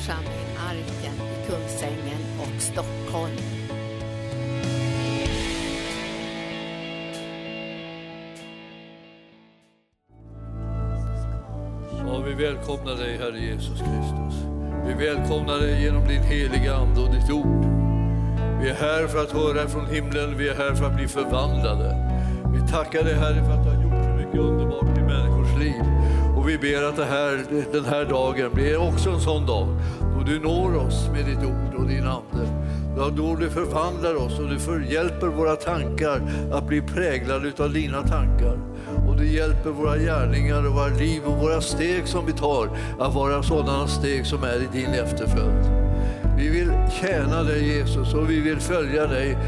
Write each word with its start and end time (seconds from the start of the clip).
församling 0.00 0.56
Arken 0.58 1.14
i 1.14 1.46
Kungsängen 1.46 2.20
och 2.40 2.62
Stockholm. 2.62 3.36
Ja, 12.06 12.18
vi 12.26 12.44
välkomnar 12.44 12.94
dig, 12.94 13.18
Herre 13.18 13.38
Jesus 13.38 13.78
Kristus. 13.78 14.44
Vi 14.86 15.06
välkomnar 15.06 15.58
dig 15.58 15.82
genom 15.82 16.08
din 16.08 16.22
heliga 16.22 16.74
Ande 16.74 17.00
och 17.00 17.14
ditt 17.14 17.30
ord. 17.30 17.64
Vi 18.60 18.68
är 18.68 18.74
här 18.74 19.06
för 19.06 19.22
att 19.22 19.32
höra 19.32 19.68
från 19.68 19.86
himlen, 19.86 20.38
vi 20.38 20.48
är 20.48 20.54
här 20.54 20.74
för 20.74 20.84
att 20.84 20.96
bli 20.96 21.08
förvandlade. 21.08 21.96
Vi 22.54 22.72
tackar 22.72 23.04
dig, 23.04 23.14
Herre, 23.14 23.44
för 23.44 23.52
att 23.52 23.64
du 23.64 23.70
har 23.70 23.82
gjort 23.82 24.04
så 24.04 24.10
mycket 24.10 24.40
underbart 24.40 24.98
i 24.98 25.00
människors 25.00 25.58
liv. 25.58 25.82
Vi 26.50 26.58
ber 26.58 26.82
att 26.82 26.96
det 26.96 27.04
här, 27.04 27.44
den 27.72 27.84
här 27.84 28.04
dagen 28.04 28.50
blir 28.54 28.88
också 28.88 29.10
en 29.10 29.20
sån 29.20 29.46
dag 29.46 29.68
då 30.00 30.22
du 30.26 30.40
når 30.40 30.76
oss 30.76 31.08
med 31.12 31.24
ditt 31.26 31.38
ord 31.38 31.74
och 31.78 31.88
din 31.88 32.06
Ande. 32.06 32.48
Då 33.16 33.36
du 33.36 33.50
förvandlar 33.50 34.14
oss 34.14 34.38
och 34.38 34.48
du 34.48 34.58
förhjälper 34.58 35.26
våra 35.26 35.56
tankar 35.56 36.22
att 36.52 36.66
bli 36.66 36.82
präglade 36.82 37.52
av 37.58 37.72
dina 37.72 38.02
tankar. 38.02 38.58
Och 39.08 39.16
du 39.16 39.26
hjälper 39.26 39.70
våra 39.70 39.96
gärningar 39.96 40.66
och 40.66 40.74
våra 40.74 40.88
liv 40.88 41.22
och 41.24 41.36
våra 41.36 41.60
steg 41.60 42.08
som 42.08 42.26
vi 42.26 42.32
tar 42.32 42.68
att 42.98 43.14
vara 43.14 43.42
sådana 43.42 43.86
steg 43.86 44.26
som 44.26 44.44
är 44.44 44.56
i 44.56 44.68
din 44.72 44.90
efterföljd. 44.90 45.70
Vi 46.36 46.48
vill 46.48 46.72
tjäna 47.00 47.42
dig 47.42 47.76
Jesus 47.76 48.14
och 48.14 48.30
vi 48.30 48.40
vill 48.40 48.60
följa 48.60 49.06
dig 49.06 49.38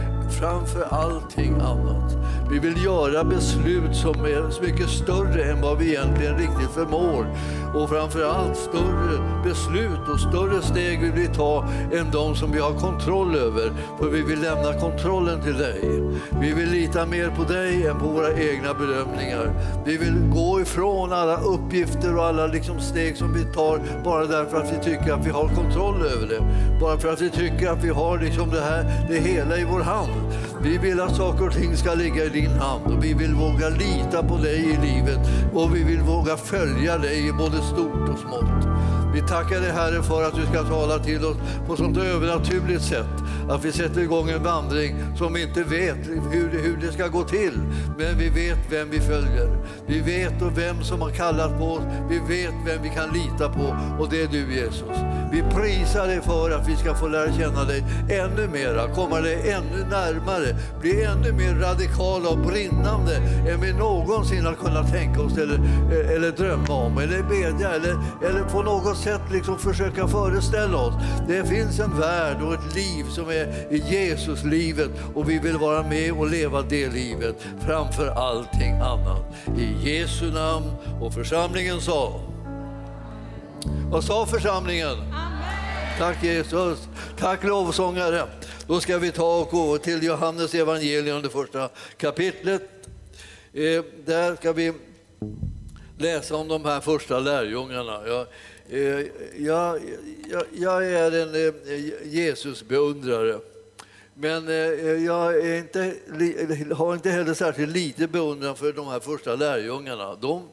framför 0.41 0.83
allting 0.91 1.55
annat. 1.55 2.02
Vi 2.53 2.59
vill 2.59 2.85
göra 2.85 3.25
beslut 3.25 3.97
som 3.97 4.25
är 4.25 4.51
så 4.51 4.63
mycket 4.63 4.89
större 4.89 5.45
än 5.45 5.61
vad 5.61 5.79
vi 5.79 5.89
egentligen 5.89 6.39
riktigt 6.39 6.71
förmår. 6.71 7.27
Och 7.75 7.89
framför 7.89 8.25
allt 8.25 8.57
större 8.57 9.43
beslut 9.45 10.09
och 10.09 10.21
större 10.21 10.63
steg 10.63 11.01
vill 11.01 11.13
vi 11.13 11.27
ta 11.27 11.65
än 11.93 12.11
de 12.11 12.37
som 12.37 12.53
vi 12.53 12.59
har 12.59 12.73
kontroll 12.73 13.37
över. 13.37 13.73
För 13.99 14.11
vi 14.11 14.23
vill 14.23 14.41
lämna 14.41 14.81
kontrollen 14.81 15.43
till 15.43 15.59
dig. 15.59 16.03
Vi 16.41 16.53
vill 16.53 16.71
lita 16.71 17.07
mer 17.07 17.31
på 17.37 17.43
dig 17.45 17.87
än 17.87 17.99
på 17.99 18.07
våra 18.07 18.33
egna 18.33 18.75
bedömningar. 18.75 19.55
Vi 19.87 19.97
vill 19.97 20.31
gå 20.35 20.61
ifrån 20.61 21.13
alla 21.13 21.37
uppgifter 21.41 22.17
och 22.17 22.25
alla 22.25 22.47
liksom 22.47 22.81
steg 22.81 23.17
som 23.17 23.33
vi 23.35 23.45
tar 23.45 23.81
bara 24.05 24.27
därför 24.27 24.57
att 24.57 24.73
vi 24.73 24.85
tycker 24.85 25.13
att 25.13 25.27
vi 25.27 25.31
har 25.31 25.49
kontroll 25.49 26.03
över 26.03 26.27
det. 26.27 26.43
Bara 26.81 26.99
för 26.99 27.13
att 27.13 27.21
vi 27.21 27.31
tycker 27.31 27.71
att 27.71 27.85
vi 27.85 27.89
har 27.89 28.19
liksom 28.19 28.51
det, 28.51 28.61
här, 28.61 29.07
det 29.09 29.19
hela 29.19 29.59
i 29.59 29.65
vår 29.65 29.81
hand. 29.81 30.11
Vi 30.65 30.79
vill 30.79 31.01
att 31.01 31.17
saker 31.17 31.47
och 31.47 31.53
ting 31.53 31.77
ska 31.77 31.95
ligga 31.95 32.25
i 32.25 32.29
din 32.29 32.51
hand 32.51 32.87
och 32.87 33.05
vi 33.05 33.15
vill 33.15 33.35
våga 33.35 33.69
lita 33.69 34.23
på 34.23 34.37
dig 34.37 34.59
i 34.59 34.77
livet 34.87 35.19
och 35.55 35.77
vi 35.77 35.85
vill 35.85 36.01
våga 36.01 36.37
följa 36.37 36.99
dig 36.99 37.29
i 37.29 37.33
både 37.33 37.63
stort 37.63 38.09
och 38.09 38.19
smått. 38.19 38.67
Vi 39.15 39.21
tackar 39.21 39.61
dig 39.61 39.71
Herre 39.71 40.03
för 40.03 40.25
att 40.25 40.35
du 40.35 40.47
ska 40.47 40.63
tala 40.63 40.99
till 40.99 41.25
oss 41.25 41.37
på 41.67 41.77
sånt 41.77 41.99
övernaturligt 41.99 42.83
sätt. 42.83 43.07
Att 43.51 43.65
vi 43.65 43.73
sätter 43.73 44.01
igång 44.01 44.31
en 44.31 44.43
vandring 44.43 44.97
som 45.19 45.33
vi 45.33 45.43
inte 45.43 45.63
vet 45.63 46.09
hur, 46.31 46.63
hur 46.63 46.77
det 46.81 46.93
ska 46.93 47.07
gå 47.09 47.25
till. 47.25 47.61
Men 47.99 48.19
vi 48.19 48.29
vet 48.29 48.59
vem 48.71 48.91
vi 48.91 49.01
följer. 49.01 49.59
Vi 49.87 50.01
vet 50.01 50.43
och 50.43 50.59
vem 50.59 50.83
som 50.83 51.01
har 51.01 51.11
kallat 51.11 51.59
på 51.59 51.65
oss. 51.65 51.83
Vi 52.09 52.19
vet 52.19 52.55
vem 52.67 52.83
vi 52.83 52.89
kan 52.89 53.11
lita 53.13 53.49
på 53.49 53.77
och 54.01 54.09
det 54.11 54.23
är 54.23 54.29
du 54.29 54.55
Jesus. 54.55 54.97
Vi 55.33 55.43
prisar 55.43 56.07
dig 56.07 56.21
för 56.23 56.51
att 56.51 56.69
vi 56.69 56.77
ska 56.77 56.95
få 56.95 57.09
lära 57.09 57.33
känna 57.33 57.65
dig 57.65 57.85
ännu 58.11 58.49
mera, 58.49 58.95
komma 58.95 59.21
dig 59.21 59.51
ännu 59.51 59.85
närmare, 59.91 60.57
bli 60.81 61.05
ännu 61.05 61.33
mer 61.33 61.55
radikala 61.55 62.29
och 62.29 62.39
brinnande 62.39 63.17
än 63.49 63.61
vi 63.61 63.73
någonsin 63.73 64.47
har 64.47 64.55
kunnat 64.55 64.93
tänka 64.93 65.23
oss 65.23 65.39
eller, 65.39 65.61
eller 66.15 66.31
drömma 66.31 66.75
om, 66.75 66.99
eller 66.99 67.23
bedja 67.23 67.69
eller, 67.71 67.97
eller 68.29 68.45
på 68.53 68.63
något 68.63 68.99
sätt 69.03 69.21
liksom 69.33 69.59
försöka 69.59 70.09
föreställa 70.09 70.77
oss. 70.77 70.95
Det 71.29 71.45
finns 71.45 71.81
en 71.81 72.01
värld 72.01 72.43
och 72.43 72.55
ett 72.55 72.75
liv 72.75 73.05
som 73.05 73.29
är 73.29 73.69
Jesuslivet 73.93 74.91
och 75.15 75.31
vi 75.31 75.39
vill 75.39 75.57
vara 75.57 75.83
med 75.83 76.13
och 76.13 76.31
leva 76.31 76.63
det 76.63 76.89
livet 76.89 77.37
framför 77.67 78.09
allting 78.09 78.73
annat. 78.73 79.35
I 79.59 79.91
Jesu 79.91 80.33
namn 80.33 80.67
och 81.01 81.15
församlingen 81.15 81.81
sa 81.81 82.21
vad 83.91 84.05
sa 84.05 84.27
församlingen? 84.27 84.99
Amen. 84.99 85.99
Tack 85.99 86.25
Jesus. 86.25 86.89
Tack 87.19 87.45
lovsångare. 87.45 88.27
Då 88.67 88.81
ska 88.81 88.99
vi 88.99 89.13
ta 89.13 89.41
och 89.41 89.49
gå 89.49 89.79
till 89.79 90.03
Johannes 90.03 90.55
evangelium, 90.55 91.23
det 91.23 91.29
första 91.29 91.69
kapitlet. 91.97 92.63
Eh, 93.53 93.85
där 94.05 94.37
ska 94.37 94.53
vi 94.53 94.73
läsa 95.99 96.37
om 96.37 96.49
de 96.49 96.65
här 96.65 96.81
första 96.81 97.19
lärjungarna. 97.19 98.07
Jag, 98.07 98.27
Eh, 98.69 99.07
jag, 99.37 99.81
jag, 100.31 100.45
jag 100.53 100.87
är 100.87 101.13
en 101.13 101.35
eh, 101.35 102.15
Jesusbeundrare. 102.15 103.39
Men 104.15 104.49
eh, 104.49 104.55
jag 105.05 105.39
är 105.39 105.59
inte, 105.59 105.95
har 106.75 106.95
inte 106.95 107.11
heller 107.11 107.35
särskilt 107.35 107.73
lite 107.73 108.07
beundran 108.07 108.57
för 108.57 108.73
de 108.73 108.87
här 108.87 109.01
första 109.01 109.35
lärjungarna. 109.35 110.15
De, 110.15 110.49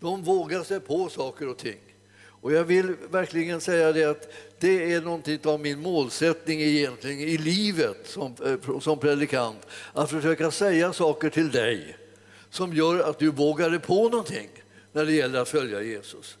de 0.00 0.22
vågar 0.22 0.62
sig 0.62 0.80
på 0.80 1.08
saker 1.08 1.48
och 1.48 1.58
ting. 1.58 1.78
Och 2.42 2.52
jag 2.52 2.64
vill 2.64 2.96
verkligen 3.10 3.60
säga 3.60 3.92
det 3.92 4.04
att 4.04 4.28
det 4.58 4.92
är 4.92 5.00
någonting 5.00 5.38
av 5.44 5.60
min 5.60 5.80
målsättning 5.80 6.60
egentligen 6.60 7.20
i 7.20 7.38
livet 7.38 7.96
som, 8.04 8.34
som 8.80 8.98
predikant. 8.98 9.66
Att 9.92 10.10
försöka 10.10 10.50
säga 10.50 10.92
saker 10.92 11.30
till 11.30 11.50
dig 11.50 11.96
som 12.50 12.74
gör 12.74 13.10
att 13.10 13.18
du 13.18 13.30
vågar 13.30 13.70
dig 13.70 13.80
på 13.80 14.08
någonting 14.08 14.48
när 14.92 15.04
det 15.04 15.12
gäller 15.12 15.40
att 15.40 15.48
följa 15.48 15.82
Jesus. 15.82 16.38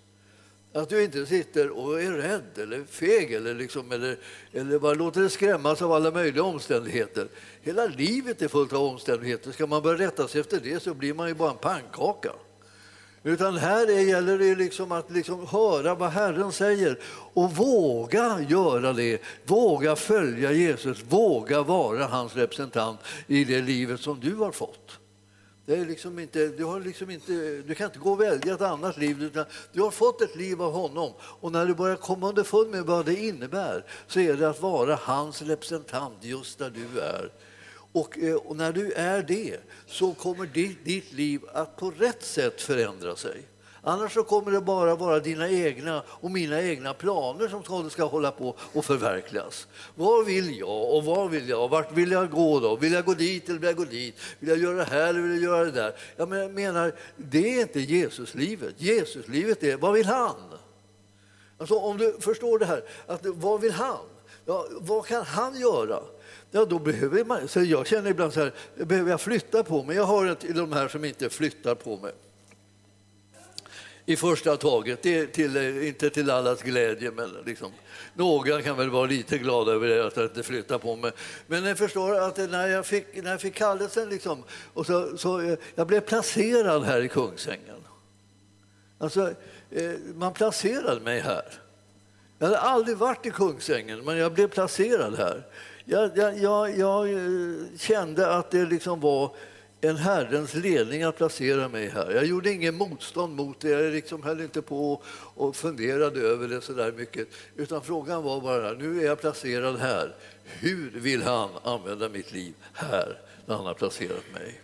Att 0.72 0.88
du 0.88 1.04
inte 1.04 1.26
sitter 1.26 1.70
och 1.70 2.02
är 2.02 2.12
rädd 2.12 2.58
eller 2.58 2.84
feg 2.84 3.32
eller, 3.32 3.54
liksom, 3.54 3.92
eller, 3.92 4.18
eller 4.52 4.78
bara 4.78 4.94
låter 4.94 5.20
dig 5.20 5.30
skrämmas 5.30 5.82
av 5.82 5.92
alla 5.92 6.10
möjliga 6.10 6.42
omständigheter. 6.42 7.28
Hela 7.62 7.86
livet 7.86 8.42
är 8.42 8.48
fullt 8.48 8.72
av 8.72 8.82
omständigheter. 8.84 9.52
Ska 9.52 9.66
man 9.66 9.82
börja 9.82 10.06
rätta 10.06 10.28
sig 10.28 10.40
efter 10.40 10.60
det 10.60 10.82
så 10.82 10.94
blir 10.94 11.14
man 11.14 11.28
ju 11.28 11.34
bara 11.34 11.50
en 11.50 11.56
pannkaka. 11.56 12.32
Utan 13.22 13.56
här 13.56 13.86
gäller 13.86 14.38
det 14.38 14.54
liksom 14.54 14.92
att 14.92 15.10
liksom 15.10 15.46
höra 15.46 15.94
vad 15.94 16.10
Herren 16.10 16.52
säger 16.52 16.98
och 17.34 17.56
våga 17.56 18.46
göra 18.48 18.92
det. 18.92 19.22
Våga 19.44 19.96
följa 19.96 20.52
Jesus, 20.52 21.04
våga 21.08 21.62
vara 21.62 22.06
hans 22.06 22.36
representant 22.36 23.00
i 23.26 23.44
det 23.44 23.60
livet 23.60 24.00
som 24.00 24.20
du 24.20 24.34
har 24.34 24.52
fått. 24.52 24.99
Det 25.70 25.76
är 25.76 25.84
liksom 25.84 26.18
inte, 26.18 26.48
du, 26.48 26.64
har 26.64 26.80
liksom 26.80 27.10
inte, 27.10 27.32
du 27.66 27.74
kan 27.74 27.86
inte 27.86 27.98
gå 27.98 28.12
och 28.12 28.20
välja 28.20 28.54
ett 28.54 28.60
annat 28.60 28.96
liv, 28.96 29.22
utan 29.22 29.44
du 29.72 29.82
har 29.82 29.90
fått 29.90 30.20
ett 30.20 30.36
liv 30.36 30.62
av 30.62 30.72
honom. 30.72 31.12
Och 31.20 31.52
när 31.52 31.66
du 31.66 31.74
börjar 31.74 31.96
komma 31.96 32.28
underfund 32.28 32.70
med 32.70 32.84
vad 32.84 33.06
det 33.06 33.14
innebär 33.14 33.84
så 34.06 34.20
är 34.20 34.34
det 34.34 34.48
att 34.48 34.60
vara 34.60 34.94
hans 34.94 35.42
representant 35.42 36.14
just 36.20 36.58
där 36.58 36.70
du 36.70 37.00
är. 37.00 37.32
Och, 37.92 38.18
eh, 38.18 38.34
och, 38.34 38.56
när 38.56 38.72
du 38.72 38.92
är 38.92 39.22
det 39.22 39.56
så 39.86 40.14
kommer 40.14 40.46
ditt, 40.46 40.84
ditt 40.84 41.12
liv 41.12 41.40
att 41.52 41.76
på 41.76 41.90
rätt 41.90 42.24
sätt 42.24 42.60
förändra 42.60 43.16
sig. 43.16 43.42
Annars 43.82 44.14
så 44.14 44.22
kommer 44.22 44.52
det 44.52 44.60
bara 44.60 44.94
vara 44.94 45.20
dina 45.20 45.48
egna 45.48 46.02
och 46.08 46.30
mina 46.30 46.62
egna 46.62 46.94
planer 46.94 47.48
som 47.48 47.90
ska 47.90 48.04
hålla 48.04 48.30
på 48.30 48.54
och 48.72 48.84
förverkligas. 48.84 49.66
Vad 49.94 50.26
vill 50.26 50.58
jag 50.58 50.94
och 50.94 51.04
vad 51.04 51.30
vill 51.30 51.48
jag? 51.48 51.68
Vart 51.68 51.92
vill 51.92 52.10
jag 52.10 52.30
gå 52.30 52.60
då? 52.60 52.76
Vill 52.76 52.92
jag 52.92 53.04
gå 53.04 53.14
dit 53.14 53.48
eller 53.48 53.58
vill 53.58 53.66
jag 53.66 53.76
gå 53.76 53.84
dit? 53.84 54.14
Vill 54.38 54.48
jag 54.48 54.58
göra 54.58 54.76
det 54.76 54.84
här 54.84 55.08
eller 55.08 55.20
vill 55.20 55.42
jag 55.42 55.42
göra 55.42 55.64
det 55.64 55.70
där? 55.70 55.92
Jag 56.16 56.28
menar, 56.50 56.92
det 57.16 57.54
är 57.58 57.60
inte 57.60 57.80
Jesuslivet. 57.80 58.74
Jesuslivet 58.78 59.62
är, 59.62 59.76
vad 59.76 59.92
vill 59.92 60.06
han? 60.06 60.36
Alltså 61.58 61.74
om 61.74 61.98
du 61.98 62.16
förstår 62.20 62.58
det 62.58 62.66
här, 62.66 62.82
att 63.06 63.26
vad 63.26 63.60
vill 63.60 63.72
han? 63.72 63.98
Ja, 64.44 64.66
vad 64.70 65.06
kan 65.06 65.24
han 65.24 65.60
göra? 65.60 66.00
Ja, 66.50 66.64
då 66.64 66.78
behöver 66.78 67.24
man, 67.24 67.48
så 67.48 67.62
jag 67.62 67.86
känner 67.86 68.10
ibland 68.10 68.32
så 68.32 68.40
här, 68.40 68.52
behöver 68.76 69.10
jag 69.10 69.20
flytta 69.20 69.64
på 69.64 69.82
mig? 69.82 69.96
Jag 69.96 70.04
har 70.04 70.34
till 70.34 70.56
de 70.56 70.72
här 70.72 70.88
som 70.88 71.04
inte 71.04 71.30
flyttar 71.30 71.74
på 71.74 71.96
mig. 71.96 72.12
I 74.10 74.16
första 74.16 74.56
taget, 74.56 75.02
det 75.02 75.26
till, 75.26 75.56
eh, 75.56 75.88
inte 75.88 76.10
till 76.10 76.30
allas 76.30 76.62
glädje, 76.62 77.10
men 77.10 77.36
liksom, 77.46 77.72
några 78.14 78.62
kan 78.62 78.76
väl 78.76 78.90
vara 78.90 79.06
lite 79.06 79.38
glada 79.38 79.72
över 79.72 79.88
det, 79.88 80.06
att 80.06 80.16
jag 80.16 80.26
inte 80.26 80.42
flyttar 80.42 80.78
på 80.78 80.96
mig. 80.96 81.12
Men 81.46 81.64
jag 81.64 81.78
förstår 81.78 82.14
att 82.20 82.36
när 82.36 82.68
jag 82.68 82.86
fick, 82.86 83.22
när 83.22 83.30
jag 83.30 83.40
fick 83.40 83.54
kallelsen, 83.54 84.08
liksom, 84.08 84.44
och 84.74 84.86
så, 84.86 85.18
så, 85.18 85.40
eh, 85.40 85.58
jag 85.74 85.86
blev 85.86 86.00
placerad 86.00 86.84
här 86.84 87.00
i 87.00 87.08
Kungsängen. 87.08 87.84
Alltså, 88.98 89.34
eh, 89.70 89.92
man 90.14 90.32
placerade 90.32 91.00
mig 91.00 91.20
här. 91.20 91.44
Jag 92.38 92.46
hade 92.46 92.58
aldrig 92.58 92.96
varit 92.96 93.26
i 93.26 93.30
Kungsängen, 93.30 94.04
men 94.04 94.16
jag 94.16 94.32
blev 94.32 94.48
placerad 94.48 95.18
här. 95.18 95.46
Jag, 95.84 96.18
jag, 96.18 96.38
jag, 96.38 96.78
jag 96.78 97.08
kände 97.78 98.34
att 98.34 98.50
det 98.50 98.64
liksom 98.64 99.00
var 99.00 99.34
en 99.80 99.96
Herrens 99.96 100.54
ledning 100.54 101.02
att 101.02 101.16
placera 101.16 101.68
mig 101.68 101.88
här. 101.88 102.10
Jag 102.10 102.24
gjorde 102.24 102.52
ingen 102.52 102.74
motstånd 102.74 103.36
mot 103.36 103.60
det, 103.60 103.68
jag 103.68 103.92
liksom 103.92 104.22
höll 104.22 104.40
inte 104.40 104.62
på 104.62 105.02
och 105.34 105.56
funderade 105.56 106.20
över 106.20 106.48
det 106.48 106.60
så 106.60 106.72
där 106.72 106.92
mycket. 106.92 107.28
Utan 107.56 107.82
frågan 107.82 108.22
var 108.22 108.40
bara, 108.40 108.72
nu 108.72 109.00
är 109.00 109.06
jag 109.06 109.20
placerad 109.20 109.78
här. 109.78 110.14
Hur 110.44 110.90
vill 110.90 111.22
han 111.22 111.50
använda 111.62 112.08
mitt 112.08 112.32
liv 112.32 112.54
här, 112.72 113.18
när 113.46 113.56
han 113.56 113.66
har 113.66 113.74
placerat 113.74 114.24
mig? 114.34 114.60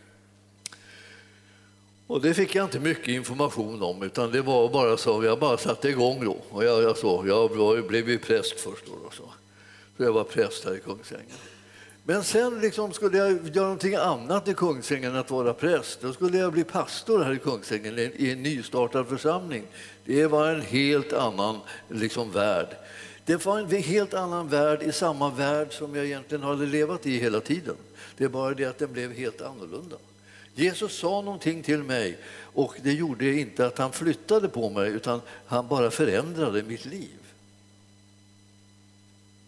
Och 2.07 2.21
det 2.21 2.35
fick 2.35 2.55
jag 2.55 2.65
inte 2.65 2.81
mycket 2.81 3.09
information 3.09 3.83
om, 3.83 4.03
utan 4.03 4.31
det 4.31 4.43
var 4.43 4.69
bara 4.69 4.97
så, 4.97 5.25
jag 5.25 5.39
bara 5.39 5.57
satte 5.57 5.89
igång 5.89 6.25
då. 6.25 6.37
Och 6.51 6.65
jag, 6.65 6.83
jag, 6.83 6.97
så, 6.97 7.25
jag 7.27 7.57
var, 7.57 7.83
blev 7.83 8.09
ju 8.09 8.19
präst 8.19 8.61
först 8.61 8.87
då. 8.87 8.93
då 9.05 9.11
så. 9.11 9.33
så 9.97 10.03
jag 10.03 10.13
var 10.13 10.25
präst 10.25 10.65
här 10.65 10.75
i 10.75 10.81
Kungsängen. 10.81 11.27
Men 12.09 12.25
sen 12.25 12.61
liksom 12.61 12.93
skulle 12.93 13.19
jag 13.19 13.31
göra 13.31 13.65
någonting 13.65 13.95
annat 13.95 14.49
i 14.49 14.55
Kungsängen 14.55 15.13
än 15.13 15.19
att 15.19 15.31
vara 15.31 15.55
präst. 15.55 16.01
Då 16.01 16.13
skulle 16.13 16.39
jag 16.39 16.53
bli 16.53 16.65
pastor 16.65 17.25
här 17.25 17.33
i 17.33 17.39
Kungsängen 17.39 17.99
i 17.99 18.31
en 18.31 18.43
nystartad 18.43 19.09
församling. 19.09 19.63
Det 20.05 20.27
var 20.27 20.49
en 20.49 20.61
helt 20.61 21.13
annan 21.13 21.61
liksom, 21.89 22.31
värld. 22.31 22.77
Det 23.25 23.47
var 23.47 23.59
en 23.59 23.71
helt 23.71 24.15
annan 24.15 24.49
värld 24.49 24.83
i 24.83 24.93
samma 24.93 25.31
värld 25.31 25.73
som 25.73 25.95
jag 25.95 26.05
egentligen 26.05 26.45
hade 26.45 26.67
levat 26.67 27.07
i 27.07 27.19
hela 27.19 27.41
tiden. 27.41 27.77
Det 28.17 28.25
är 28.25 28.29
bara 28.29 28.55
det 28.55 28.65
att 28.65 28.79
den 28.79 28.93
blev 28.93 29.13
helt 29.13 29.41
annorlunda. 29.41 29.97
Jesus 30.55 30.99
sa 30.99 31.21
någonting 31.21 31.63
till 31.63 31.83
mig 31.83 32.19
och 32.39 32.75
det 32.83 32.93
gjorde 32.93 33.33
inte 33.33 33.67
att 33.67 33.79
han 33.79 33.93
flyttade 33.93 34.49
på 34.49 34.71
mig 34.71 34.91
utan 34.91 35.21
han 35.47 35.69
bara 35.69 35.91
förändrade 35.91 36.63
mitt 36.63 36.85
liv. 36.85 37.19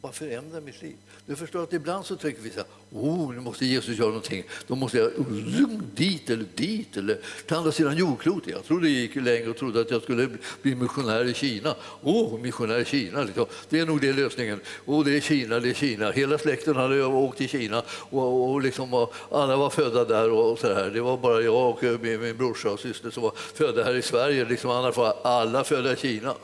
Bara 0.01 0.13
förändrade 0.13 0.67
mitt 0.67 0.83
liv. 0.83 0.97
Du 1.29 1.37
förstår 1.37 1.63
att 1.63 1.73
ibland 1.73 2.07
så 2.07 2.17
tänker 2.17 2.43
vi 2.43 2.51
så 2.51 2.57
här, 2.57 2.67
oh, 2.93 3.35
nu 3.35 3.41
måste 3.41 3.67
Jesus 3.67 3.99
göra 3.99 4.09
någonting. 4.09 4.45
Då 4.67 4.75
måste 4.75 4.99
jag 4.99 5.07
oh, 5.19 5.81
dit 5.95 6.31
eller 6.31 6.45
dit 6.55 6.97
eller 6.97 7.19
till 7.47 7.57
andra 7.57 7.73
sidan 7.73 7.97
jordklotet. 7.97 8.49
Jag 8.49 8.65
trodde 8.65 8.89
jag 8.89 9.01
gick 9.01 9.15
längre 9.17 9.51
och 9.51 9.57
trodde 9.57 9.81
att 9.81 9.91
jag 9.91 10.03
skulle 10.03 10.29
bli 10.63 10.75
missionär 10.75 11.25
i 11.25 11.35
Kina. 11.35 11.75
oh, 12.03 12.41
missionär 12.41 12.79
i 12.79 12.85
Kina, 12.85 13.23
liksom. 13.23 13.47
det 13.69 13.81
är 13.81 13.87
nog 13.87 14.01
det 14.01 14.13
lösningen. 14.13 14.61
oh, 14.87 15.05
det 15.05 15.17
är 15.17 15.21
Kina, 15.21 15.61
det 15.61 15.71
är 15.71 15.75
Kina. 15.75 16.11
Hela 16.11 16.39
släkten 16.39 16.77
hade 16.77 17.05
åkt 17.05 17.39
till 17.39 17.49
Kina 17.49 17.83
och, 17.91 18.51
och, 18.51 18.63
liksom, 18.63 18.95
och 18.95 19.15
alla 19.31 19.57
var 19.57 19.71
födda 19.71 20.05
där. 20.05 20.31
och 20.31 20.59
så 20.59 20.75
här. 20.75 20.91
Det 20.91 21.01
var 21.01 21.17
bara 21.17 21.41
jag 21.41 21.71
och 21.71 21.85
eh, 21.85 21.99
min, 22.01 22.21
min 22.21 22.37
brorsa 22.37 22.71
och 22.71 22.81
syster 22.81 23.11
som 23.11 23.23
var 23.23 23.33
födda 23.55 23.85
här 23.85 23.95
i 23.95 24.03
Sverige. 24.03 24.45
Liksom, 24.45 24.71
annars 24.71 24.97
var 24.97 25.15
alla 25.23 25.65
födda 25.65 25.93
i 25.93 25.97
Kina. 25.97 26.35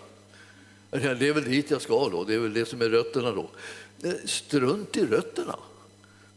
Det 0.91 1.29
är 1.29 1.33
väl 1.33 1.45
dit 1.45 1.71
jag 1.71 1.83
ska 1.83 2.09
då, 2.09 2.25
det 2.25 2.35
är 2.35 2.39
väl 2.39 2.55
det 2.55 2.69
som 2.69 2.83
är 2.83 2.89
rötterna 2.89 3.31
då. 3.31 3.49
Eh, 4.05 4.13
strunt 4.25 4.97
i 4.97 5.07
rötterna. 5.07 5.57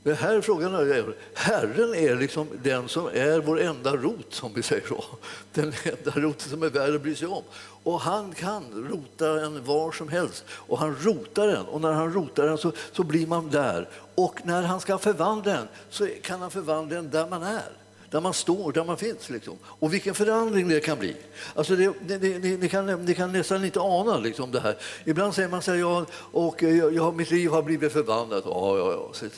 Men 0.04 0.16
här 0.16 0.42
frågan 0.42 0.75
är, 0.75 1.16
Herren 1.34 1.96
är 1.96 2.16
liksom 2.16 2.48
den 2.64 2.90
som 2.90 3.08
är 3.08 3.40
vår 3.40 3.62
enda 3.62 3.96
rot, 3.96 4.34
som 4.34 4.54
vi 4.54 4.64
säger 4.64 4.88
så. 4.88 5.04
Den 5.54 5.74
enda 5.84 6.12
roten 6.12 6.50
som 6.50 6.64
är 6.64 6.69
värd 6.69 6.96
att 6.96 7.02
bry 7.02 7.16
sig 7.16 7.28
om. 7.28 7.44
Och 7.84 8.02
han 8.02 8.31
kan 8.31 8.64
rota 8.92 9.46
en 9.46 9.66
var 9.66 9.92
som 9.92 10.10
helst. 10.10 10.46
Och 10.50 10.80
han 10.80 10.96
rotar 10.96 11.48
den, 11.48 11.66
och 11.66 11.81
när 11.81 11.92
han 11.92 12.14
rotar 12.14 12.48
den 12.48 12.58
så, 12.58 12.72
så 12.92 13.04
blir 13.04 13.28
man 13.28 13.50
där. 13.50 13.90
Och 14.16 14.40
när 14.44 14.64
han 14.64 14.80
ska 14.80 14.98
förvandla 14.98 15.54
den 15.54 15.68
så 15.90 16.08
kan 16.22 16.42
han 16.42 16.52
förvandla 16.52 16.96
den 16.96 17.10
där 17.10 17.28
man 17.28 17.44
är 17.44 17.72
där 18.12 18.21
man 18.21 18.33
står, 18.33 18.71
där 18.71 18.83
man 18.83 18.98
finns. 18.98 19.30
Liksom. 19.30 19.57
Och 19.63 19.94
vilken 19.94 20.15
förändring 20.15 20.68
det 20.68 20.80
kan 20.80 21.00
bli. 21.00 21.15
Alltså 21.56 21.75
det, 21.75 21.94
det, 22.07 22.18
det, 22.18 22.57
ni, 22.57 22.69
kan, 22.69 23.06
ni 23.06 23.15
kan 23.15 23.31
nästan 23.31 23.65
inte 23.65 23.80
ana 23.80 24.18
liksom 24.18 24.51
det 24.51 24.59
här. 24.59 24.77
Ibland 25.06 25.36
säger 25.36 25.50
man 25.50 25.62
så 25.62 25.71
här, 25.71 25.77
ja, 25.77 26.06
och 26.13 26.63
eh, 26.63 26.75
ja, 26.75 27.12
mitt 27.12 27.31
liv 27.31 27.50
har 27.50 27.63
blivit 27.63 27.94
förvandlat. 27.94 28.44
Ja, 28.45 28.77
ja, 28.77 28.92
ja, 28.92 29.09
så 29.13 29.30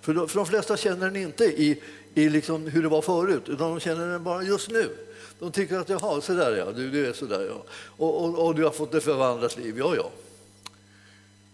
för, 0.00 0.26
för 0.26 0.36
de 0.36 0.46
flesta 0.46 0.76
känner 0.76 1.06
den 1.06 1.16
inte 1.16 1.44
i, 1.44 1.82
i 2.14 2.28
liksom 2.28 2.66
hur 2.66 2.82
det 2.82 2.88
var 2.88 3.02
förut, 3.02 3.42
utan 3.46 3.70
de 3.70 3.80
känner 3.80 4.06
den 4.06 4.24
bara 4.24 4.42
just 4.42 4.70
nu. 4.70 4.96
De 5.38 5.52
tycker 5.52 5.78
att 5.78 5.88
jaha, 5.88 6.20
så 6.20 6.32
där 6.32 6.56
ja, 6.56 6.66
du, 6.76 6.90
du 6.90 7.06
är 7.06 7.12
så 7.12 7.24
där 7.24 7.46
ja. 7.46 7.62
Och, 7.96 8.24
och, 8.24 8.46
och 8.46 8.54
du 8.54 8.64
har 8.64 8.70
fått 8.70 8.94
ett 8.94 9.04
förvandlat 9.04 9.56
liv, 9.56 9.78
ja 9.78 9.94
ja. 9.96 10.10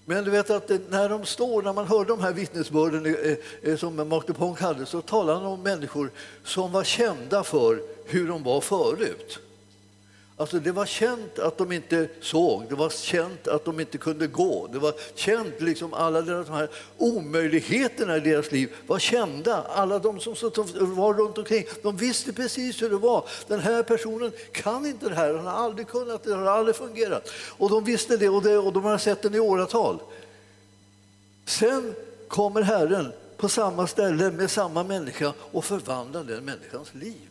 Men 0.08 0.24
du 0.24 0.30
vet 0.30 0.50
att 0.50 0.70
när 0.88 1.08
de 1.08 1.24
står, 1.24 1.62
när 1.62 1.72
man 1.72 1.86
hör 1.86 2.04
de 2.04 2.20
här 2.20 2.32
vittnesbörden 2.32 3.06
eh, 3.06 3.36
eh, 3.62 3.76
som 3.76 4.08
Mark 4.08 4.26
Dupont 4.26 4.60
hade 4.60 4.86
så 4.86 5.00
talar 5.00 5.34
han 5.34 5.46
om 5.46 5.62
människor 5.62 6.10
som 6.44 6.72
var 6.72 6.84
kända 6.84 7.44
för 7.44 7.82
hur 8.04 8.28
de 8.28 8.42
var 8.42 8.60
förut. 8.60 9.38
Alltså 10.38 10.58
det 10.58 10.72
var 10.72 10.86
känt 10.86 11.38
att 11.38 11.58
de 11.58 11.72
inte 11.72 12.08
såg, 12.20 12.64
det 12.68 12.74
var 12.74 12.90
känt 12.90 13.48
att 13.48 13.64
de 13.64 13.80
inte 13.80 13.98
kunde 13.98 14.26
gå. 14.26 14.68
Det 14.72 14.78
var 14.78 14.94
känt, 15.14 15.60
liksom 15.60 15.94
alla 15.94 16.20
de 16.20 16.52
här 16.52 16.68
omöjligheterna 16.98 18.16
i 18.16 18.20
deras 18.20 18.52
liv 18.52 18.72
var 18.86 18.98
kända. 18.98 19.62
Alla 19.62 19.98
de 19.98 20.20
som 20.20 20.34
var 20.94 21.14
runt 21.14 21.38
omkring, 21.38 21.64
de 21.82 21.96
visste 21.96 22.32
precis 22.32 22.82
hur 22.82 22.90
det 22.90 22.96
var. 22.96 23.28
Den 23.48 23.60
här 23.60 23.82
personen 23.82 24.32
kan 24.52 24.86
inte 24.86 25.08
det 25.08 25.14
här, 25.14 25.34
han 25.34 25.46
har 25.46 25.52
aldrig 25.52 25.88
kunnat 25.88 26.24
det, 26.24 26.30
det 26.30 26.36
har 26.36 26.46
aldrig 26.46 26.76
fungerat. 26.76 27.30
Och 27.48 27.70
de 27.70 27.84
visste 27.84 28.16
det 28.16 28.28
och, 28.28 28.42
det, 28.42 28.58
och 28.58 28.72
de 28.72 28.84
har 28.84 28.98
sett 28.98 29.22
den 29.22 29.34
i 29.34 29.40
åratal. 29.40 29.98
Sen 31.44 31.94
kommer 32.28 32.62
Herren 32.62 33.12
på 33.36 33.48
samma 33.48 33.86
ställe 33.86 34.30
med 34.30 34.50
samma 34.50 34.82
människa 34.82 35.32
och 35.38 35.64
förvandlar 35.64 36.24
den 36.24 36.44
människans 36.44 36.94
liv. 36.94 37.28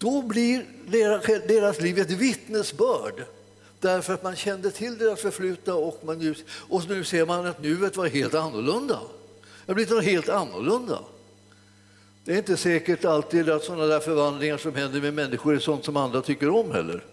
Då 0.00 0.22
blir 0.22 0.64
deras 1.48 1.80
liv 1.80 1.98
ett 1.98 2.10
vittnesbörd 2.10 3.24
därför 3.80 4.14
att 4.14 4.22
man 4.22 4.36
kände 4.36 4.70
till 4.70 4.98
deras 4.98 5.20
förflutna 5.20 5.74
och, 5.74 6.00
man 6.04 6.18
nu, 6.18 6.34
och 6.68 6.88
nu 6.88 7.04
ser 7.04 7.26
man 7.26 7.46
att 7.46 7.62
nuet 7.62 7.96
var 7.96 8.06
helt 8.06 8.34
annorlunda. 8.34 9.00
Det 9.66 9.74
blir 9.74 9.74
blivit 9.74 9.90
något 9.90 10.04
helt 10.04 10.28
annorlunda. 10.28 10.98
Det 12.24 12.32
är 12.32 12.38
inte 12.38 12.56
säkert 12.56 13.04
alltid 13.04 13.50
att 13.50 13.64
sådana 13.64 13.86
där 13.86 14.00
förvandlingar 14.00 14.58
som 14.58 14.74
händer 14.74 15.00
med 15.00 15.14
människor 15.14 15.54
är 15.54 15.58
sånt 15.58 15.84
som 15.84 15.96
andra 15.96 16.22
tycker 16.22 16.48
om 16.48 16.72
heller. 16.72 17.04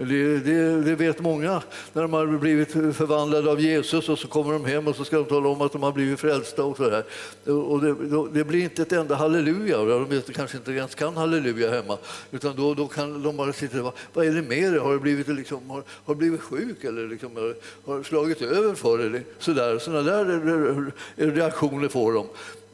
Det, 0.00 0.38
det, 0.38 0.82
det, 0.82 0.94
vet 0.94 1.20
många 1.20 1.62
när 1.92 2.02
de 2.02 2.12
har 2.12 2.26
blivit 2.26 2.72
förvandlade 2.72 3.50
av 3.50 3.60
Jesus 3.60 4.08
och 4.08 4.18
så 4.18 4.28
kommer 4.28 4.52
de 4.52 4.64
hem 4.64 4.88
och 4.88 4.96
så 4.96 5.04
ska 5.04 5.16
de 5.16 5.24
tala 5.24 5.48
om 5.48 5.60
att 5.60 5.72
de 5.72 5.82
har 5.82 5.92
blivit 5.92 6.20
frälsta. 6.20 6.64
Och 6.64 6.76
så 6.76 6.90
där. 6.90 7.04
Och 7.52 7.82
det, 7.82 7.94
det 8.32 8.44
blir 8.44 8.62
inte 8.62 8.82
ett 8.82 8.92
enda 8.92 9.14
halleluja, 9.14 9.78
de 9.78 10.08
vet, 10.08 10.34
kanske 10.34 10.56
inte 10.56 10.72
ens 10.72 10.94
kan 10.94 11.16
halleluja 11.16 11.70
hemma. 11.70 11.98
Utan 12.30 12.56
då, 12.56 12.74
då 12.74 12.86
kan 12.86 13.22
de 13.22 13.36
bara 13.36 13.52
sitta 13.52 13.82
och 13.82 13.98
vad 14.12 14.26
är 14.26 14.32
det 14.32 14.42
med 14.42 14.72
dig? 14.72 14.80
Har 14.80 14.92
du 14.92 14.98
blivit, 14.98 15.28
liksom, 15.28 15.70
har, 15.70 15.82
har 16.04 16.14
blivit 16.14 16.40
sjuk 16.40 16.84
eller 16.84 17.08
liksom, 17.08 17.36
har, 17.36 17.54
har 17.84 18.02
slagit 18.02 18.42
över 18.42 18.74
för 18.74 18.98
dig? 18.98 19.26
Sådär, 19.38 19.78
sådana 19.78 20.02
där 20.02 20.92
reaktioner 21.16 21.88
får 21.88 22.12
de. 22.12 22.26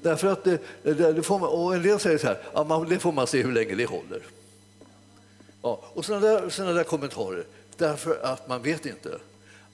Därför 0.03 0.29
att 0.29 0.45
det, 0.45 0.59
det, 0.83 1.23
får 1.23 1.39
man, 1.39 1.49
och 1.49 1.75
en 1.75 1.83
del 1.83 1.99
säger 1.99 2.19
så 2.19 2.27
här, 2.27 2.39
ja, 2.55 2.87
det 2.89 2.99
får 2.99 3.13
man 3.13 3.27
se 3.27 3.43
hur 3.43 3.53
länge 3.53 3.75
det 3.75 3.87
håller. 3.87 4.21
Ja, 5.65 5.81
och 5.95 6.05
sådana 6.05 6.27
där, 6.27 6.49
såna 6.51 6.73
där 6.73 6.85
kommentarer, 6.85 7.45
därför 7.77 8.19
att 8.23 8.49
man 8.49 8.63
vet 8.63 8.87
inte 8.87 9.19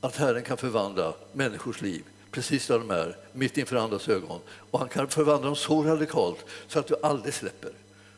att 0.01 0.17
Herren 0.17 0.43
kan 0.43 0.57
förvandla 0.57 1.15
människors 1.33 1.81
liv 1.83 2.05
precis 2.31 2.67
där 2.67 2.79
de 2.79 2.91
är, 2.91 3.17
mitt 3.33 3.59
inför 3.59 3.77
andras 3.77 4.09
ögon. 4.09 4.41
Och 4.71 4.79
han 4.79 4.89
kan 4.89 5.09
förvandla 5.09 5.47
dem 5.47 5.57
så 5.57 5.83
radikalt 5.83 6.45
så 6.69 6.79
att 6.79 6.87
du 6.87 6.95
aldrig 7.03 7.35
släpper. 7.35 7.71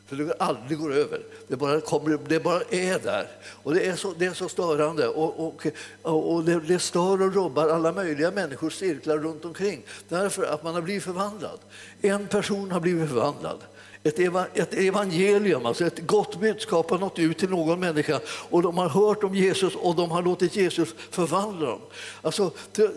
Så 0.09 0.15
det 0.15 0.33
aldrig 0.39 0.77
går 0.79 0.93
över. 0.93 1.21
Det 1.47 1.55
bara, 1.55 1.81
kommer, 1.81 2.19
det 2.27 2.39
bara 2.39 2.61
är 2.69 2.99
där. 2.99 3.27
Och 3.63 3.73
det 3.73 3.87
är 3.87 3.95
så, 3.95 4.13
det 4.17 4.25
är 4.25 4.33
så 4.33 4.49
störande. 4.49 5.07
Och, 5.07 5.47
och, 5.47 6.33
och 6.33 6.43
det, 6.43 6.59
det 6.59 6.79
stör 6.79 7.21
och 7.21 7.33
rubbar 7.33 7.69
alla 7.69 7.91
möjliga 7.91 8.31
människors 8.31 8.73
cirklar 8.75 9.17
runt 9.17 9.45
omkring. 9.45 9.81
Därför 10.09 10.43
att 10.43 10.63
man 10.63 10.73
har 10.75 10.81
blivit 10.81 11.03
förvandlad. 11.03 11.59
En 12.01 12.27
person 12.27 12.71
har 12.71 12.79
blivit 12.79 13.09
förvandlad. 13.09 13.59
Ett 14.03 14.73
evangelium, 14.73 15.65
alltså 15.65 15.85
ett 15.85 16.07
gott 16.07 16.39
budskap 16.39 16.89
har 16.89 16.97
nått 16.97 17.19
ut 17.19 17.37
till 17.37 17.49
någon 17.49 17.79
människa 17.79 18.19
och 18.27 18.61
de 18.61 18.77
har 18.77 18.89
hört 18.89 19.23
om 19.23 19.35
Jesus 19.35 19.75
och 19.75 19.95
de 19.95 20.11
har 20.11 20.21
låtit 20.21 20.55
Jesus 20.55 20.95
förvandla 21.11 21.69
dem. 21.69 21.79
Alltså, 22.21 22.51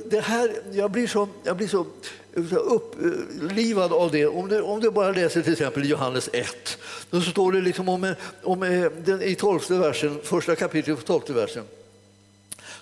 det 0.04 0.20
här, 0.20 0.52
jag 0.72 0.90
blir 0.90 1.06
så, 1.06 1.28
jag 1.44 1.56
blir 1.56 1.68
så 1.68 1.86
upplivad 2.50 3.92
av 3.92 4.10
det. 4.10 4.26
Om 4.26 4.48
du, 4.48 4.60
om 4.60 4.80
du 4.80 4.90
bara 4.90 5.12
läser 5.12 5.42
till 5.42 5.52
exempel 5.52 5.90
Johannes 5.90 6.28
1, 6.32 6.78
då 7.10 7.20
står 7.20 7.52
det 7.52 7.60
liksom 7.60 7.88
om, 7.88 8.14
om 8.42 8.62
eh, 8.62 8.90
den, 9.04 9.22
i 9.22 9.34
12 9.34 9.60
versen, 9.68 10.18
första 10.22 10.56
kapitlet, 10.56 11.06
12 11.06 11.22
versen 11.28 11.64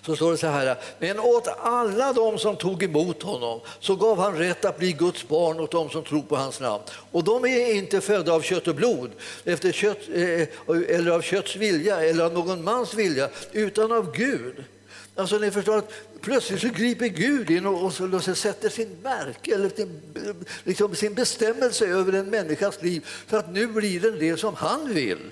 så 0.07 0.17
står 0.17 0.31
det 0.31 0.39
så 0.39 0.47
här. 0.47 0.77
Men 0.99 1.21
åt 1.21 1.49
alla 1.59 2.13
de 2.13 2.39
som 2.39 2.57
tog 2.57 2.83
emot 2.83 3.23
honom 3.23 3.61
så 3.81 3.97
gav 3.97 4.19
han 4.19 4.37
rätt 4.37 4.65
att 4.65 4.79
bli 4.79 4.93
Guds 4.93 5.29
barn 5.29 5.61
åt 5.61 5.71
de 5.71 5.91
som 5.91 6.05
tror 6.05 6.23
på 6.23 6.37
hans 6.37 6.61
namn. 6.61 6.83
Och 7.11 7.25
de 7.25 7.45
är 7.45 7.75
inte 7.75 8.01
födda 8.01 8.33
av 8.33 8.41
kött 8.41 8.69
och 8.69 8.75
blod, 8.75 9.11
efter 9.45 9.73
kött, 9.73 9.99
eh, 10.15 10.97
eller 10.97 11.11
av 11.11 11.23
kötts 11.23 11.57
vilja 11.57 12.05
eller 12.05 12.25
av 12.25 12.33
någon 12.33 12.65
mans 12.65 12.95
vilja, 12.95 13.29
utan 13.53 13.93
av 13.93 14.13
Gud. 14.17 14.65
Alltså 15.17 15.39
ni 15.39 15.51
förstår 15.51 15.79
att 15.79 15.93
plötsligt 16.21 16.61
så 16.61 16.69
griper 16.69 17.07
Gud 17.07 17.51
in 17.51 17.67
och, 17.67 17.85
och, 17.85 18.15
och 18.15 18.25
sätter 18.25 18.69
sin 18.69 18.97
märke, 19.03 19.55
eller 19.55 19.69
sin, 19.69 20.01
liksom 20.65 20.95
sin 20.95 21.15
bestämmelse 21.15 21.87
över 21.87 22.13
en 22.13 22.31
människas 22.31 22.83
liv, 22.83 23.07
så 23.31 23.37
att 23.37 23.53
nu 23.53 23.67
blir 23.67 24.01
den 24.01 24.19
det 24.19 24.37
som 24.37 24.55
han 24.55 24.95
vill. 24.95 25.31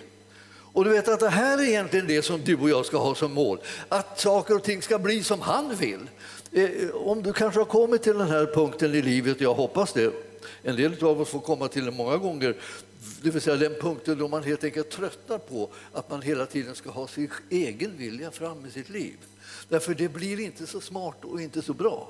Och 0.73 0.85
du 0.85 0.91
vet 0.91 1.09
att 1.09 1.21
det 1.21 1.29
här 1.29 1.59
är 1.59 1.62
egentligen 1.62 2.07
det 2.07 2.23
som 2.23 2.41
du 2.45 2.57
och 2.57 2.71
jag 2.71 2.87
ska 2.87 2.99
ha 2.99 3.14
som 3.14 3.33
mål. 3.33 3.59
Att 3.88 4.21
saker 4.21 4.55
och 4.55 4.62
ting 4.62 4.83
ska 4.83 4.99
bli 4.99 5.23
som 5.23 5.41
han 5.41 5.75
vill. 5.76 6.11
Eh, 6.52 6.91
om 6.95 7.23
du 7.23 7.33
kanske 7.33 7.61
har 7.61 7.64
kommit 7.64 8.02
till 8.02 8.19
den 8.19 8.29
här 8.29 8.47
punkten 8.47 8.95
i 8.95 9.02
livet, 9.02 9.41
jag 9.41 9.55
hoppas 9.55 9.93
det. 9.93 10.12
En 10.62 10.76
del 10.76 11.05
av 11.05 11.21
oss 11.21 11.29
får 11.29 11.41
komma 11.41 11.69
till 11.69 11.85
den 11.85 11.97
många 11.97 12.17
gånger. 12.17 12.57
Det 13.23 13.31
vill 13.31 13.43
säga 13.43 13.57
den 13.57 13.75
punkten 13.81 14.19
då 14.19 14.29
man 14.29 14.43
helt 14.43 14.64
enkelt 14.64 14.91
tröttnar 14.91 15.38
på 15.38 15.71
att 15.93 16.11
man 16.11 16.23
hela 16.23 16.47
tiden 16.47 16.75
ska 16.75 16.91
ha 16.91 17.09
sin 17.09 17.31
egen 17.50 17.97
vilja 17.97 18.31
fram 18.31 18.67
i 18.67 18.71
sitt 18.71 18.88
liv. 18.88 19.17
Därför 19.69 19.95
det 19.95 20.09
blir 20.09 20.41
inte 20.41 20.67
så 20.67 20.81
smart 20.81 21.25
och 21.25 21.41
inte 21.41 21.62
så 21.62 21.75
bra. 21.75 22.09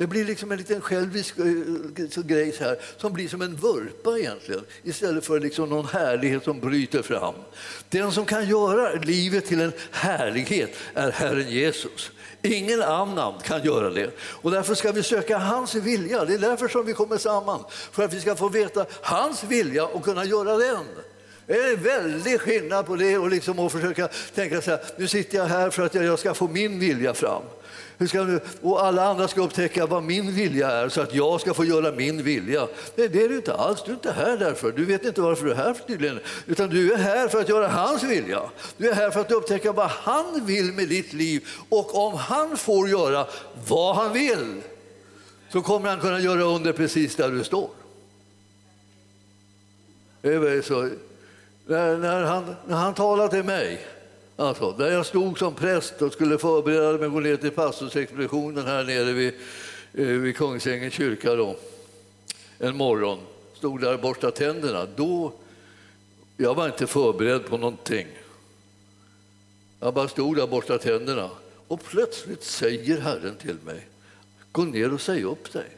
Det 0.00 0.06
blir 0.06 0.24
liksom 0.24 0.52
en 0.52 0.58
liten 0.58 0.80
självisk 0.80 1.38
eh, 1.38 1.46
eh, 1.46 2.22
grej 2.24 2.52
så 2.52 2.64
här, 2.64 2.78
som 2.96 3.12
blir 3.12 3.28
som 3.28 3.42
en 3.42 3.56
vurpa 3.56 4.18
egentligen 4.18 4.64
istället 4.82 5.24
för 5.26 5.40
liksom 5.40 5.68
någon 5.68 5.86
härlighet 5.86 6.44
som 6.44 6.60
bryter 6.60 7.02
fram. 7.02 7.34
Den 7.88 8.12
som 8.12 8.24
kan 8.24 8.48
göra 8.48 8.92
livet 8.92 9.46
till 9.46 9.60
en 9.60 9.72
härlighet 9.90 10.76
är 10.94 11.10
Herren 11.10 11.50
Jesus. 11.50 12.10
Ingen 12.42 12.82
annan 12.82 13.40
kan 13.44 13.64
göra 13.64 13.90
det. 13.90 14.10
Och 14.20 14.50
därför 14.50 14.74
ska 14.74 14.92
vi 14.92 15.02
söka 15.02 15.38
hans 15.38 15.74
vilja. 15.74 16.24
Det 16.24 16.34
är 16.34 16.38
därför 16.38 16.68
som 16.68 16.86
vi 16.86 16.92
kommer 16.92 17.18
samman. 17.18 17.64
För 17.92 18.04
att 18.04 18.14
vi 18.14 18.20
ska 18.20 18.36
få 18.36 18.48
veta 18.48 18.86
hans 19.02 19.44
vilja 19.44 19.86
och 19.86 20.04
kunna 20.04 20.24
göra 20.24 20.56
den. 20.56 20.84
Det 21.46 21.54
är 21.54 21.72
en 21.72 21.82
väldig 21.82 22.40
skillnad 22.40 22.86
på 22.86 22.96
det 22.96 23.18
och 23.18 23.30
liksom 23.30 23.58
att 23.58 23.72
försöka 23.72 24.08
tänka 24.34 24.60
så 24.60 24.70
här, 24.70 24.80
nu 24.96 25.08
sitter 25.08 25.38
jag 25.38 25.44
här 25.44 25.70
för 25.70 25.82
att 25.82 25.94
jag 25.94 26.18
ska 26.18 26.34
få 26.34 26.48
min 26.48 26.78
vilja 26.78 27.14
fram. 27.14 27.42
Hur 28.00 28.06
ska 28.06 28.24
nu, 28.24 28.40
och 28.62 28.84
alla 28.84 29.04
andra 29.06 29.28
ska 29.28 29.42
upptäcka 29.42 29.86
vad 29.86 30.02
min 30.02 30.34
vilja 30.34 30.70
är 30.70 30.88
så 30.88 31.00
att 31.00 31.14
jag 31.14 31.40
ska 31.40 31.54
få 31.54 31.64
göra 31.64 31.92
min 31.92 32.22
vilja. 32.22 32.68
Nej, 32.96 33.08
det 33.08 33.22
är 33.22 33.28
du 33.28 33.36
inte 33.36 33.54
alls. 33.54 33.82
Du 33.84 33.90
är 33.90 33.94
inte 33.94 34.12
här 34.12 34.36
därför. 34.36 34.72
Du 34.72 34.84
vet 34.84 35.04
inte 35.04 35.20
varför 35.20 35.44
du 35.44 35.50
är 35.50 35.56
här 35.56 35.74
tydligen. 35.86 36.20
Utan 36.46 36.68
du 36.68 36.92
är 36.92 36.96
här 36.96 37.28
för 37.28 37.40
att 37.40 37.48
göra 37.48 37.68
hans 37.68 38.02
vilja. 38.02 38.42
Du 38.76 38.90
är 38.90 38.94
här 38.94 39.10
för 39.10 39.20
att 39.20 39.32
upptäcka 39.32 39.72
vad 39.72 39.90
han 39.90 40.46
vill 40.46 40.72
med 40.72 40.88
ditt 40.88 41.12
liv. 41.12 41.48
Och 41.68 42.06
om 42.06 42.14
han 42.14 42.56
får 42.56 42.88
göra 42.88 43.26
vad 43.68 43.96
han 43.96 44.12
vill 44.12 44.62
så 45.48 45.62
kommer 45.62 45.88
han 45.88 46.00
kunna 46.00 46.20
göra 46.20 46.42
under 46.42 46.72
precis 46.72 47.16
där 47.16 47.30
du 47.30 47.44
står. 47.44 47.70
Det 50.22 50.28
är 50.28 50.62
så, 50.62 50.90
när, 51.66 51.96
när, 51.96 52.22
han, 52.22 52.56
när 52.66 52.76
han 52.76 52.94
talar 52.94 53.28
till 53.28 53.44
mig 53.44 53.86
Alltså, 54.40 54.72
där 54.72 54.92
jag 54.92 55.06
stod 55.06 55.38
som 55.38 55.54
präst 55.54 56.02
och 56.02 56.12
skulle 56.12 56.38
förbereda 56.38 56.98
mig 56.98 57.06
att 57.06 57.12
gå 57.12 57.20
ner 57.20 57.36
till 57.36 57.50
pastorsexpeditionen 57.50 58.66
här 58.66 58.84
nere 58.84 59.12
vid, 59.12 59.34
eh, 59.94 60.06
vid 60.06 60.36
Kungsängens 60.36 60.94
kyrka 60.94 61.34
då, 61.34 61.56
en 62.58 62.76
morgon, 62.76 63.18
stod 63.54 63.80
där 63.80 63.94
och 63.94 64.00
borstade 64.00 64.32
tänderna. 64.32 64.86
Då, 64.96 65.32
jag 66.36 66.54
var 66.54 66.66
inte 66.66 66.86
förberedd 66.86 67.46
på 67.46 67.56
någonting. 67.56 68.06
Jag 69.80 69.94
bara 69.94 70.08
stod 70.08 70.36
där 70.36 70.42
och 70.42 70.48
borstade 70.48 70.78
tänderna 70.78 71.30
och 71.68 71.84
plötsligt 71.84 72.44
säger 72.44 73.00
Herren 73.00 73.36
till 73.36 73.56
mig, 73.64 73.86
gå 74.52 74.62
ner 74.62 74.94
och 74.94 75.00
säg 75.00 75.24
upp 75.24 75.52
dig. 75.52 75.68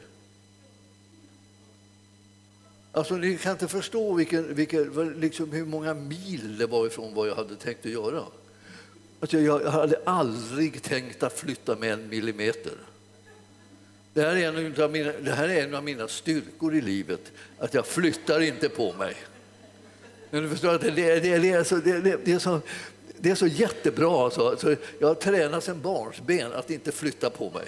Alltså, 2.91 3.15
ni 3.15 3.37
kan 3.37 3.51
inte 3.51 3.67
förstå 3.67 4.13
vilken, 4.13 4.55
vilken, 4.55 5.13
liksom 5.19 5.51
hur 5.51 5.65
många 5.65 5.93
mil 5.93 6.57
det 6.57 6.67
var 6.67 6.87
ifrån 6.87 7.13
vad 7.13 7.27
jag 7.27 7.35
hade 7.35 7.55
tänkt 7.55 7.85
att 7.85 7.91
göra. 7.91 8.23
Alltså, 9.23 9.37
att 9.37 9.43
jag 9.43 9.59
hade 9.71 9.99
aldrig 10.03 10.81
tänkt 10.83 11.23
att 11.23 11.39
flytta 11.39 11.75
med 11.75 11.93
en 11.93 12.09
millimeter. 12.09 12.73
Det 14.13 14.21
här, 14.21 14.35
är 14.35 14.47
en 14.47 14.83
av 14.83 14.91
mina, 14.91 15.11
det 15.11 15.31
här 15.31 15.49
är 15.49 15.63
en 15.63 15.75
av 15.75 15.83
mina 15.83 16.07
styrkor 16.07 16.75
i 16.75 16.81
livet, 16.81 17.31
att 17.59 17.73
jag 17.73 17.85
flyttar 17.85 18.41
inte 18.41 18.69
på 18.69 18.93
mig. 18.93 19.15
Men 20.29 20.43
du 20.43 20.49
förstår 20.49 20.75
att 20.75 20.81
det, 20.81 20.91
det, 20.91 21.19
det, 21.19 21.49
är, 21.49 21.63
så, 21.63 21.75
det, 21.75 21.99
det, 22.25 22.31
är 22.31 22.39
så, 22.39 22.61
det 23.17 23.31
är 23.31 23.35
så 23.35 23.47
jättebra. 23.47 24.25
Alltså. 24.25 24.57
Så 24.57 24.75
jag 24.99 25.07
har 25.07 25.15
tränat 25.15 25.63
sedan 25.63 25.81
barnsben 25.81 26.53
att 26.53 26.69
inte 26.69 26.91
flytta 26.91 27.29
på 27.29 27.49
mig. 27.49 27.67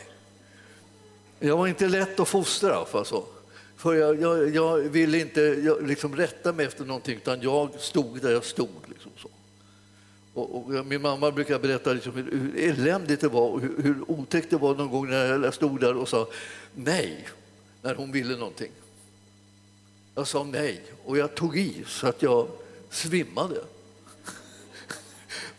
Jag 1.39 1.57
var 1.57 1.67
inte 1.67 1.87
lätt 1.87 2.19
att 2.19 2.27
fostra. 2.27 2.85
Alltså. 2.93 3.25
För 3.77 3.93
jag, 3.93 4.21
jag, 4.21 4.55
jag 4.55 4.77
ville 4.77 5.19
inte 5.19 5.41
jag, 5.41 5.87
liksom 5.87 6.15
rätta 6.15 6.53
mig 6.53 6.65
efter 6.65 6.85
någonting, 6.85 7.15
utan 7.15 7.41
jag 7.41 7.69
stod 7.79 8.21
där 8.21 8.31
jag 8.31 8.45
stod. 8.45 8.94
Och, 10.35 10.55
och, 10.55 10.85
min 10.85 11.01
mamma 11.01 11.31
brukar 11.31 11.59
berätta 11.59 11.93
liksom 11.93 12.13
hur, 12.13 12.31
hur 12.31 12.69
eländigt 12.69 13.21
det 13.21 13.27
var 13.27 13.49
och 13.49 13.61
hur, 13.61 13.83
hur 13.83 14.11
otäckt 14.11 14.49
det 14.49 14.57
var 14.57 14.75
någon 14.75 14.91
gång 14.91 15.09
när 15.09 15.43
jag 15.43 15.53
stod 15.53 15.79
där 15.79 15.97
och 15.97 16.09
sa 16.09 16.27
nej 16.73 17.27
när 17.81 17.95
hon 17.95 18.11
ville 18.11 18.37
någonting. 18.37 18.71
Jag 20.15 20.27
sa 20.27 20.43
nej 20.43 20.81
och 21.05 21.17
jag 21.17 21.35
tog 21.35 21.57
i 21.57 21.83
så 21.87 22.07
att 22.07 22.21
jag 22.21 22.47
svimmade 22.89 23.61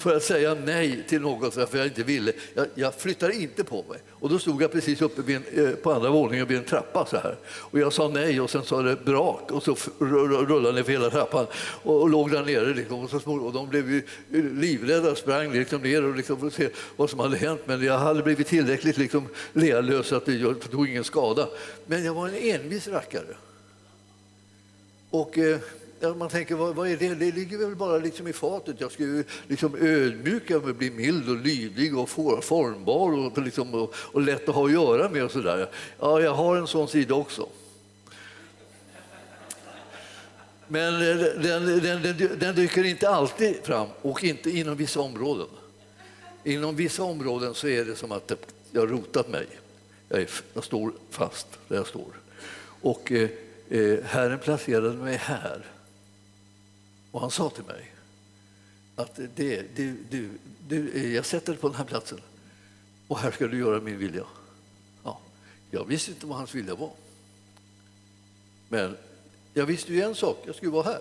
för 0.07 0.17
att 0.17 0.23
säga 0.23 0.55
nej 0.55 1.05
till 1.09 1.21
något 1.21 1.55
för 1.55 1.79
jag 1.79 1.87
inte 1.87 2.03
ville. 2.03 2.33
Jag, 2.55 2.67
jag 2.75 2.95
flyttade 2.95 3.35
inte 3.35 3.65
på 3.65 3.85
mig. 3.89 3.99
Och 4.11 4.29
då 4.29 4.39
stod 4.39 4.63
jag 4.63 4.73
precis 4.73 5.03
uppe 5.03 5.23
vid 5.23 5.37
en, 5.37 5.67
eh, 5.67 5.75
på 5.75 5.93
andra 5.93 6.11
våningen 6.11 6.47
vid 6.47 6.59
en 6.59 6.65
trappa 6.65 7.07
så 7.07 7.17
här. 7.17 7.37
Och 7.47 7.79
jag 7.79 7.93
sa 7.93 8.09
nej 8.09 8.41
och 8.41 8.51
sen 8.51 8.65
sa 8.65 8.83
det 8.83 9.05
brak 9.05 9.53
och 9.53 9.63
så 9.63 9.77
rullade 9.99 10.73
ner 10.73 10.83
för 10.83 10.93
hela 10.93 11.11
trappan 11.11 11.47
och, 11.83 12.03
och 12.03 12.11
låg 12.11 12.31
där 12.31 12.45
nere. 12.45 12.75
Liksom, 12.75 13.05
och, 13.05 13.11
så 13.11 13.33
och 13.33 13.53
de 13.53 13.69
blev 13.69 13.91
ju 13.91 13.99
eh, 14.33 14.45
livrädda 14.45 15.11
och 15.11 15.19
sprang 15.19 15.53
liksom 15.53 15.83
ner 15.83 16.05
och 16.05 16.17
liksom 16.17 16.41
för 16.41 16.47
att 16.47 16.55
se 16.55 16.69
vad 16.97 17.11
som 17.11 17.21
hade 17.21 17.37
hänt. 17.37 17.61
Men 17.65 17.85
jag 17.85 17.99
hade 17.99 18.23
blivit 18.23 18.47
tillräckligt 18.47 18.99
liksom 18.99 19.29
lealös 19.53 20.13
att 20.13 20.29
jag 20.29 20.61
tog 20.71 20.89
ingen 20.89 21.05
skada. 21.05 21.49
Men 21.87 22.05
jag 22.05 22.15
var 22.15 22.29
en 22.29 22.35
envis 22.35 22.89
rackare. 22.89 23.37
Och, 25.11 25.39
eh, 25.39 25.59
man 26.01 26.29
tänker, 26.29 26.55
vad, 26.55 26.75
vad, 26.75 26.89
är 26.89 26.97
det? 26.97 27.15
Det 27.15 27.33
ligger 27.33 27.59
väl 27.59 27.77
bara 27.77 27.99
liksom 27.99 28.29
i 28.29 28.33
fatet. 28.33 28.81
Jag 28.81 28.93
ska 28.93 29.03
ju 29.03 29.25
liksom 29.49 29.77
ödmjuka 29.81 30.59
mig, 30.59 30.73
bli 30.73 30.91
mild 30.91 31.29
och 31.29 31.37
lydig 31.37 31.99
och 31.99 32.09
formbar 32.45 33.19
och, 33.19 33.39
liksom, 33.39 33.75
och, 33.75 33.95
och 33.97 34.21
lätt 34.21 34.49
att 34.49 34.55
ha 34.55 34.65
att 34.67 34.73
göra 34.73 35.09
med. 35.09 35.25
Och 35.25 35.31
sådär. 35.31 35.71
Ja, 35.99 36.21
jag 36.21 36.35
har 36.35 36.57
en 36.57 36.67
sån 36.67 36.89
sida 36.89 37.15
också. 37.15 37.49
Men 40.69 40.95
eh, 40.95 41.17
den, 41.17 41.67
den, 41.67 42.03
den, 42.03 42.39
den 42.39 42.55
dyker 42.55 42.85
inte 42.85 43.09
alltid 43.09 43.57
fram 43.63 43.89
och 44.03 44.25
inte 44.25 44.51
inom 44.51 44.77
vissa 44.77 45.01
områden. 45.01 45.47
Inom 46.45 46.77
vissa 46.77 47.03
områden 47.03 47.55
så 47.55 47.69
är 47.69 47.85
det 47.85 47.97
som 47.97 48.13
att 48.13 48.33
jag 48.71 48.81
har 48.81 48.89
rotat 48.89 49.29
mig. 49.29 49.47
Jag, 50.09 50.21
är, 50.21 50.29
jag 50.55 50.65
står 50.65 50.93
fast 51.11 51.47
där 51.69 51.77
jag 51.77 51.87
står. 51.87 52.21
Och 52.81 53.13
eh, 53.13 53.29
eh 53.69 53.99
Herren 54.05 54.39
placerade 54.39 54.97
mig 54.97 55.17
här. 55.17 55.76
Och 57.11 57.21
han 57.21 57.31
sa 57.31 57.51
till 57.51 57.65
mig 57.65 57.93
att 58.97 59.21
det, 59.35 59.77
du, 59.77 59.97
du, 60.11 60.31
du, 60.69 61.13
jag 61.13 61.27
sätter 61.27 61.53
dig 61.53 61.61
på 61.61 61.69
den 61.69 61.77
här 61.77 61.85
platsen 61.85 62.21
och 63.09 63.19
här 63.19 63.31
ska 63.31 63.47
du 63.47 63.59
göra 63.59 63.81
min 63.81 63.99
vilja. 63.99 64.25
Ja, 65.05 65.21
jag 65.71 65.85
visste 65.85 66.11
inte 66.11 66.27
vad 66.27 66.39
hans 66.39 66.55
vilja 66.55 66.75
var. 66.75 66.93
Men 68.69 68.97
jag 69.55 69.67
visste 69.67 69.93
ju 69.93 70.03
en 70.03 70.15
sak, 70.15 70.43
jag 70.47 70.55
skulle 70.55 70.73
vara 70.73 70.85
här. 70.85 71.01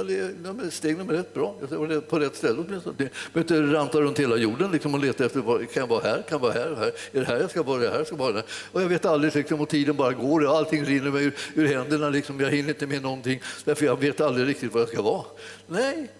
Eller, 0.00 0.70
steg 0.70 0.98
nummer 0.98 1.14
ett, 1.14 1.34
bra. 1.34 1.54
Jag 1.70 1.78
var 1.78 2.00
på 2.00 2.18
rätt 2.18 2.36
ställe 2.36 2.64
åtminstone. 2.68 2.96
Jag 2.98 3.10
behöver 3.32 3.64
inte 3.64 3.76
ranta 3.76 4.00
runt 4.00 4.20
hela 4.20 4.36
jorden 4.36 4.72
liksom, 4.72 4.94
och 4.94 5.00
leta 5.00 5.24
efter 5.24 5.42
kan 5.42 5.80
jag 5.80 5.86
vara 5.86 6.02
här, 6.02 6.22
kan 6.22 6.24
jag 6.28 6.38
vara 6.38 6.52
här, 6.52 6.74
här, 6.74 6.92
är 7.12 7.20
det 7.20 7.24
här 7.24 7.40
jag 7.40 7.50
ska 7.50 7.62
vara, 7.62 7.78
det 7.78 7.90
här 7.90 7.98
jag 7.98 8.06
ska 8.06 8.16
vara. 8.16 8.32
Där. 8.32 8.44
Och 8.72 8.82
jag 8.82 8.88
vet 8.88 9.04
aldrig, 9.04 9.34
liksom, 9.34 9.60
och 9.60 9.68
tiden 9.68 9.96
bara 9.96 10.12
går 10.12 10.46
och 10.46 10.56
allting 10.56 10.84
rinner 10.84 11.10
mig 11.10 11.24
ur, 11.24 11.34
ur 11.54 11.66
händerna. 11.66 12.10
Liksom. 12.10 12.40
Jag 12.40 12.50
hinner 12.50 12.68
inte 12.68 12.86
med 12.86 13.02
någonting 13.02 13.40
därför 13.64 13.86
jag 13.86 14.00
vet 14.00 14.20
aldrig 14.20 14.48
riktigt 14.48 14.72
var 14.72 14.80
jag 14.80 14.88
ska 14.88 15.02
vara. 15.02 15.24
Nej, 15.66 16.10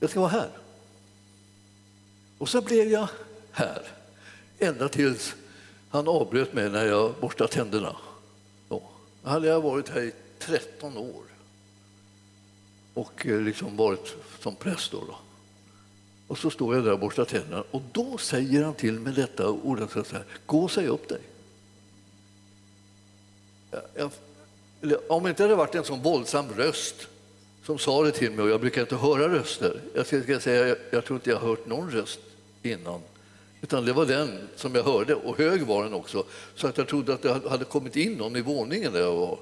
jag 0.00 0.10
ska 0.10 0.20
vara 0.20 0.30
här. 0.30 0.48
Och 2.38 2.48
så 2.48 2.60
blev 2.60 2.88
jag 2.88 3.08
här, 3.50 3.82
ända 4.58 4.88
tills 4.88 5.34
han 5.90 6.08
avbröt 6.08 6.52
mig 6.52 6.70
när 6.70 6.86
jag 6.86 7.14
borstade 7.20 7.52
tänderna. 7.52 7.96
Då 8.68 8.82
hade 9.22 9.48
jag 9.48 9.60
varit 9.60 9.88
här 9.88 10.00
i 10.00 10.12
13 10.38 10.96
år 10.96 11.35
och 12.96 13.26
eh, 13.26 13.40
liksom 13.40 13.76
varit 13.76 14.16
som 14.40 14.56
präst. 14.56 14.92
Då, 14.92 14.98
då. 15.00 15.18
Och 16.26 16.38
så 16.38 16.50
står 16.50 16.74
jag 16.74 16.84
där 16.84 16.92
och 16.92 16.98
borstar 16.98 17.24
tänderna 17.24 17.64
och 17.70 17.82
då 17.92 18.18
säger 18.18 18.64
han 18.64 18.74
till 18.74 19.00
mig 19.00 19.12
detta 19.12 19.48
ordet 19.48 19.90
så 19.90 20.02
här, 20.12 20.24
gå 20.46 20.64
och 20.64 20.70
säg 20.70 20.86
upp 20.86 21.08
dig. 21.08 21.20
Jag, 23.70 24.10
jag, 24.80 24.98
om 25.08 25.22
det 25.22 25.30
inte 25.30 25.42
hade 25.42 25.54
varit 25.54 25.74
en 25.74 25.84
sån 25.84 26.02
våldsam 26.02 26.46
röst 26.56 27.08
som 27.64 27.78
sa 27.78 28.02
det 28.02 28.12
till 28.12 28.30
mig, 28.30 28.44
och 28.44 28.50
jag 28.50 28.60
brukar 28.60 28.80
inte 28.80 28.96
höra 28.96 29.28
röster. 29.28 29.80
Jag 29.94 30.06
ska 30.06 30.40
säga, 30.40 30.68
jag, 30.68 30.76
jag 30.90 31.04
tror 31.04 31.16
inte 31.16 31.30
jag 31.30 31.36
har 31.36 31.48
hört 31.48 31.66
någon 31.66 31.90
röst 31.90 32.20
innan. 32.62 33.00
Utan 33.60 33.84
det 33.84 33.92
var 33.92 34.06
den 34.06 34.48
som 34.56 34.74
jag 34.74 34.82
hörde, 34.82 35.14
och 35.14 35.38
hög 35.38 35.62
var 35.62 35.84
den 35.84 35.94
också. 35.94 36.24
Så 36.54 36.66
att 36.66 36.78
jag 36.78 36.88
trodde 36.88 37.14
att 37.14 37.22
det 37.22 37.48
hade 37.48 37.64
kommit 37.64 37.96
in 37.96 38.12
någon 38.12 38.36
i 38.36 38.40
våningen 38.40 38.92
där 38.92 39.00
jag 39.00 39.14
var. 39.14 39.38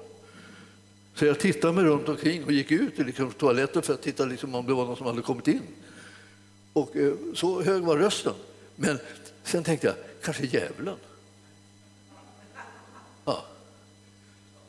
Så 1.15 1.25
jag 1.25 1.39
tittade 1.39 1.73
mig 1.73 1.83
runt 1.83 2.09
omkring 2.09 2.43
och 2.43 2.51
gick 2.51 2.71
ut 2.71 2.99
i 2.99 3.03
liksom 3.03 3.31
toaletten 3.31 3.81
för 3.81 3.93
att 3.93 4.01
titta 4.01 4.25
liksom 4.25 4.55
om 4.55 4.65
det 4.65 4.73
var 4.73 4.85
någon 4.85 4.97
som 4.97 5.05
hade 5.05 5.21
kommit 5.21 5.47
in. 5.47 5.61
Och 6.73 6.95
eh, 6.95 7.13
så 7.33 7.61
hög 7.61 7.83
var 7.83 7.97
rösten. 7.97 8.33
Men 8.75 8.99
sen 9.43 9.63
tänkte 9.63 9.87
jag, 9.87 9.95
kanske 10.21 10.45
djävulen. 10.45 10.95
Ja. 13.25 13.45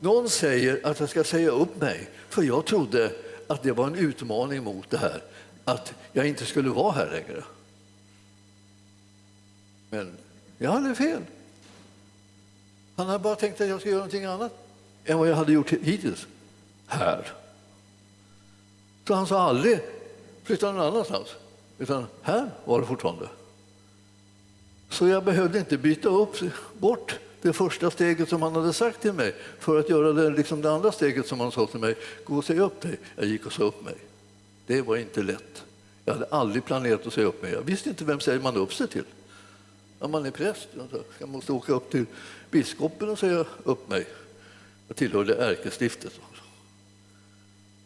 Någon 0.01 0.29
säger 0.29 0.87
att 0.87 1.01
jag 1.01 1.09
ska 1.09 1.25
säga 1.25 1.51
upp 1.51 1.81
mig, 1.81 2.09
för 2.29 2.43
jag 2.43 2.65
trodde 2.65 3.13
att 3.47 3.63
det 3.63 3.73
var 3.73 3.87
en 3.87 3.95
utmaning 3.95 4.65
mot 4.65 4.91
det 4.91 4.99
här, 4.99 5.23
att 5.65 5.95
jag 6.13 6.27
inte 6.27 6.47
skulle 6.47 6.71
vara 6.71 6.93
här 6.93 7.11
längre. 7.11 7.45
Men 9.91 10.17
jag 10.59 10.71
hade 10.71 10.95
fel. 10.95 11.23
Han 12.97 13.07
hade 13.07 13.19
bara 13.19 13.37
tänkt 13.37 13.61
att 13.61 13.69
jag 13.69 13.81
skulle 13.81 13.93
göra 13.93 13.99
någonting 13.99 14.25
annat 14.25 14.53
än 15.05 15.19
vad 15.19 15.29
jag 15.29 15.37
hade 15.37 15.53
gjort 15.53 15.71
hittills 15.71 16.27
här. 16.87 17.33
Så 19.07 19.15
han 19.15 19.27
sa 19.27 19.41
aldrig 19.41 19.81
flytta 20.45 20.73
någon 20.73 20.87
annanstans, 20.87 21.29
utan 21.79 22.07
här 22.23 22.51
var 22.65 22.81
det 22.81 22.87
fortfarande. 22.87 23.29
Så 24.91 25.09
jag 25.09 25.25
behövde 25.25 25.59
inte 25.59 25.79
byta 25.79 26.09
upp, 26.09 26.37
bort 26.79 27.19
det 27.43 27.53
första 27.53 27.91
steget 27.91 28.29
som 28.29 28.43
han 28.43 28.57
hade 28.57 28.73
sagt 28.73 29.03
till 29.03 29.13
mig 29.13 29.35
för 29.59 29.81
att 29.81 29.89
göra 29.89 30.13
det, 30.13 30.31
liksom 30.31 30.63
det 30.63 30.73
andra 30.73 30.93
steget 30.93 31.27
som 31.27 31.41
han 31.41 31.53
sa 31.53 31.67
till 31.67 31.81
mig, 31.81 31.97
gå 32.25 32.37
och 32.37 32.45
säg 32.45 32.61
upp 32.61 32.81
dig. 32.81 32.99
Jag 33.17 33.27
gick 33.27 33.47
och 33.47 33.53
sa 33.53 33.63
upp 33.63 33.85
mig. 33.85 33.95
Det 34.67 34.83
var 34.83 34.97
inte 34.97 35.23
lätt. 35.23 35.65
Jag 36.05 36.15
hade 36.15 36.27
aldrig 36.27 36.65
planerat 36.65 37.07
att 37.07 37.13
säga 37.13 37.27
upp 37.27 37.43
mig. 37.43 37.53
Jag 37.53 37.63
visste 37.63 37.89
inte 37.89 38.05
vem 38.05 38.21
säger 38.21 38.41
man 38.41 38.57
upp 38.57 38.75
sig 38.75 38.89
till. 38.89 39.05
När 40.01 40.09
man 40.09 40.27
är 40.27 40.31
präst, 40.31 40.69
jag 41.19 41.29
måste 41.29 41.53
åka 41.53 41.73
upp 41.73 41.91
till 41.91 42.07
biskopen 42.51 43.09
och 43.09 43.19
säga 43.19 43.45
upp 43.65 43.89
mig. 43.89 44.07
Jag 44.89 44.97
tillhörde 44.97 45.35
ärkestiftet. 45.35 46.13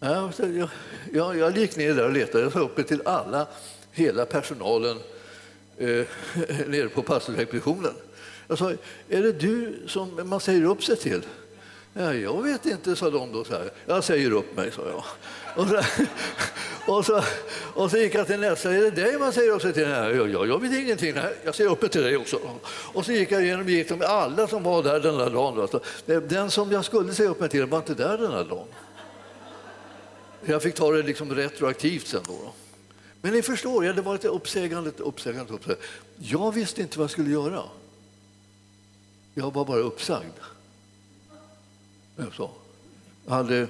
Ja, 0.03 0.33
jag, 0.39 0.69
jag, 1.13 1.39
jag 1.39 1.57
gick 1.57 1.77
ner 1.77 1.95
där 1.95 2.05
och 2.05 2.13
letade. 2.13 2.45
Jag 2.45 2.53
sa 2.53 2.59
upp 2.61 2.77
mig 2.77 2.87
till 2.87 3.03
alla, 3.05 3.47
hela 3.93 4.27
personalen 4.27 4.97
eh, 5.79 5.87
nere 6.67 6.89
på 6.89 7.03
pastorsexpeditionen. 7.03 7.93
Jag 8.49 8.59
sa, 8.59 8.71
är 9.09 9.23
det 9.23 9.33
du 9.33 9.83
som 9.87 10.29
man 10.29 10.41
säger 10.41 10.65
upp 10.65 10.85
sig 10.85 10.97
till? 10.97 11.23
Ja, 11.93 12.15
jag 12.15 12.43
vet 12.43 12.67
inte, 12.67 12.97
sa 12.97 13.11
de 13.11 13.33
då. 13.33 13.45
Så 13.45 13.53
här. 13.53 13.71
Jag 13.87 14.05
säger 14.05 14.33
upp 14.33 14.57
mig, 14.57 14.71
sa 14.71 14.83
jag. 14.87 15.05
Och 15.57 15.69
så, 15.69 15.83
och 16.93 17.07
så, 17.07 17.23
och 17.75 17.91
så 17.91 17.97
gick 17.97 18.15
jag 18.15 18.27
till 18.27 18.41
nästa. 18.41 18.75
Är 18.75 18.81
det 18.81 18.91
dig 18.91 19.19
man 19.19 19.33
säger 19.33 19.53
upp 19.53 19.63
sig 19.63 19.73
till? 19.73 19.89
Nej, 19.89 20.17
jag, 20.17 20.49
jag 20.49 20.61
vet 20.61 20.73
ingenting. 20.73 21.15
Nej, 21.15 21.35
jag 21.45 21.55
säger 21.55 21.71
upp 21.71 21.83
mig 21.83 21.91
till 21.91 22.03
dig 22.03 22.17
också. 22.17 22.41
Och 22.67 23.05
så 23.05 23.13
gick 23.13 23.31
jag 23.31 23.43
igenom 23.43 23.69
gick 23.69 23.91
med 23.91 24.03
alla 24.03 24.47
som 24.47 24.63
var 24.63 24.83
där 24.83 25.01
den 25.01 25.19
där 25.19 25.31
dagen. 25.31 25.69
Då. 26.07 26.21
Den 26.21 26.51
som 26.51 26.73
jag 26.73 26.85
skulle 26.85 27.15
säga 27.15 27.29
upp 27.29 27.41
mig 27.41 27.49
till 27.49 27.67
var 27.67 27.79
inte 27.79 27.95
där 27.95 28.19
den 28.19 28.31
där 28.31 28.45
dagen. 28.45 28.67
Jag 30.45 30.63
fick 30.63 30.75
ta 30.75 30.93
det 30.93 31.03
liksom 31.03 31.35
retroaktivt 31.35 32.07
sen. 32.07 32.23
Då, 32.27 32.33
då. 32.33 32.53
Men 33.21 33.33
ni 33.33 33.43
förstår, 33.43 33.83
det 33.83 34.03
var 34.03 34.15
ett 34.15 34.25
uppsägande, 34.25 34.91
uppsägande, 34.97 35.53
uppsägande. 35.53 35.83
Jag 36.19 36.55
visste 36.55 36.83
inte 36.83 36.99
vad 36.99 37.05
jag 37.05 37.11
skulle 37.11 37.31
göra. 37.31 37.63
Jag 39.35 39.55
var 39.55 39.65
bara 39.65 39.79
uppsagd. 39.79 40.33
Jag 42.17 43.35
hade 43.35 43.67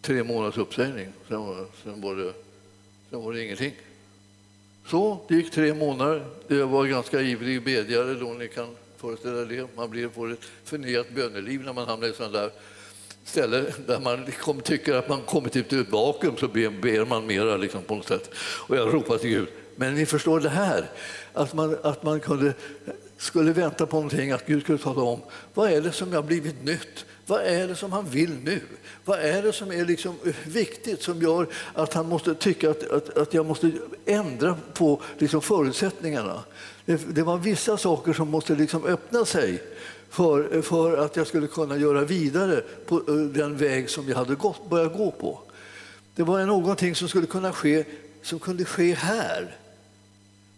tre 0.00 0.24
månaders 0.24 0.58
uppsägning, 0.58 1.08
sen 1.28 1.40
var, 1.40 1.66
sen 1.84 2.00
var, 2.00 2.16
det, 2.16 2.32
sen 3.10 3.22
var 3.22 3.32
det 3.32 3.44
ingenting. 3.44 3.74
Så 4.86 5.20
det 5.28 5.34
gick 5.34 5.50
tre 5.50 5.74
månader. 5.74 6.26
Jag 6.48 6.66
var 6.66 6.86
ganska 6.86 7.20
ivrig 7.20 7.64
bedjare 7.64 8.14
då, 8.14 8.32
ni 8.32 8.48
kan 8.48 8.76
föreställa 8.96 9.44
det. 9.44 9.76
Man 9.76 9.90
blir, 9.90 10.08
får 10.08 10.32
ett 10.32 10.44
förnyat 10.64 11.10
böneliv 11.10 11.60
när 11.60 11.72
man 11.72 11.88
hamnar 11.88 12.08
i 12.08 12.12
sådana 12.12 12.38
där 12.38 12.50
ställe 13.30 13.64
där 13.86 14.00
man 14.00 14.24
liksom 14.24 14.60
tycker 14.60 14.94
att 14.94 15.08
man 15.08 15.20
kommit 15.22 15.56
ut 15.56 15.72
ur 15.72 15.80
ett 15.80 15.90
vakuum 15.90 16.36
så 16.36 16.48
ber, 16.48 16.70
ber 16.82 17.04
man 17.04 17.26
mera 17.26 17.56
liksom 17.56 17.82
på 17.82 17.94
något 17.94 18.08
sätt. 18.08 18.30
Och 18.36 18.76
jag 18.76 18.94
ropar 18.94 19.18
till 19.18 19.30
Gud. 19.30 19.48
Men 19.76 19.94
ni 19.94 20.06
förstår 20.06 20.40
det 20.40 20.48
här, 20.48 20.90
att 21.32 21.54
man, 21.54 21.76
att 21.82 22.02
man 22.02 22.20
kunde, 22.20 22.54
skulle 23.16 23.52
vänta 23.52 23.86
på 23.86 23.96
någonting, 23.96 24.30
att 24.30 24.46
Gud 24.46 24.62
skulle 24.62 24.78
tala 24.78 25.02
om 25.02 25.20
vad 25.54 25.70
är 25.70 25.80
det 25.80 25.92
som 25.92 26.12
har 26.12 26.22
blivit 26.22 26.64
nytt? 26.64 27.04
Vad 27.26 27.40
är 27.40 27.68
det 27.68 27.74
som 27.74 27.92
han 27.92 28.04
vill 28.04 28.36
nu? 28.44 28.60
Vad 29.04 29.18
är 29.18 29.42
det 29.42 29.52
som 29.52 29.72
är 29.72 29.84
liksom 29.84 30.14
viktigt 30.44 31.02
som 31.02 31.22
gör 31.22 31.46
att 31.74 31.94
han 31.94 32.08
måste 32.08 32.34
tycka 32.34 32.70
att, 32.70 32.90
att, 32.90 33.18
att 33.18 33.34
jag 33.34 33.46
måste 33.46 33.70
ändra 34.06 34.56
på 34.74 35.02
liksom 35.18 35.42
förutsättningarna? 35.42 36.44
Det, 36.84 37.14
det 37.14 37.22
var 37.22 37.38
vissa 37.38 37.76
saker 37.76 38.12
som 38.12 38.28
måste 38.28 38.54
liksom 38.54 38.84
öppna 38.84 39.24
sig 39.24 39.62
för, 40.10 40.62
för 40.62 40.96
att 40.96 41.16
jag 41.16 41.26
skulle 41.26 41.46
kunna 41.46 41.76
göra 41.76 42.04
vidare 42.04 42.62
på 42.86 42.96
eh, 42.96 43.14
den 43.14 43.56
väg 43.56 43.90
som 43.90 44.08
jag 44.08 44.16
hade 44.16 44.34
gått, 44.34 44.70
börjat 44.70 44.96
gå 44.96 45.10
på. 45.10 45.40
Det 46.14 46.22
var 46.22 46.46
någonting 46.46 46.94
som 46.94 47.08
skulle 47.08 47.26
kunna 47.26 47.52
ske, 47.52 47.84
som 48.22 48.38
kunde 48.38 48.64
ske 48.64 48.94
här. 48.94 49.56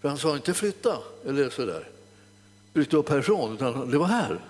För 0.01 0.09
han 0.09 0.19
sa 0.19 0.37
inte 0.37 0.55
flytta 0.55 0.99
eller 1.27 1.51
sådär, 1.51 1.89
bryta 2.73 2.97
upp 2.97 3.09
härifrån, 3.09 3.55
utan 3.55 3.91
det 3.91 3.99
var 3.99 4.07
här. 4.07 4.41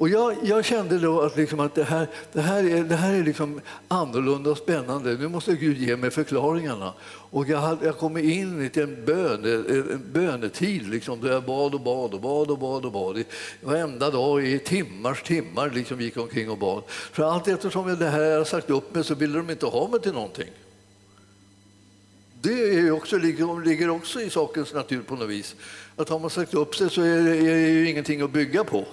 Och 0.00 0.08
jag, 0.08 0.36
jag, 0.42 0.64
kände 0.64 0.98
då 0.98 1.20
att, 1.20 1.36
liksom 1.36 1.60
att 1.60 1.74
det 1.74 1.84
här, 1.84 2.08
det 2.32 2.40
här 2.40 2.64
är, 2.64 2.84
det 2.84 2.96
här 2.96 3.14
är 3.14 3.24
liksom 3.24 3.60
annorlunda 3.88 4.50
och 4.50 4.58
spännande. 4.58 5.14
Nu 5.14 5.28
måste 5.28 5.54
Gud 5.54 5.78
ge 5.78 5.96
mig 5.96 6.10
förklaringarna. 6.10 6.92
Och 7.06 7.48
jag, 7.48 7.58
hade, 7.58 7.86
jag 7.86 7.98
kom 7.98 8.16
in 8.16 8.70
i 8.74 8.80
en, 8.80 9.04
bön, 9.04 9.44
en 9.44 10.12
bönetid 10.12 10.88
liksom, 10.88 11.20
då 11.20 11.28
jag 11.28 11.44
bad 11.44 11.74
och 11.74 11.80
bad 11.80 12.14
och 12.14 12.20
bad 12.20 12.50
och 12.50 12.58
bad. 12.58 12.84
och 12.84 12.92
bad. 12.92 13.24
Varenda 13.62 14.10
dag 14.10 14.46
i 14.46 14.58
timmars 14.58 15.22
timmar 15.22 15.70
liksom, 15.70 16.00
gick 16.00 16.16
omkring 16.16 16.50
och 16.50 16.58
bad. 16.58 16.82
För 16.88 17.22
allt 17.22 17.48
eftersom 17.48 17.98
det 17.98 18.08
här 18.08 18.22
jag 18.22 18.46
sagt 18.46 18.70
upp 18.70 18.94
mig 18.94 19.04
så 19.04 19.14
ville 19.14 19.38
de 19.38 19.50
inte 19.50 19.66
ha 19.66 19.88
mig 19.88 20.00
till 20.00 20.12
någonting. 20.12 20.50
Det 22.42 22.78
är 22.78 22.90
också, 22.90 23.16
ligger 23.18 23.90
också 23.90 24.20
i 24.20 24.30
sakens 24.30 24.74
natur 24.74 25.02
på 25.02 25.14
något 25.14 25.28
vis. 25.28 25.56
Att 25.96 26.08
har 26.08 26.18
man 26.18 26.30
sagt 26.30 26.54
upp 26.54 26.74
sig 26.76 26.90
så 26.90 27.02
är 27.02 27.22
det, 27.22 27.36
är 27.36 27.54
det 27.54 27.68
ju 27.68 27.90
ingenting 27.90 28.20
att 28.20 28.30
bygga 28.30 28.64
på. 28.64 28.86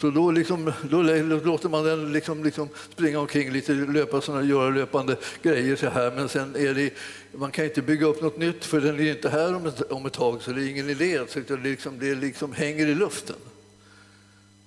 Så 0.00 0.10
då, 0.10 0.30
liksom, 0.30 0.72
då 0.90 1.02
låter 1.02 1.68
man 1.68 1.84
den 1.84 2.12
liksom, 2.12 2.44
liksom 2.44 2.68
springa 2.92 3.20
omkring 3.20 3.52
lite, 3.52 3.72
löpa 3.72 4.20
såna, 4.20 4.42
göra 4.42 4.70
löpande 4.70 5.16
grejer 5.42 5.76
så 5.76 5.88
här. 5.88 6.10
Men 6.10 6.28
sen 6.28 6.56
är 6.56 6.74
det, 6.74 6.90
man 7.32 7.50
kan 7.50 7.64
inte 7.64 7.82
bygga 7.82 8.06
upp 8.06 8.22
något 8.22 8.38
nytt 8.38 8.64
för 8.64 8.80
den 8.80 9.00
är 9.00 9.10
inte 9.10 9.28
här 9.28 9.54
om 9.54 9.66
ett, 9.66 9.92
om 9.92 10.06
ett 10.06 10.12
tag 10.12 10.42
så 10.42 10.50
det 10.52 10.62
är 10.62 10.68
ingen 10.68 10.90
idé. 10.90 11.20
Så 11.28 11.40
det, 11.48 11.56
liksom, 11.56 11.98
det 11.98 12.14
liksom 12.14 12.52
hänger 12.52 12.86
i 12.86 12.94
luften. 12.94 13.36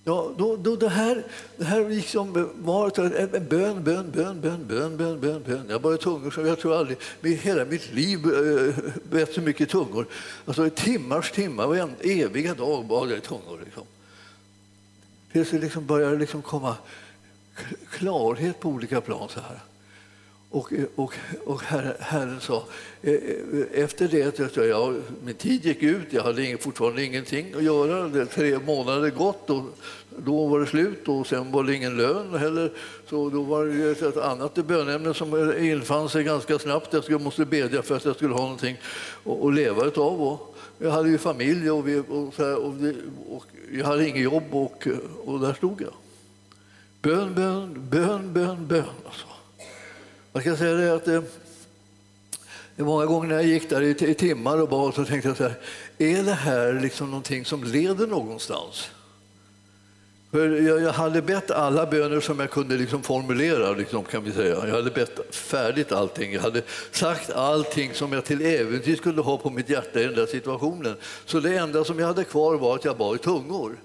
Ja, 0.04 0.32
då, 0.38 0.56
då 0.56 0.76
det 0.76 0.89
här, 0.89 1.24
det 1.58 1.65
här 1.65 1.89
liksom 1.89 2.50
var 2.56 3.00
en 3.00 3.48
bön, 3.50 3.84
bön, 3.84 4.12
bön, 4.12 4.41
bön, 4.41 4.67
bön, 4.67 4.98
bön, 4.98 5.19
bön, 5.19 5.43
bön. 5.48 5.65
Jag 5.69 5.82
bara 5.82 5.98
tungor 5.98 6.32
som 6.32 6.46
jag 6.46 6.60
tror 6.60 6.76
aldrig 6.76 6.98
i 7.22 7.34
hela 7.34 7.65
mitt 7.65 7.93
liv 7.93 8.19
äh, 8.19 8.76
bett 9.12 9.34
så 9.34 9.41
mycket 9.41 9.69
tungor. 9.69 10.06
Alltså 10.46 10.69
timmars 10.69 11.32
timmar, 11.32 11.76
en 11.76 11.96
eviga 12.02 12.54
dag 12.54 12.86
bad 12.86 13.12
jag 13.12 13.17
i 13.17 13.22
tungor. 13.22 13.60
Liksom. 13.65 13.84
Det 15.34 15.54
liksom 15.54 15.86
börjar 15.86 16.17
liksom 16.17 16.41
komma 16.41 16.76
klarhet 17.89 18.60
på 18.60 18.69
olika 18.69 19.02
plan. 19.02 19.30
så 19.30 19.39
här. 19.39 19.60
Och, 20.50 20.74
och, 20.96 21.13
och 21.46 21.62
Herren 22.00 22.39
sa, 22.39 22.63
e, 23.02 23.12
e, 23.12 23.65
efter 23.74 24.08
det 24.08 24.39
att 24.39 24.58
jag, 24.58 25.02
min 25.24 25.36
tid 25.36 25.65
gick 25.65 25.84
ut, 25.84 26.08
jag 26.10 26.24
hade 26.24 26.58
fortfarande 26.58 27.04
ingenting 27.04 27.54
att 27.56 27.63
göra, 27.63 28.08
det 28.08 28.26
tre 28.26 28.60
månader 28.60 28.93
hade 28.93 29.10
gått 29.10 29.50
och 29.50 29.63
då 30.17 30.48
var 30.48 30.60
det 30.60 30.65
slut 30.65 31.08
och 31.08 31.28
sen 31.28 31.52
var 31.52 31.63
det 31.63 31.76
ingen 31.76 31.98
lön 31.98 32.34
heller. 32.34 32.72
Så 33.10 33.30
då 33.30 33.41
var 33.43 33.65
det 33.65 34.02
ett 34.02 34.17
annat 34.17 34.56
bönämne 34.56 35.13
som 35.13 35.54
infann 35.60 36.10
sig 36.10 36.24
ganska 36.24 36.60
snabbt. 36.60 37.10
Jag 37.10 37.22
måste 37.22 37.46
bedja 37.46 37.82
för 37.82 37.96
att 37.96 38.06
jag 38.06 38.15
skulle 38.15 38.34
ha 38.34 38.41
någonting 38.41 38.78
att 39.26 39.54
leva 39.54 39.91
av. 39.96 40.39
Jag 40.78 40.91
hade 40.91 41.10
ju 41.10 41.17
familj 41.17 41.72
och, 41.72 41.88
vi, 41.88 42.04
och, 42.10 42.34
så 42.34 42.43
här, 42.43 42.56
och, 42.56 42.84
vi, 42.84 42.96
och 43.30 43.46
jag 43.78 43.86
hade 43.86 44.08
inget 44.08 44.24
jobb 44.24 44.56
och, 44.56 44.88
och 45.26 45.40
där 45.40 45.54
stod 45.54 45.82
jag. 45.82 45.94
Bön, 47.02 47.36
bön, 47.36 47.88
bön, 47.90 48.34
bön, 48.34 48.68
bön. 48.68 48.86
Alltså. 49.06 49.26
Jag 50.34 50.44
kan 50.44 50.58
säga 50.58 50.74
det 50.74 50.96
att 50.96 51.08
eh, 51.08 51.14
det, 51.14 51.24
det 52.76 52.84
många 52.84 53.06
gånger 53.06 53.28
när 53.28 53.36
jag 53.36 53.46
gick 53.46 53.70
där 53.70 53.82
i, 53.82 54.10
i 54.10 54.14
timmar 54.14 54.62
och 54.62 54.70
bad 54.70 54.94
så 54.94 55.06
tänkte 55.06 55.30
jag 55.30 55.38
så 55.38 55.44
här, 55.44 55.56
är 55.98 56.24
det 56.24 56.34
här 56.34 56.74
liksom 56.74 57.12
någonting 57.12 57.46
som 57.46 57.64
leder 57.64 58.08
någonstans? 58.08 58.90
För 60.34 60.50
jag, 60.50 60.82
jag 60.82 60.93
hade 60.93 61.22
bett 61.22 61.52
alla 61.52 61.86
böner 61.86 62.19
som 62.19 62.39
jag 62.39 62.52
kunde 62.52 62.78
liksom 62.78 63.04
formulera, 63.04 63.72
liksom, 63.72 64.04
kan 64.04 64.24
vi 64.24 64.32
säga. 64.32 64.67
Jag 64.67 64.76
hade 64.76 64.91
bett 64.91 65.36
färdigt 65.36 65.91
allting. 65.91 66.34
Jag 66.34 66.41
hade 66.41 66.62
sagt 66.91 67.30
allting 67.30 67.93
som 67.93 68.13
jag 68.13 68.26
till 68.26 68.41
äventyr 68.41 68.96
skulle 68.96 69.22
ha 69.22 69.38
på 69.38 69.50
mitt 69.50 69.69
hjärta 69.69 70.00
i 70.00 70.04
den 70.04 70.15
där 70.15 70.26
situationen. 70.26 70.96
Så 71.26 71.39
det 71.39 71.58
enda 71.58 71.84
som 71.84 72.00
jag 72.00 72.08
hade 72.08 72.24
kvar 72.24 72.56
var 72.56 72.76
att 72.76 72.86
jag 72.86 72.98
bad 72.98 73.15
i 73.15 73.19
tungor. 73.19 73.78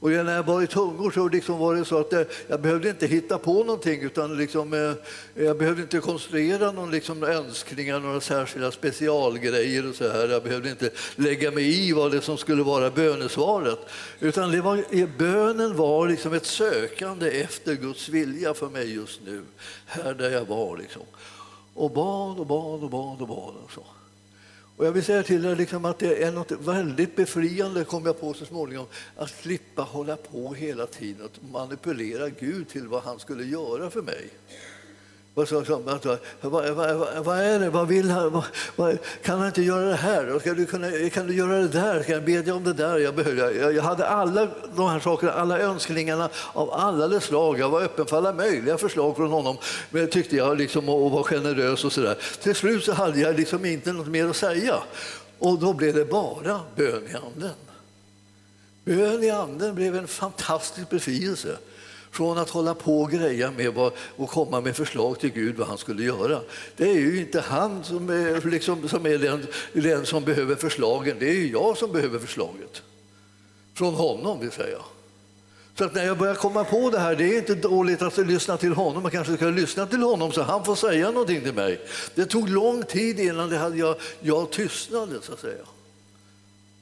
Och 0.00 0.10
när 0.10 0.36
jag 0.36 0.42
var 0.42 0.62
i 0.62 0.66
tungor 0.66 1.10
så 1.10 1.28
liksom 1.28 1.58
var 1.58 1.74
det 1.74 1.84
så 1.84 1.98
att 1.98 2.12
jag, 2.12 2.26
jag 2.48 2.60
behövde 2.60 2.88
inte 2.88 3.06
hitta 3.06 3.38
på 3.38 3.64
någonting 3.64 4.00
utan 4.00 4.36
liksom, 4.36 4.72
eh, 4.72 5.44
jag 5.44 5.58
behövde 5.58 5.82
inte 5.82 5.98
konstruera 5.98 6.72
någon 6.72 6.90
liksom 6.90 7.22
önskningar, 7.22 8.00
några 8.00 8.20
särskilda 8.20 8.70
specialgrejer 8.70 9.88
och 9.88 9.94
så 9.94 10.08
här. 10.08 10.28
Jag 10.28 10.42
behövde 10.42 10.70
inte 10.70 10.90
lägga 11.16 11.50
mig 11.50 11.88
i 11.88 11.92
vad 11.92 12.12
det 12.12 12.20
som 12.20 12.38
skulle 12.38 12.62
vara 12.62 12.90
bönesvaret. 12.90 13.78
Utan 14.20 14.50
det 14.50 14.60
var, 14.60 14.84
eh, 14.90 15.08
bönen 15.18 15.76
var 15.76 16.08
liksom 16.08 16.32
ett 16.32 16.46
sökande 16.46 17.30
efter 17.30 17.74
Guds 17.74 18.08
vilja 18.08 18.54
för 18.54 18.68
mig 18.68 18.94
just 18.94 19.20
nu, 19.26 19.42
här 19.86 20.14
där 20.14 20.30
jag 20.30 20.44
var. 20.44 20.76
Liksom. 20.76 21.02
Och 21.74 21.90
bad 21.90 22.38
och 22.38 22.46
bad 22.46 22.82
och 22.82 22.90
bad 22.90 23.20
och 23.20 23.28
bad. 23.28 23.54
Och 23.64 23.72
så. 23.74 23.84
Och 24.76 24.86
jag 24.86 24.92
vill 24.92 25.04
säga 25.04 25.22
till 25.22 25.44
er 25.44 25.56
liksom 25.56 25.84
att 25.84 25.98
det 25.98 26.22
är 26.22 26.32
något 26.32 26.52
väldigt 26.52 27.16
befriande, 27.16 27.84
kom 27.84 28.06
jag 28.06 28.20
på 28.20 28.34
så 28.34 28.44
småningom, 28.44 28.86
att 29.16 29.30
slippa 29.30 29.82
hålla 29.82 30.16
på 30.16 30.54
hela 30.54 30.86
tiden 30.86 31.24
och 31.24 31.50
manipulera 31.52 32.28
Gud 32.28 32.68
till 32.68 32.88
vad 32.88 33.02
han 33.02 33.18
skulle 33.18 33.44
göra 33.44 33.90
för 33.90 34.02
mig. 34.02 34.30
Vad, 35.34 35.52
vad, 36.40 36.74
vad, 36.74 37.24
vad 37.24 37.38
är 37.38 37.60
det? 37.60 37.70
Vad 37.70 37.88
vill 37.88 38.10
han? 38.10 38.42
Vad, 38.76 38.98
kan 39.22 39.38
han 39.38 39.46
inte 39.46 39.62
göra 39.62 39.84
det 39.84 39.96
här? 39.96 40.38
Ska 40.38 40.54
du 40.54 40.66
kunna, 40.66 41.10
kan 41.10 41.26
du 41.26 41.34
göra 41.34 41.58
det 41.58 41.68
där? 41.68 42.02
Ska 42.02 42.12
jag 42.12 42.24
bedja 42.24 42.54
om 42.54 42.64
det 42.64 42.72
där? 42.72 42.98
Jag, 42.98 43.14
behövde, 43.14 43.52
jag, 43.52 43.74
jag 43.74 43.82
hade 43.82 44.06
alla 44.06 44.48
de 44.76 44.88
här 44.88 45.00
sakerna, 45.00 45.32
alla 45.32 45.58
önskningarna 45.58 46.28
av 46.52 46.70
alla 46.72 47.20
slag. 47.20 47.58
Jag 47.58 47.70
var 47.70 47.82
öppen 47.82 48.06
för 48.06 48.16
alla 48.16 48.32
möjliga 48.32 48.78
förslag 48.78 49.16
från 49.16 49.30
honom. 49.30 49.56
Men 49.90 50.08
tyckte 50.08 50.36
jag 50.36 50.58
liksom, 50.58 50.88
och 50.88 51.10
var 51.10 51.22
generös 51.22 51.84
och 51.84 51.92
sådär. 51.92 52.18
Till 52.42 52.54
slut 52.54 52.84
så 52.84 52.92
hade 52.92 53.20
jag 53.20 53.36
liksom 53.36 53.64
inte 53.64 53.92
något 53.92 54.08
mer 54.08 54.26
att 54.26 54.36
säga. 54.36 54.76
Och 55.38 55.58
då 55.58 55.72
blev 55.72 55.94
det 55.94 56.04
bara 56.04 56.60
bön 56.76 57.02
i 57.10 57.14
anden. 57.14 57.54
Bön 58.84 59.22
i 59.22 59.30
anden 59.30 59.74
blev 59.74 59.96
en 59.96 60.08
fantastisk 60.08 60.90
befrielse 60.90 61.56
från 62.14 62.38
att 62.38 62.50
hålla 62.50 62.74
på 62.74 63.02
och 63.02 63.10
greja 63.10 63.50
med 63.50 63.74
vad, 63.74 63.92
och 64.16 64.30
komma 64.30 64.60
med 64.60 64.76
förslag 64.76 65.18
till 65.18 65.30
Gud 65.30 65.56
vad 65.56 65.68
han 65.68 65.78
skulle 65.78 66.04
göra. 66.04 66.40
Det 66.76 66.90
är 66.90 66.94
ju 67.00 67.20
inte 67.20 67.40
han 67.40 67.84
som 67.84 68.10
är, 68.10 68.50
liksom, 68.50 68.88
som 68.88 69.06
är 69.06 69.18
den, 69.18 69.46
den 69.72 70.06
som 70.06 70.24
behöver 70.24 70.54
förslagen, 70.54 71.16
det 71.18 71.28
är 71.28 71.34
ju 71.34 71.50
jag 71.50 71.76
som 71.76 71.92
behöver 71.92 72.18
förslaget. 72.18 72.82
Från 73.74 73.94
honom 73.94 74.40
vill 74.40 74.50
säga. 74.50 74.78
Så 75.78 75.84
att 75.84 75.94
när 75.94 76.04
jag 76.06 76.18
börjar 76.18 76.34
komma 76.34 76.64
på 76.64 76.90
det 76.90 76.98
här, 76.98 77.16
det 77.16 77.24
är 77.24 77.38
inte 77.38 77.54
dåligt 77.54 78.02
att 78.02 78.18
lyssna 78.18 78.56
till 78.56 78.72
honom, 78.72 79.02
man 79.02 79.12
kanske 79.12 79.36
ska 79.36 79.46
lyssna 79.46 79.86
till 79.86 80.02
honom 80.02 80.32
så 80.32 80.42
han 80.42 80.64
får 80.64 80.74
säga 80.74 81.10
någonting 81.10 81.40
till 81.40 81.54
mig. 81.54 81.80
Det 82.14 82.26
tog 82.26 82.48
lång 82.48 82.82
tid 82.82 83.20
innan 83.20 83.48
det 83.48 83.58
hade 83.58 83.76
jag, 83.76 83.96
jag 84.20 84.50
tystnade 84.50 85.22
så 85.22 85.32
att 85.32 85.40
säga. 85.40 85.64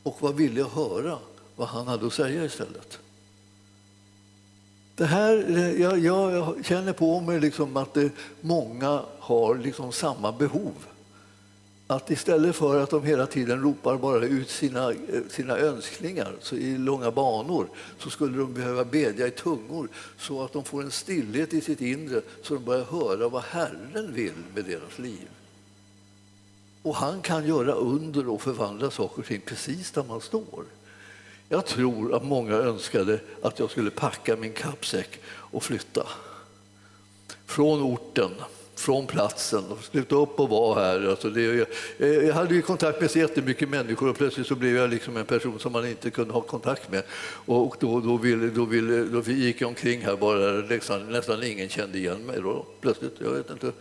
Och 0.03 0.17
vad 0.21 0.35
ville 0.35 0.61
jag 0.61 0.69
höra 0.69 1.19
vad 1.57 1.69
han 1.69 1.89
hade 1.89 2.07
att 2.07 2.13
säga 2.13 2.45
istället. 2.45 2.99
Det 5.03 5.07
här, 5.07 5.59
eh, 5.59 5.81
jag, 5.83 5.99
jag 5.99 6.65
känner 6.65 6.93
på 6.93 7.21
mig 7.21 7.41
liksom 7.41 7.77
att 7.77 7.95
det, 7.95 8.11
många 8.41 9.03
har 9.19 9.55
liksom 9.55 9.93
samma 9.93 10.33
behov. 10.33 10.73
Att 11.87 12.11
istället 12.11 12.57
för 12.57 12.83
att 12.83 12.91
de 12.91 13.05
hela 13.05 13.27
tiden 13.27 13.63
ropar 13.63 13.97
bara 13.97 14.25
ut 14.25 14.51
sina, 14.51 14.91
eh, 14.91 14.97
sina 15.31 15.59
önskningar 15.59 16.35
så 16.41 16.57
i 16.57 16.79
långa 16.79 17.11
banor 17.11 17.67
så 17.99 18.11
skulle 18.11 18.39
de 18.39 18.55
behöva 18.55 18.85
bedja 18.85 19.27
i 19.27 19.31
tungor 19.31 19.89
så 20.19 20.45
att 20.45 20.53
de 20.53 20.65
får 20.65 20.83
en 20.83 20.91
stillhet 20.91 21.55
i 21.55 21.61
sitt 21.61 21.81
inre 21.81 22.23
så 22.43 22.55
de 22.55 22.65
börjar 22.65 22.85
höra 22.85 23.29
vad 23.29 23.43
Herren 23.43 24.15
vill 24.15 24.43
med 24.55 24.65
deras 24.65 24.99
liv. 24.99 25.29
Och 26.83 26.97
han 26.97 27.23
kan 27.23 27.47
göra 27.47 27.73
under 27.73 28.29
och 28.29 28.43
förvandla 28.43 28.91
saker 28.91 29.23
och 29.23 29.27
ting 29.27 29.41
precis 29.47 29.91
där 29.91 30.05
man 30.05 30.21
står. 30.21 30.65
Jag 31.49 31.67
tror 31.67 32.15
att 32.15 32.25
många 32.25 32.55
önskade 32.55 33.21
att 33.43 33.59
jag 33.59 33.71
skulle 33.71 33.91
packa 33.91 34.37
min 34.37 34.53
kappsäck 34.53 35.21
och 35.27 35.63
flytta. 35.63 36.07
Från 37.47 37.83
orten 37.83 38.31
från 38.83 39.07
platsen 39.07 39.65
och 39.71 39.85
sluta 39.85 40.17
upp 40.17 40.41
och 40.41 40.49
vara 40.49 40.81
här. 40.85 41.11
Alltså 41.11 41.31
det, 41.31 41.69
eh, 41.99 42.09
jag 42.09 42.35
hade 42.35 42.55
ju 42.55 42.63
kontakt 42.63 43.01
med 43.01 43.11
så 43.11 43.19
jättemycket 43.19 43.69
människor 43.69 44.09
och 44.09 44.17
plötsligt 44.17 44.47
så 44.47 44.55
blev 44.55 44.77
jag 44.77 44.91
liksom 44.91 45.17
en 45.17 45.27
person 45.27 45.59
som 45.59 45.73
man 45.73 45.87
inte 45.87 46.11
kunde 46.11 46.35
ha 46.35 46.41
kontakt 46.41 46.91
med. 46.91 47.03
Och 47.47 47.77
då, 47.81 48.01
då, 48.01 48.17
ville, 48.17 48.47
då, 48.47 48.65
ville, 48.65 49.05
då 49.05 49.23
gick 49.33 49.61
jag 49.61 49.69
omkring 49.69 50.01
här 50.01 50.17
bara, 50.17 50.53
liksom, 50.53 51.09
nästan 51.09 51.43
ingen 51.43 51.69
kände 51.69 51.99
igen 51.99 52.27
mig 52.27 52.41
då, 52.43 52.67
plötsligt. 52.81 53.15
Jag 53.19 53.31
vet 53.31 53.51
inte, 53.51 53.73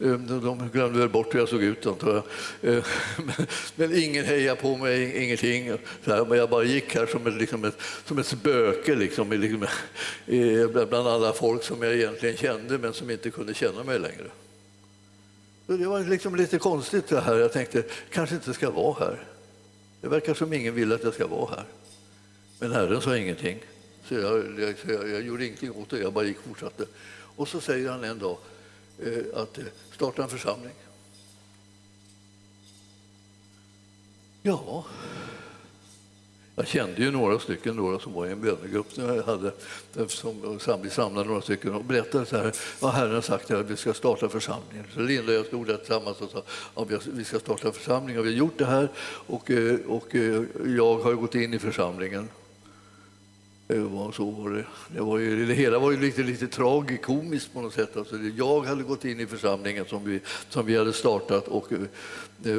ehm, 0.00 0.40
de 0.44 0.68
glömde 0.72 0.98
väl 0.98 1.08
bort 1.08 1.34
hur 1.34 1.38
jag 1.38 1.48
såg 1.48 1.62
ut 1.62 1.86
antar 1.86 2.14
jag. 2.14 2.74
Ehm, 2.74 2.82
men, 3.16 3.46
men 3.74 4.02
ingen 4.02 4.24
hejade 4.24 4.60
på 4.60 4.76
mig, 4.76 5.24
ingenting. 5.24 5.72
Så 6.04 6.10
här, 6.14 6.24
men 6.24 6.38
jag 6.38 6.50
bara 6.50 6.64
gick 6.64 6.94
här 6.94 7.06
som 7.06 7.26
ett, 7.26 7.34
liksom 7.34 7.64
ett, 7.64 7.78
som 8.04 8.18
ett 8.18 8.26
spöke 8.26 8.94
liksom, 8.94 9.32
liksom, 9.32 9.66
bland 10.88 11.08
alla 11.08 11.32
folk 11.32 11.62
som 11.62 11.82
jag 11.82 11.94
egentligen 11.94 12.36
kände 12.36 12.78
men 12.78 12.92
som 12.92 13.10
inte 13.10 13.30
kunde 13.30 13.54
känna 13.54 13.84
mig 13.84 13.98
längre. 13.98 14.30
Det 15.78 15.86
var 15.86 16.00
liksom 16.00 16.36
lite 16.36 16.58
konstigt 16.58 17.08
det 17.08 17.20
här. 17.20 17.36
Jag 17.36 17.52
tänkte, 17.52 17.84
kanske 18.10 18.34
inte 18.34 18.54
ska 18.54 18.70
vara 18.70 18.94
här. 19.00 19.24
Det 20.00 20.08
verkar 20.08 20.34
som 20.34 20.52
ingen 20.52 20.74
vill 20.74 20.92
att 20.92 21.04
jag 21.04 21.14
ska 21.14 21.26
vara 21.26 21.50
här. 21.50 21.64
Men 22.58 22.72
Herren 22.72 23.00
sa 23.00 23.16
ingenting. 23.16 23.58
Så 24.04 24.14
jag, 24.14 24.60
jag, 24.60 25.08
jag 25.10 25.22
gjorde 25.22 25.46
ingenting 25.46 25.72
åt 25.72 25.90
det, 25.90 25.98
jag 25.98 26.12
bara 26.12 26.24
gick 26.24 26.38
och 26.38 26.44
fortsatte. 26.44 26.84
Och 27.36 27.48
så 27.48 27.60
säger 27.60 27.90
han 27.90 28.04
en 28.04 28.18
dag 28.18 28.38
eh, 28.98 29.42
att 29.42 29.58
eh, 29.58 29.64
starta 29.94 30.22
en 30.22 30.28
församling. 30.28 30.74
Ja, 34.42 34.84
jag 36.56 36.66
kände 36.66 37.02
ju 37.02 37.10
några 37.10 37.38
stycken 37.38 37.76
då 37.76 37.98
som 37.98 38.12
var 38.12 38.26
i 38.26 38.32
en 38.32 38.40
bönegrupp 38.40 38.92
som 38.92 39.04
jag 39.04 39.22
hade, 39.22 39.52
som 40.58 40.82
vi 40.82 40.90
samlade 40.90 41.28
några 41.28 41.42
stycken 41.42 41.74
och 41.74 41.84
berättade 41.84 42.26
så 42.26 42.36
här, 42.36 42.52
vad 42.80 42.92
Herren 42.92 43.14
har 43.14 43.20
sagt 43.20 43.50
att 43.50 43.70
vi 43.70 43.76
ska 43.76 43.94
starta 43.94 44.28
församlingen. 44.28 44.86
Så 44.94 45.00
Linda 45.00 45.32
och 45.32 45.38
jag 45.38 45.46
stod 45.46 45.66
där 45.66 45.76
tillsammans 45.76 46.20
och 46.20 46.30
sa 46.30 46.42
att 46.82 47.06
vi 47.06 47.24
ska 47.24 47.38
starta 47.38 47.72
församlingen 47.72 48.00
församling 48.00 48.18
och 48.18 48.26
vi 48.26 48.30
har 48.30 48.38
gjort 48.38 48.58
det 48.58 48.66
här 48.66 48.88
och, 49.26 49.50
eh, 49.50 49.78
och 49.88 50.14
eh, 50.14 50.42
jag 50.76 50.98
har 50.98 51.14
gått 51.14 51.34
in 51.34 51.54
i 51.54 51.58
församlingen 51.58 52.28
så 54.12 54.30
var 54.30 54.50
det. 54.50 54.64
Det, 54.88 55.00
var 55.00 55.18
ju, 55.18 55.46
det 55.46 55.54
hela 55.54 55.78
var 55.78 55.90
ju 55.90 56.00
lite, 56.00 56.22
lite 56.22 56.46
tragikomiskt 56.46 57.52
på 57.52 57.60
något 57.60 57.74
sätt. 57.74 57.96
Alltså, 57.96 58.16
jag 58.36 58.60
hade 58.60 58.82
gått 58.82 59.04
in 59.04 59.20
i 59.20 59.26
församlingen 59.26 59.84
som 59.84 60.04
vi, 60.04 60.20
som 60.48 60.66
vi 60.66 60.78
hade 60.78 60.92
startat 60.92 61.48
och, 61.48 61.72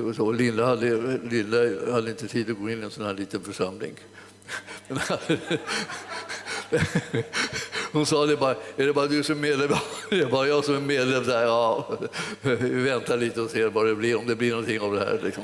och 0.07 0.15
så, 0.15 0.31
Linda, 0.31 0.65
hade, 0.65 1.17
Linda 1.17 1.57
hade 1.91 2.09
inte 2.09 2.27
tid 2.27 2.51
att 2.51 2.59
gå 2.59 2.69
in 2.69 2.81
i 2.81 2.83
en 2.83 2.91
sån 2.91 3.05
här 3.05 3.13
liten 3.13 3.41
församling. 3.41 3.93
Hon 7.91 8.05
sa 8.05 8.25
det 8.25 8.37
bara, 8.37 8.55
är 8.77 8.85
det 8.85 8.93
bara 8.93 9.07
du 9.07 9.23
som 9.23 9.37
är 9.37 9.41
medlem? 9.41 9.69
Det 10.09 10.19
är 10.19 10.25
bara 10.25 10.47
jag 10.47 10.65
som 10.65 10.75
är 10.75 10.79
medlem. 10.79 11.23
Där. 11.23 11.41
Ja, 11.41 11.97
vi 12.41 12.83
väntar 12.83 13.17
lite 13.17 13.41
och 13.41 13.49
ser 13.49 13.69
vad 13.69 13.85
det 13.85 13.95
blir, 13.95 14.15
om 14.17 14.27
det 14.27 14.35
blir 14.35 14.51
någonting 14.51 14.79
av 14.79 14.93
det 14.93 14.99
här. 14.99 15.19
Liksom. 15.23 15.43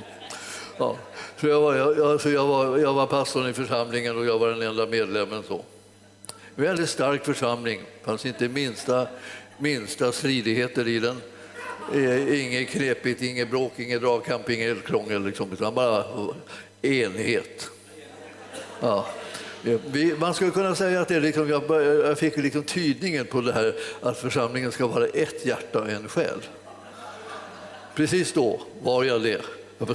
Ja. 0.77 0.97
Så 1.39 1.47
jag, 1.47 1.61
var, 1.61 1.75
jag, 1.75 1.99
alltså 1.99 2.29
jag, 2.29 2.47
var, 2.47 2.77
jag 2.77 2.93
var 2.93 3.07
pastorn 3.07 3.49
i 3.49 3.53
församlingen 3.53 4.17
och 4.17 4.25
jag 4.25 4.39
var 4.39 4.49
den 4.49 4.61
enda 4.61 4.85
medlemmen. 4.85 5.43
Så. 5.47 5.65
En 6.55 6.63
väldigt 6.63 6.89
stark 6.89 7.25
församling, 7.25 7.81
det 7.99 8.05
fanns 8.05 8.25
inte 8.25 8.47
minsta, 8.47 9.07
minsta 9.57 10.11
stridigheter 10.11 10.87
i 10.87 10.99
den. 10.99 11.21
Eh, 11.93 12.45
inget 12.45 12.69
knepigt, 12.69 13.21
inget 13.21 13.49
bråk, 13.49 13.79
inget 13.79 14.01
dragkamp, 14.01 14.49
inget 14.49 14.83
krångel, 14.83 15.25
liksom, 15.25 15.53
utan 15.53 15.75
bara 15.75 16.03
enhet. 16.81 17.69
Ja. 18.79 19.07
Eh, 19.65 19.79
vi, 19.91 20.15
man 20.19 20.33
skulle 20.33 20.51
kunna 20.51 20.75
säga 20.75 21.01
att 21.01 21.07
det 21.07 21.19
liksom, 21.19 21.49
jag, 21.49 21.63
jag 22.05 22.17
fick 22.17 22.37
liksom 22.37 22.63
tydningen 22.63 23.25
på 23.25 23.41
det 23.41 23.53
här 23.53 23.75
att 24.01 24.17
församlingen 24.17 24.71
ska 24.71 24.87
vara 24.87 25.07
ett 25.07 25.45
hjärta 25.45 25.81
och 25.81 25.89
en 25.89 26.09
själ. 26.09 26.39
Precis 27.95 28.33
då 28.33 28.61
var 28.81 29.03
jag 29.03 29.21
det 29.21 29.41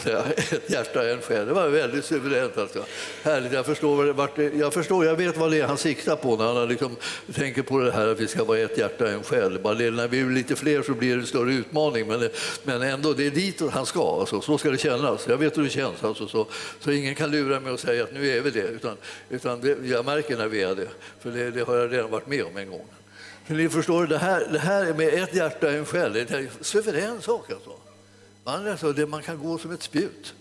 säga, 0.02 0.24
ett 0.36 0.70
hjärta 0.70 1.10
en 1.10 1.20
själ. 1.20 1.46
Det 1.46 1.52
var 1.52 1.68
väldigt 1.68 2.04
suveränt. 2.04 2.58
Alltså. 2.58 2.84
Härligt. 3.22 3.52
Jag 3.52 3.66
förstår, 3.66 4.12
vart, 4.12 4.38
jag 4.38 4.74
förstår, 4.74 5.04
jag 5.04 5.16
vet 5.16 5.36
vad 5.36 5.50
det 5.50 5.60
är 5.60 5.66
han 5.66 5.78
siktar 5.78 6.16
på 6.16 6.36
när 6.36 6.54
han 6.54 6.68
liksom 6.68 6.96
tänker 7.34 7.62
på 7.62 7.78
det 7.78 7.92
här 7.92 8.08
att 8.08 8.20
vi 8.20 8.28
ska 8.28 8.44
vara 8.44 8.58
ett 8.58 8.78
hjärta 8.78 9.08
en 9.08 9.22
själ. 9.22 9.58
Bara 9.58 9.74
när 9.74 10.08
vi 10.08 10.20
är 10.20 10.24
lite 10.24 10.56
fler 10.56 10.82
så 10.82 10.92
blir 10.92 11.16
det 11.16 11.22
en 11.22 11.26
större 11.26 11.52
utmaning, 11.52 12.08
men, 12.08 12.28
men 12.62 12.82
ändå, 12.82 13.12
det 13.12 13.26
är 13.26 13.30
dit 13.30 13.62
han 13.70 13.86
ska. 13.86 14.20
Alltså. 14.20 14.40
Så 14.40 14.58
ska 14.58 14.70
det 14.70 14.78
kännas. 14.78 15.28
Jag 15.28 15.36
vet 15.36 15.58
hur 15.58 15.62
det 15.62 15.70
känns. 15.70 16.04
Alltså. 16.04 16.28
Så, 16.28 16.46
så 16.80 16.90
ingen 16.90 17.14
kan 17.14 17.30
lura 17.30 17.60
mig 17.60 17.72
och 17.72 17.80
säga 17.80 18.04
att 18.04 18.12
nu 18.14 18.28
är 18.28 18.40
vi 18.40 18.50
det, 18.50 18.68
utan, 18.68 18.96
utan 19.30 19.60
det, 19.60 19.78
jag 19.84 20.04
märker 20.04 20.36
när 20.36 20.48
vi 20.48 20.62
är 20.62 20.74
det. 20.74 20.88
För 21.20 21.30
det, 21.30 21.50
det 21.50 21.62
har 21.62 21.76
jag 21.76 21.92
redan 21.92 22.10
varit 22.10 22.26
med 22.26 22.44
om 22.44 22.56
en 22.56 22.70
gång. 22.70 22.86
Men 23.46 23.56
ni 23.56 23.68
förstår, 23.68 24.06
det 24.06 24.18
här, 24.18 24.48
det 24.52 24.58
här 24.58 24.94
med 24.94 25.08
ett 25.08 25.34
hjärta 25.34 25.70
en 25.70 25.86
själ, 25.86 26.12
det 26.12 26.30
är 26.30 26.38
en 26.38 26.48
suverän 26.60 27.22
sak. 27.22 27.52
Alltså. 27.52 27.81
Man, 28.44 28.68
alltså, 28.68 28.92
det, 28.92 29.07
man 29.07 29.22
kan 29.22 29.38
gå 29.38 29.59
som 29.59 29.70
ett 29.70 29.83
spjut. 29.83 30.35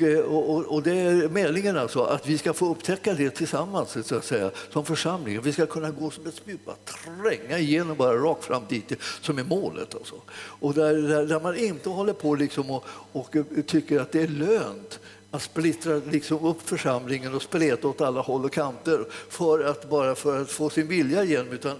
Eh, 0.00 0.18
och, 0.18 0.50
och, 0.50 0.64
och, 0.64 0.82
det 0.82 0.92
är 0.92 1.28
meningen 1.28 1.78
alltså 1.78 2.02
att 2.02 2.26
vi 2.26 2.38
ska 2.38 2.52
få 2.52 2.70
upptäcka 2.70 3.14
det 3.14 3.30
tillsammans 3.30 3.96
så 4.06 4.16
att 4.16 4.24
säga, 4.24 4.50
som 4.72 4.84
församling. 4.84 5.40
Vi 5.40 5.52
ska 5.52 5.66
kunna 5.66 5.90
gå 5.90 6.10
som 6.10 6.26
ett 6.26 6.34
spjut, 6.34 6.64
bara 6.64 6.76
tränga 6.84 7.58
igenom 7.58 7.96
bara 7.96 8.16
rakt 8.16 8.44
fram 8.44 8.62
dit 8.68 8.92
som 9.20 9.38
är 9.38 9.44
målet. 9.44 9.94
Alltså. 9.94 10.14
Och 10.34 10.74
där, 10.74 10.94
där, 10.94 11.26
där, 11.26 11.40
man 11.40 11.56
inte 11.56 11.88
håller 11.88 12.12
på 12.12 12.34
liksom 12.34 12.70
och, 12.70 12.84
och, 13.12 13.36
eh, 13.36 13.44
tycker 13.66 14.00
att 14.00 14.12
det 14.12 14.22
är 14.22 14.28
lönt 14.28 15.00
att 15.30 15.42
splittra 15.42 16.00
liksom 16.10 16.46
upp 16.46 16.68
församlingen 16.68 17.34
och 17.34 17.42
spreta 17.42 17.88
åt 17.88 18.00
alla 18.00 18.20
håll 18.20 18.44
och 18.44 18.52
kanter 18.52 19.06
för 19.28 19.64
att, 19.64 19.90
bara 19.90 20.14
för 20.14 20.42
att 20.42 20.50
få 20.50 20.70
sin 20.70 20.88
vilja 20.88 21.24
igenom. 21.24 21.52
Utan 21.52 21.76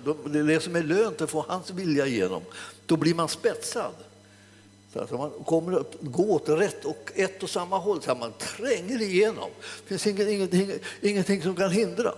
det 0.46 0.60
som 0.62 0.76
är 0.76 0.82
lönt 0.82 1.20
att 1.20 1.30
få 1.30 1.44
hans 1.48 1.70
vilja 1.70 2.06
igenom. 2.06 2.42
Då 2.86 2.96
blir 2.96 3.14
man 3.14 3.28
spetsad. 3.28 3.92
Så 4.92 5.00
att 5.00 5.10
man 5.10 5.30
kommer 5.30 5.80
att 5.80 5.94
gå 6.00 6.32
åt 6.34 6.48
rätt 6.48 6.84
och 6.84 7.12
ett 7.14 7.42
och 7.42 7.50
samma 7.50 7.78
håll, 7.78 8.02
så 8.02 8.14
man 8.14 8.32
tränger 8.38 9.02
igenom. 9.02 9.50
Det 9.88 9.98
finns 9.98 10.18
ingenting, 10.20 10.72
ingenting 11.00 11.42
som 11.42 11.54
kan 11.54 11.70
hindra. 11.70 12.14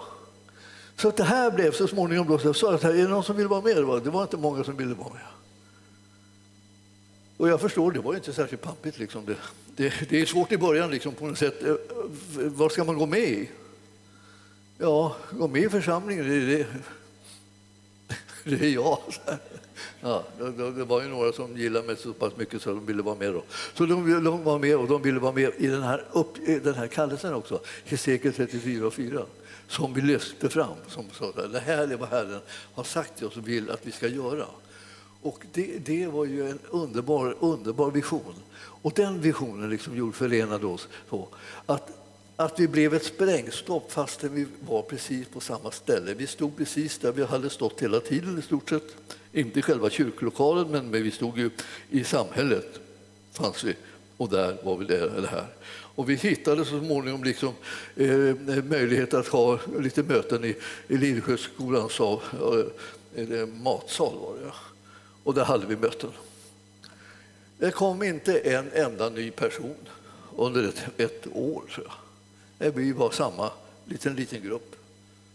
Så 0.97 1.09
att 1.09 1.17
det 1.17 1.25
här 1.25 1.51
blev 1.51 1.73
så 1.73 1.89
småningom 1.89 2.29
då, 2.29 2.39
så 2.39 2.55
sa 2.55 2.75
att 2.75 2.85
är 2.85 2.95
det 2.95 3.09
någon 3.09 3.25
som 3.25 3.37
vill 3.37 3.49
vara 3.49 3.61
med? 3.61 3.77
Det 3.77 4.11
var 4.11 4.23
inte 4.23 4.37
många 4.37 4.65
som 4.65 4.77
ville 4.77 4.95
vara 4.95 5.13
med. 5.13 5.23
Och 7.37 7.49
jag 7.49 7.61
förstår, 7.61 7.93
det 7.93 8.01
var 8.01 8.15
inte 8.15 8.33
särskilt 8.33 8.63
pampigt. 8.63 8.99
Liksom. 8.99 9.25
Det, 9.25 9.37
det, 9.77 10.09
det, 10.09 10.21
är 10.21 10.27
svårt 10.27 10.53
i 10.53 10.59
början 10.59 10.91
liksom, 10.91 11.15
på 11.15 11.27
något 11.27 11.39
sätt. 11.39 11.63
Eh, 11.63 11.71
eh, 11.71 11.77
vad 12.35 12.73
ska 12.73 12.85
man 12.85 12.99
gå 12.99 13.07
med 13.07 13.21
i? 13.21 13.51
Ja, 14.79 15.17
gå 15.31 15.49
med 15.49 15.63
i 15.63 15.69
församlingen, 15.69 16.29
det 16.29 16.35
är, 16.35 16.47
det, 16.47 16.67
det 18.57 18.67
är 18.67 18.71
jag. 18.71 18.99
Ja, 20.01 20.25
det 20.77 20.85
var 20.85 21.03
ju 21.03 21.09
några 21.09 21.33
som 21.33 21.57
gillade 21.57 21.87
mig 21.87 21.97
så 21.97 22.13
pass 22.13 22.37
mycket 22.37 22.63
så 22.63 22.71
de 22.71 22.87
ville 22.87 23.03
vara 23.03 23.15
med. 23.15 23.33
Då. 23.33 23.43
Så 23.75 23.87
de 23.87 24.05
ville 24.05 24.31
vara 24.31 24.59
med 24.59 24.77
och 24.77 24.89
de 24.89 25.03
ville 25.03 25.21
vara 25.21 25.33
med 25.33 25.53
i 25.59 25.67
den 25.67 25.83
här, 25.83 26.05
upp, 26.13 26.35
den 26.63 26.75
här 26.75 26.87
kallelsen 26.87 27.35
också, 27.35 27.61
Hesekiel 27.85 28.35
34 28.35 28.87
och 28.87 28.95
4, 28.95 29.23
som 29.69 29.95
vi 29.95 30.01
lyfte 30.01 30.49
fram. 30.49 30.77
Som 30.89 31.05
sa 31.13 31.33
det 31.33 31.61
här 31.61 31.93
är 31.93 31.97
vad 31.97 32.09
Herren 32.09 32.41
har 32.75 32.85
sagt 32.85 33.17
till 33.17 33.27
oss 33.27 33.37
och 33.37 33.49
vill 33.49 33.71
att 33.71 33.87
vi 33.87 33.93
ska 33.93 34.09
göra. 34.09 34.47
Och 35.23 35.45
det, 35.53 35.79
det 35.79 36.07
var 36.07 36.25
ju 36.25 36.51
en 36.51 36.59
underbar, 36.71 37.37
underbar 37.41 37.91
vision. 37.91 38.35
Och 38.83 38.93
den 38.97 39.21
visionen 39.21 39.71
liksom 39.71 39.97
gjorde 39.97 40.13
förenade 40.13 40.67
oss 40.67 40.89
så 41.11 41.29
att, 41.67 42.00
att 42.41 42.61
vi 42.61 42.69
blev 42.69 42.95
ett 42.95 43.05
sprängstopp 43.05 43.93
fastän 43.93 44.35
vi 44.35 44.47
var 44.69 44.83
precis 44.83 45.29
på 45.29 45.41
samma 45.41 45.71
ställe. 45.71 46.15
Vi 46.15 46.27
stod 46.27 46.57
precis 46.57 46.99
där 46.99 47.13
vi 47.13 47.25
hade 47.25 47.51
stått 47.51 47.83
hela 47.83 48.01
tiden 48.01 48.39
i 48.39 48.43
stort 48.43 48.69
sett. 48.69 48.97
Inte 49.33 49.59
i 49.59 49.63
själva 49.63 49.91
kyrkolokalen, 49.91 50.71
men 50.71 50.91
vi 50.91 51.11
stod 51.11 51.39
ju 51.39 51.51
i 51.91 52.05
samhället. 52.05 52.81
fanns 53.33 53.65
vi. 53.65 53.77
Och 54.17 54.29
där 54.29 54.57
var 54.63 54.77
vi 54.77 54.85
där, 54.85 55.07
eller 55.17 55.29
här. 55.29 55.47
Och 55.71 56.11
vi 56.11 56.15
hittade 56.15 56.65
så 56.65 56.79
småningom 56.79 57.25
liksom, 57.25 57.55
eh, 57.97 58.65
möjlighet 58.65 59.15
att 59.15 59.29
ha 59.29 59.59
lite 59.79 60.03
möten 60.03 60.45
i, 60.45 60.57
i 60.89 60.97
Lillsjöskolans 60.97 62.01
eh, 62.01 63.47
matsal. 63.47 64.19
Var 64.19 64.35
det, 64.35 64.47
ja. 64.47 64.55
Och 65.25 65.35
där 65.35 65.45
hade 65.45 65.67
vi 65.67 65.77
möten. 65.77 66.11
Det 67.59 67.71
kom 67.71 68.03
inte 68.03 68.39
en 68.39 68.71
enda 68.73 69.09
ny 69.09 69.31
person 69.31 69.77
under 70.37 70.69
ett, 70.69 70.83
ett 70.97 71.27
år, 71.33 71.63
tror 71.75 71.87
jag. 71.87 71.95
Eh, 72.61 72.75
vi 72.75 72.93
var 72.93 73.11
samma 73.11 73.51
liten, 73.85 74.17
liten 74.17 74.43
grupp. 74.43 74.77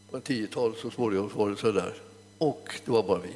På 0.09 0.17
en 0.17 0.21
tiotal 0.21 0.75
så 0.75 0.91
småningom 0.91 1.31
var 1.35 1.49
det 1.49 1.57
så 1.57 1.71
där. 1.71 1.93
Och 2.37 2.81
det 2.85 2.91
var 2.91 3.03
bara 3.03 3.19
vi. 3.19 3.35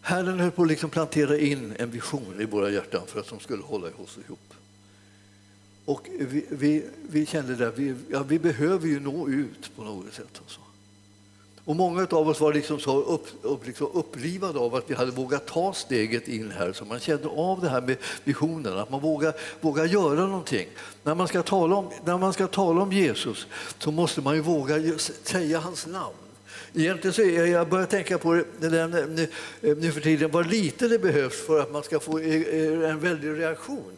Herren 0.00 0.40
höll 0.40 0.50
på 0.50 0.62
att 0.62 0.68
liksom 0.68 0.90
plantera 0.90 1.38
in 1.38 1.74
en 1.78 1.90
vision 1.90 2.40
i 2.40 2.44
våra 2.44 2.70
hjärtan 2.70 3.02
för 3.06 3.20
att 3.20 3.28
de 3.28 3.40
skulle 3.40 3.62
hålla 3.62 3.86
oss 3.86 4.18
ihop. 4.26 4.54
Och 5.84 6.08
vi, 6.18 6.44
vi, 6.48 6.84
vi 7.08 7.26
kände 7.26 7.68
att 7.68 7.78
vi, 7.78 7.94
ja, 8.10 8.22
vi 8.22 8.38
behöver 8.38 8.86
ju 8.86 9.00
nå 9.00 9.28
ut 9.28 9.76
på 9.76 9.84
något 9.84 10.14
sätt. 10.14 10.40
Alltså. 10.42 10.60
Och 11.68 11.76
många 11.76 12.06
av 12.10 12.28
oss 12.28 12.40
var 12.40 12.52
liksom 12.52 12.80
så 12.80 13.02
upp, 13.02 13.26
upp, 13.42 13.66
liksom 13.66 13.86
upplivade 13.92 14.58
av 14.58 14.74
att 14.74 14.90
vi 14.90 14.94
hade 14.94 15.10
vågat 15.10 15.46
ta 15.46 15.72
steget 15.72 16.28
in 16.28 16.52
här. 16.58 16.72
Så 16.72 16.84
man 16.84 17.00
kände 17.00 17.28
av 17.28 17.60
det 17.60 17.68
här 17.68 17.80
med 17.80 17.96
visionen, 18.24 18.78
att 18.78 18.90
man 18.90 19.00
vågar, 19.00 19.34
vågar 19.60 19.84
göra 19.84 20.26
någonting. 20.26 20.68
När 21.02 21.14
man, 21.14 21.28
ska 21.28 21.42
tala 21.42 21.76
om, 21.76 21.90
när 22.04 22.18
man 22.18 22.32
ska 22.32 22.46
tala 22.46 22.82
om 22.82 22.92
Jesus 22.92 23.46
så 23.78 23.90
måste 23.90 24.20
man 24.20 24.34
ju 24.34 24.40
våga 24.40 24.98
säga 25.22 25.58
hans 25.58 25.86
namn. 25.86 26.14
Egentligen 26.74 27.14
så 27.14 27.22
är 27.22 27.46
jag 27.46 27.68
börjar 27.68 27.86
tänka 27.86 28.18
på 28.18 28.42
det 28.60 28.80
eh, 28.80 28.88
nu, 28.88 29.28
eh, 29.62 29.76
nu 29.76 29.92
för 29.92 30.00
tiden, 30.00 30.30
vad 30.30 30.46
lite 30.46 30.88
det 30.88 30.98
behövs 30.98 31.46
för 31.46 31.60
att 31.60 31.72
man 31.72 31.82
ska 31.82 32.00
få 32.00 32.18
eh, 32.18 32.90
en 32.90 33.00
väldig 33.00 33.38
reaktion. 33.38 33.92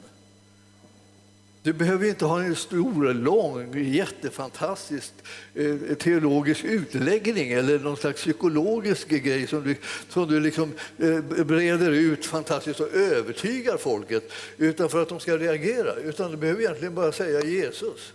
Du 1.62 1.72
behöver 1.72 2.08
inte 2.08 2.24
ha 2.24 2.42
en 2.42 2.56
stor, 2.56 3.14
lång, 3.14 3.84
jättefantastisk 3.84 5.12
eh, 5.54 5.76
teologisk 5.98 6.64
utläggning 6.64 7.52
eller 7.52 7.78
någon 7.78 7.96
slags 7.96 8.20
psykologisk 8.20 9.08
grej 9.08 9.46
som 9.46 9.64
du, 9.64 9.76
som 10.08 10.28
du 10.28 10.40
liksom 10.40 10.72
eh, 10.98 11.44
breder 11.44 11.90
ut 11.90 12.26
fantastiskt 12.26 12.80
och 12.80 12.94
övertygar 12.94 13.76
folket 13.76 14.32
utan 14.58 14.88
för 14.88 15.02
att 15.02 15.08
de 15.08 15.20
ska 15.20 15.36
reagera. 15.36 15.94
Utan 15.94 16.30
du 16.30 16.36
behöver 16.36 16.60
egentligen 16.60 16.94
bara 16.94 17.12
säga 17.12 17.44
Jesus. 17.44 18.12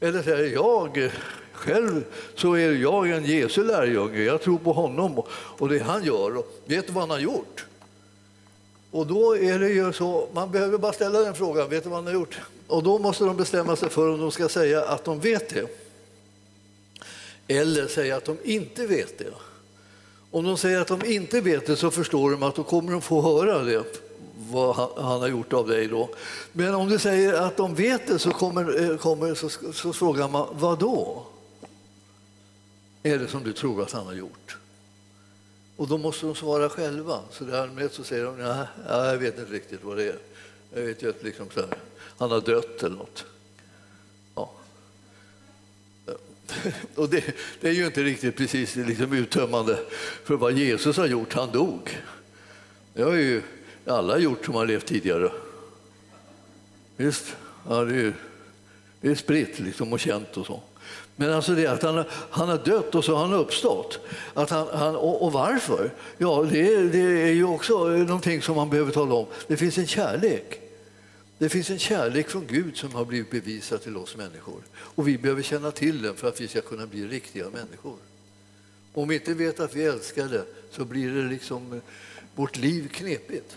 Eller 0.00 0.22
säga 0.22 0.46
jag 0.46 1.10
själv 1.52 2.04
så 2.34 2.54
är 2.54 2.72
jag 2.72 3.10
en 3.10 3.24
Jesu 3.24 3.64
lärjunge. 3.64 4.22
Jag 4.22 4.42
tror 4.42 4.58
på 4.58 4.72
honom 4.72 5.22
och 5.30 5.68
det 5.68 5.78
han 5.78 6.04
gör. 6.04 6.36
Och 6.36 6.62
vet 6.66 6.86
du 6.86 6.92
vad 6.92 7.02
han 7.02 7.10
har 7.10 7.18
gjort? 7.18 7.67
Och 8.90 9.06
då 9.06 9.36
är 9.36 9.58
det 9.58 9.68
ju 9.68 9.92
så, 9.92 10.28
man 10.32 10.50
behöver 10.50 10.78
bara 10.78 10.92
ställa 10.92 11.20
den 11.20 11.34
frågan, 11.34 11.68
vet 11.68 11.84
du 11.84 11.90
vad 11.90 11.98
han 11.98 12.06
har 12.06 12.12
gjort? 12.12 12.40
Och 12.66 12.82
då 12.82 12.98
måste 12.98 13.24
de 13.24 13.36
bestämma 13.36 13.76
sig 13.76 13.88
för 13.88 14.08
om 14.08 14.20
de 14.20 14.30
ska 14.30 14.48
säga 14.48 14.84
att 14.84 15.04
de 15.04 15.20
vet 15.20 15.48
det. 15.48 15.66
Eller 17.48 17.86
säga 17.86 18.16
att 18.16 18.24
de 18.24 18.36
inte 18.44 18.86
vet 18.86 19.18
det. 19.18 19.32
Om 20.30 20.44
de 20.44 20.56
säger 20.56 20.80
att 20.80 20.88
de 20.88 21.04
inte 21.04 21.40
vet 21.40 21.66
det 21.66 21.76
så 21.76 21.90
förstår 21.90 22.30
de 22.30 22.42
att 22.42 22.54
då 22.54 22.62
kommer 22.62 22.92
de 22.92 23.02
få 23.02 23.22
höra 23.22 23.62
det, 23.62 23.84
vad 24.50 24.76
han 24.96 25.20
har 25.20 25.28
gjort 25.28 25.52
av 25.52 25.68
dig 25.68 25.86
då. 25.86 26.08
Men 26.52 26.74
om 26.74 26.88
du 26.88 26.98
säger 26.98 27.32
att 27.32 27.56
de 27.56 27.74
vet 27.74 28.06
det 28.06 28.18
så, 28.18 28.30
kommer, 28.30 28.90
eh, 28.90 28.96
kommer, 28.96 29.34
så, 29.34 29.72
så 29.72 29.92
frågar 29.92 30.28
man, 30.28 30.46
vad 30.52 30.78
då? 30.78 31.26
Är 33.02 33.18
det 33.18 33.28
som 33.28 33.44
du 33.44 33.52
tror 33.52 33.82
att 33.82 33.92
han 33.92 34.06
har 34.06 34.14
gjort? 34.14 34.56
Och 35.78 35.88
då 35.88 35.98
måste 35.98 36.26
de 36.26 36.34
svara 36.34 36.68
själva. 36.68 37.20
Så 37.30 37.48
i 37.48 37.52
allmänhet 37.52 37.92
så 37.92 38.04
säger 38.04 38.24
de 38.24 38.38
ja, 38.38 38.66
jag 38.86 39.18
vet 39.18 39.38
inte 39.38 39.52
riktigt 39.52 39.84
vad 39.84 39.96
det 39.96 40.04
är. 40.04 40.18
Jag 40.74 40.82
vet 40.82 41.02
ju 41.02 41.10
att 41.10 41.22
liksom 41.22 41.46
så 41.54 41.60
här, 41.60 41.68
han 42.18 42.30
har 42.30 42.40
dött 42.40 42.82
eller 42.82 42.96
något. 42.96 43.24
Ja. 44.34 44.52
Och 46.94 47.08
det, 47.08 47.24
det, 47.60 47.68
är 47.68 47.72
ju 47.72 47.86
inte 47.86 48.02
riktigt 48.02 48.36
precis 48.36 48.76
liksom 48.76 49.12
uttömmande 49.12 49.78
för 50.24 50.36
vad 50.36 50.52
Jesus 50.52 50.96
har 50.96 51.06
gjort. 51.06 51.32
Han 51.32 51.52
dog. 51.52 51.98
Det 52.94 53.02
har 53.02 53.14
ju 53.14 53.42
alla 53.86 54.18
gjort 54.18 54.44
som 54.44 54.54
har 54.54 54.66
levt 54.66 54.86
tidigare. 54.86 55.32
Visst, 56.96 57.36
ja, 57.68 57.84
det, 57.84 57.96
är, 57.96 58.14
det 59.00 59.08
är 59.08 59.14
spritt 59.14 59.58
liksom 59.58 59.92
och 59.92 60.00
känt 60.00 60.36
och 60.36 60.46
så. 60.46 60.62
Men 61.20 61.32
alltså 61.32 61.54
det 61.54 61.66
att 61.66 61.82
han, 61.82 62.04
han 62.30 62.48
har 62.48 62.58
dött 62.58 62.94
och 62.94 63.04
så 63.04 63.14
har 63.14 63.22
han 63.22 63.32
uppstått. 63.32 64.00
Att 64.34 64.50
han, 64.50 64.68
han 64.72 64.96
och, 64.96 65.22
och, 65.22 65.32
varför? 65.32 65.90
Ja, 66.18 66.46
det, 66.50 66.88
det, 66.88 66.98
är 66.98 67.32
ju 67.32 67.44
också 67.44 67.88
någonting 67.88 68.42
som 68.42 68.56
man 68.56 68.70
behöver 68.70 68.92
tala 68.92 69.14
om. 69.14 69.26
Det 69.46 69.56
finns 69.56 69.78
en 69.78 69.86
kärlek. 69.86 70.60
Det 71.38 71.48
finns 71.48 71.70
en 71.70 71.78
kärlek 71.78 72.28
från 72.28 72.46
Gud 72.46 72.76
som 72.76 72.94
har 72.94 73.04
blivit 73.04 73.30
bevisad 73.30 73.82
till 73.82 73.96
oss 73.96 74.16
människor. 74.16 74.62
Och 74.74 75.08
vi 75.08 75.18
behöver 75.18 75.42
känna 75.42 75.70
till 75.70 76.02
den 76.02 76.14
för 76.14 76.28
att 76.28 76.40
vi 76.40 76.48
ska 76.48 76.60
kunna 76.60 76.86
bli 76.86 77.06
riktiga 77.06 77.44
människor. 77.44 77.96
Om 78.94 79.08
vi 79.08 79.14
inte 79.14 79.34
vet 79.34 79.60
att 79.60 79.76
vi 79.76 79.84
älskar 79.84 80.28
det 80.28 80.44
så 80.70 80.84
blir 80.84 81.10
det 81.10 81.28
liksom 81.28 81.72
eh, 81.72 81.78
vårt 82.34 82.56
liv 82.56 82.88
knepigt. 82.88 83.56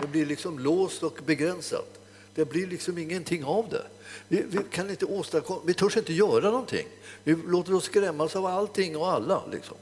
Det 0.00 0.06
blir 0.06 0.26
liksom 0.26 0.58
låst 0.58 1.02
och 1.02 1.18
begränsat. 1.26 2.05
Det 2.36 2.44
blir 2.44 2.66
liksom 2.66 2.98
ingenting 2.98 3.44
av 3.44 3.68
det. 3.70 3.82
Vi, 4.28 4.44
vi, 4.48 4.58
kan 4.70 4.90
inte 4.90 5.04
åstadkomma, 5.04 5.60
vi 5.66 5.74
törs 5.74 5.96
inte 5.96 6.12
göra 6.12 6.50
någonting. 6.50 6.86
Vi 7.24 7.36
låter 7.46 7.74
oss 7.74 7.84
skrämmas 7.84 8.36
av 8.36 8.46
allting 8.46 8.96
och 8.96 9.12
alla. 9.12 9.42
Liksom. 9.52 9.76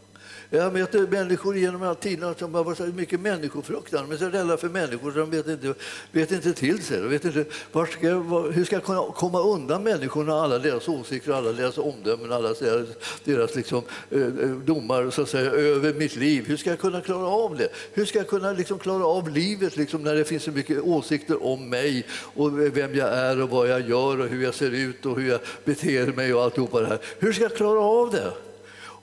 Jag 0.51 0.73
möter 0.73 1.07
människor 1.07 1.57
genom 1.57 1.83
alla 1.83 1.95
tiden 1.95 2.35
som 2.39 2.55
har 2.55 2.65
varit 2.65 2.95
mycket 2.95 3.21
människofruktan. 3.21 4.09
De 4.09 4.15
är 4.15 4.19
så 4.19 4.29
rädda 4.29 4.57
för 4.57 4.69
människor 4.69 5.13
så 5.13 5.19
de 5.19 5.31
vet 5.31 5.49
inte, 5.49 5.75
vet 6.13 6.33
inte 6.33 6.53
till 6.53 6.83
sig. 6.83 7.01
De 7.01 7.09
vet 7.09 7.25
inte, 7.25 7.45
var 7.73 7.87
ska 7.87 8.07
jag, 8.07 8.53
hur 8.53 8.65
ska 8.65 8.77
jag 8.77 8.85
kunna 8.85 9.03
komma 9.03 9.41
undan 9.41 9.83
människorna, 9.83 10.35
alla 10.35 10.59
deras 10.59 10.89
åsikter, 10.89 11.33
alla 11.33 11.53
deras 11.53 11.79
omdömen, 11.79 12.33
alla 12.33 12.53
deras, 12.53 12.89
deras 13.25 13.55
liksom, 13.55 13.83
eh, 14.11 14.21
eh, 14.21 14.51
domar 14.51 15.11
så 15.11 15.23
att 15.23 15.29
säga, 15.29 15.51
över 15.51 15.95
mitt 15.95 16.17
liv? 16.17 16.45
Hur 16.47 16.57
ska 16.57 16.71
jag 16.71 16.79
kunna 16.79 17.01
klara 17.01 17.27
av 17.27 17.57
det? 17.57 17.69
Hur 17.93 18.05
ska 18.05 18.19
jag 18.19 18.29
kunna 18.29 18.53
liksom 18.53 18.79
klara 18.79 19.07
av 19.07 19.29
livet 19.29 19.77
liksom, 19.77 20.03
när 20.03 20.15
det 20.15 20.25
finns 20.25 20.43
så 20.43 20.51
mycket 20.51 20.81
åsikter 20.81 21.47
om 21.47 21.69
mig 21.69 22.07
och 22.35 22.77
vem 22.77 22.95
jag 22.95 23.09
är 23.09 23.43
och 23.43 23.51
vad 23.51 23.69
jag 23.69 23.89
gör 23.89 24.21
och 24.21 24.29
hur 24.29 24.45
jag 24.45 24.55
ser 24.55 24.71
ut 24.71 25.07
och 25.07 25.21
hur 25.21 25.31
jag 25.31 25.41
beter 25.65 26.07
mig 26.07 26.35
och 26.35 26.43
alltihopa 26.43 26.81
det 26.81 26.87
här? 26.87 26.99
Hur 27.19 27.33
ska 27.33 27.43
jag 27.43 27.57
klara 27.57 27.81
av 27.81 28.11
det? 28.11 28.33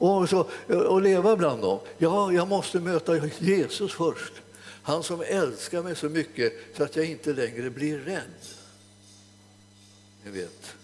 Och, 0.01 0.29
så, 0.29 0.47
och 0.67 1.01
leva 1.01 1.35
bland 1.35 1.61
dem. 1.61 1.79
Ja, 1.97 2.31
jag 2.31 2.47
måste 2.47 2.79
möta 2.79 3.27
Jesus 3.39 3.93
först. 3.93 4.33
Han 4.83 5.03
som 5.03 5.21
älskar 5.21 5.83
mig 5.83 5.95
så 5.95 6.09
mycket 6.09 6.53
så 6.77 6.83
att 6.83 6.95
jag 6.95 7.05
inte 7.05 7.33
längre 7.33 7.69
blir 7.69 7.99
rädd. 7.99 8.21
Ni 10.25 10.31
vet, 10.31 10.75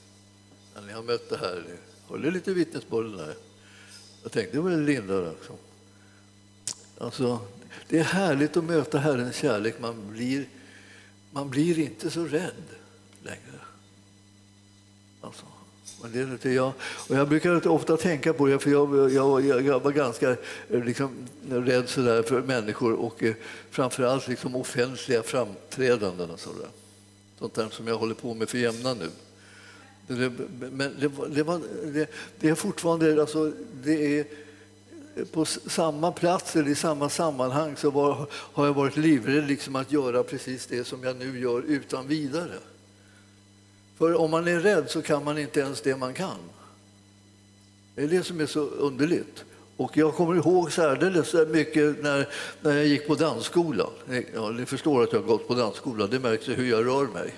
när 0.76 0.82
ni 0.82 0.94
har 0.94 1.04
mött 1.04 1.30
det 1.30 1.38
här, 1.38 1.64
håller 2.08 2.32
lite 2.32 2.54
vittnesbörden 2.54 3.18
där. 3.18 3.36
Jag 4.24 4.32
tänkte 4.32 4.62
på 4.62 4.68
Linda 4.68 5.32
också. 5.32 5.54
Alltså, 6.98 7.40
det 7.90 8.00
är 8.00 8.04
härligt 8.04 8.58
att 8.58 8.64
möta 8.64 9.00
Herrens 9.00 9.36
kärlek. 9.36 9.80
Man 9.80 10.12
blir, 10.12 10.46
man 11.32 11.50
blir 11.50 11.80
inte 11.80 12.10
så 12.10 12.26
rädd 12.26 12.66
längre. 13.24 13.60
Alltså. 15.22 15.46
Men 16.02 16.38
det, 16.42 16.54
jag, 16.54 16.74
och 17.08 17.16
jag 17.16 17.30
brukar 17.30 17.68
ofta 17.68 17.98
tänka 17.98 18.34
på 18.34 18.48
det, 18.48 18.60
för 18.60 18.72
jag, 18.72 19.12
jag, 19.12 19.66
jag 19.66 19.80
var 19.80 19.92
ganska 19.92 20.30
eh, 20.70 20.84
liksom, 20.84 21.12
rädd 21.50 21.90
så 21.90 22.24
för 22.24 22.42
människor 22.42 22.94
och 22.94 23.24
eh, 23.24 23.36
framförallt 23.72 24.28
liksom 24.28 24.56
offentliga 24.56 25.24
framträdanden. 25.24 26.30
Och 26.30 26.40
sådär. 26.40 26.68
Sånt 27.40 27.54
där 27.54 27.70
som 27.70 27.88
jag 27.88 27.98
håller 27.98 28.16
på 28.16 28.34
med 28.34 28.50
för 28.50 28.58
jämna 28.58 28.94
nu. 28.94 29.10
Det, 30.08 30.32
men 30.72 30.96
det, 31.00 31.12
det, 31.30 31.44
var, 31.44 31.62
det, 31.84 32.10
det 32.40 32.50
är 32.50 32.56
fortfarande 32.56 33.22
alltså, 33.22 33.52
det 33.84 34.20
är, 34.20 34.26
eh, 35.16 35.26
på 35.26 35.46
samma 35.46 36.12
plats 36.12 36.56
eller 36.56 36.70
i 36.70 36.76
samma 36.76 37.10
sammanhang 37.10 37.76
så 37.78 37.92
var, 37.92 38.28
har 38.32 38.66
jag 38.66 38.74
varit 38.74 38.98
livrädd 38.98 39.48
liksom 39.48 39.76
att 39.76 39.92
göra 39.92 40.24
precis 40.24 40.66
det 40.66 40.84
som 40.84 41.04
jag 41.04 41.16
nu 41.16 41.40
gör 41.40 41.62
utan 41.62 42.08
vidare. 42.08 42.54
För 43.98 44.16
om 44.16 44.32
man 44.32 44.48
är 44.48 44.60
rädd 44.60 44.90
så 44.90 45.02
kan 45.02 45.24
man 45.24 45.38
inte 45.38 45.60
ens 45.60 45.82
det 45.82 45.96
man 45.96 46.14
kan. 46.14 46.38
Det 47.96 48.04
är 48.04 48.08
det 48.08 48.24
som 48.24 48.40
är 48.40 48.46
så 48.46 48.60
underligt. 48.60 49.44
Och 49.78 49.98
jag 49.98 50.16
kommer 50.16 50.36
ihåg 50.36 50.72
särdeles 50.72 51.34
mycket 51.48 52.04
när, 52.04 52.30
när 52.62 52.76
jag 52.76 52.86
gick 52.86 53.08
på 53.08 53.16
dansskolan. 53.16 53.90
Ja, 54.34 54.50
ni 54.50 54.66
förstår 54.66 55.04
att 55.04 55.14
jag 55.14 55.20
har 55.20 55.28
gått 55.28 55.48
på 55.48 55.54
dansskolan, 55.54 56.10
det 56.10 56.20
märks 56.20 56.48
hur 56.48 56.70
jag 56.70 56.86
rör 56.86 57.08
mig. 57.08 57.34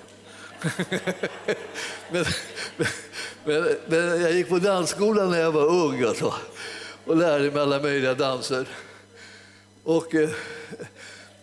men, 2.12 2.26
men, 3.46 3.76
men, 3.88 4.22
jag 4.22 4.34
gick 4.34 4.50
på 4.50 4.60
dansskolan 4.60 5.30
när 5.32 5.40
jag 5.40 5.52
var 5.52 5.66
ung 5.66 6.04
alltså, 6.04 6.34
och 7.06 7.18
lärde 7.18 7.52
mig 7.52 7.62
alla 7.62 7.82
möjliga 7.82 8.14
danser. 8.14 8.68
Och, 9.84 10.16
eh, 10.16 10.30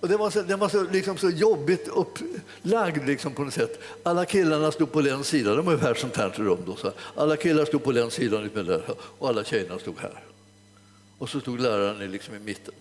och 0.06 0.10
det 0.10 0.16
var 0.16 0.30
så, 0.30 0.42
den 0.42 0.58
var 0.58 0.68
så, 0.68 0.82
liksom 0.82 1.18
så 1.18 1.30
jobbigt 1.30 1.88
upplagd 1.88 3.06
liksom 3.06 3.32
på 3.34 3.44
något 3.44 3.54
sätt. 3.54 3.80
Alla 4.02 4.24
killarna 4.24 4.72
stod 4.72 4.92
på 4.92 5.00
den 5.00 5.24
sidan, 5.24 5.56
de 5.56 5.66
var 5.66 5.72
ungefär 5.72 5.94
sånt 5.94 6.16
här 6.16 6.28
rum 6.28 6.58
då. 6.66 6.76
Så 6.76 6.92
alla 7.14 7.36
killar 7.36 7.64
stod 7.64 7.84
på 7.84 7.92
den 7.92 8.10
sidan 8.10 8.50
och 9.18 9.28
alla 9.28 9.44
tjejerna 9.44 9.78
stod 9.78 9.98
här. 9.98 10.22
Och 11.18 11.28
så 11.28 11.40
stod 11.40 11.60
läraren 11.60 12.10
liksom 12.10 12.34
i 12.34 12.38
mitten 12.38 12.74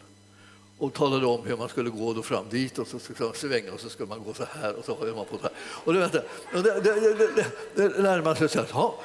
och 0.77 0.93
talade 0.93 1.25
om 1.25 1.45
hur 1.45 1.57
man 1.57 1.69
skulle 1.69 1.89
gå 1.89 2.13
då 2.13 2.23
fram 2.23 2.45
dit 2.49 2.79
och 2.79 2.87
så 2.87 2.99
skulle 2.99 3.19
man 3.19 3.33
svänga 3.33 3.73
och 3.73 3.79
så 3.79 3.89
skulle 3.89 4.09
man 4.09 4.23
gå 4.23 4.33
så 4.33 4.43
här 4.61 4.73
och 4.73 4.85
så 4.85 4.97
höll 4.99 5.15
man 5.15 5.25
på 5.25 5.37
så 5.37 5.43
här. 5.43 5.51
Och 5.59 5.93
det, 5.93 5.99
det, 5.99 6.23
det, 6.83 7.29
det, 7.35 7.45
det 7.75 8.01
lärde 8.01 8.23
man 8.23 8.35
sig 8.35 8.49
så 8.49 8.59
här, 8.59 8.67
ja. 8.71 8.95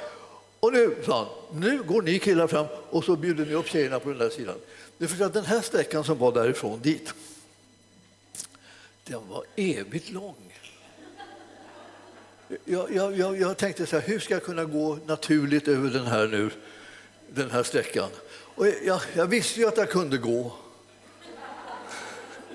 Och 0.59 0.73
nu, 0.73 0.95
sa 1.05 1.17
han, 1.17 1.59
nu 1.61 1.83
går 1.83 2.01
ni 2.01 2.19
killar 2.19 2.47
fram 2.47 2.65
och 2.89 3.03
så 3.03 3.15
bjuder 3.15 3.45
ni 3.45 3.53
upp 3.53 3.67
tjejerna 3.67 3.99
på 3.99 4.09
den 4.09 4.17
där 4.17 4.29
sidan. 4.29 4.55
Det 4.97 5.05
är 5.05 5.09
för 5.09 5.25
att 5.25 5.33
den 5.33 5.45
här 5.45 5.61
sträckan 5.61 6.03
som 6.03 6.17
var 6.17 6.31
därifrån 6.31 6.79
dit, 6.81 7.13
den 9.03 9.27
var 9.29 9.43
evigt 9.55 10.09
lång. 10.09 10.53
Jag, 12.65 12.95
jag, 12.95 13.17
jag, 13.17 13.39
jag 13.41 13.57
tänkte 13.57 13.85
så 13.85 13.99
här, 13.99 14.07
hur 14.07 14.19
ska 14.19 14.33
jag 14.33 14.43
kunna 14.43 14.65
gå 14.65 14.99
naturligt 15.05 15.67
över 15.67 15.89
den 15.89 16.05
här 16.05 16.27
nu, 16.27 16.49
den 17.29 17.51
här 17.51 17.63
sträckan? 17.63 18.09
Och 18.55 18.67
jag, 18.83 19.01
jag 19.13 19.27
visste 19.27 19.59
ju 19.59 19.67
att 19.67 19.77
jag 19.77 19.89
kunde 19.89 20.17
gå. 20.17 20.51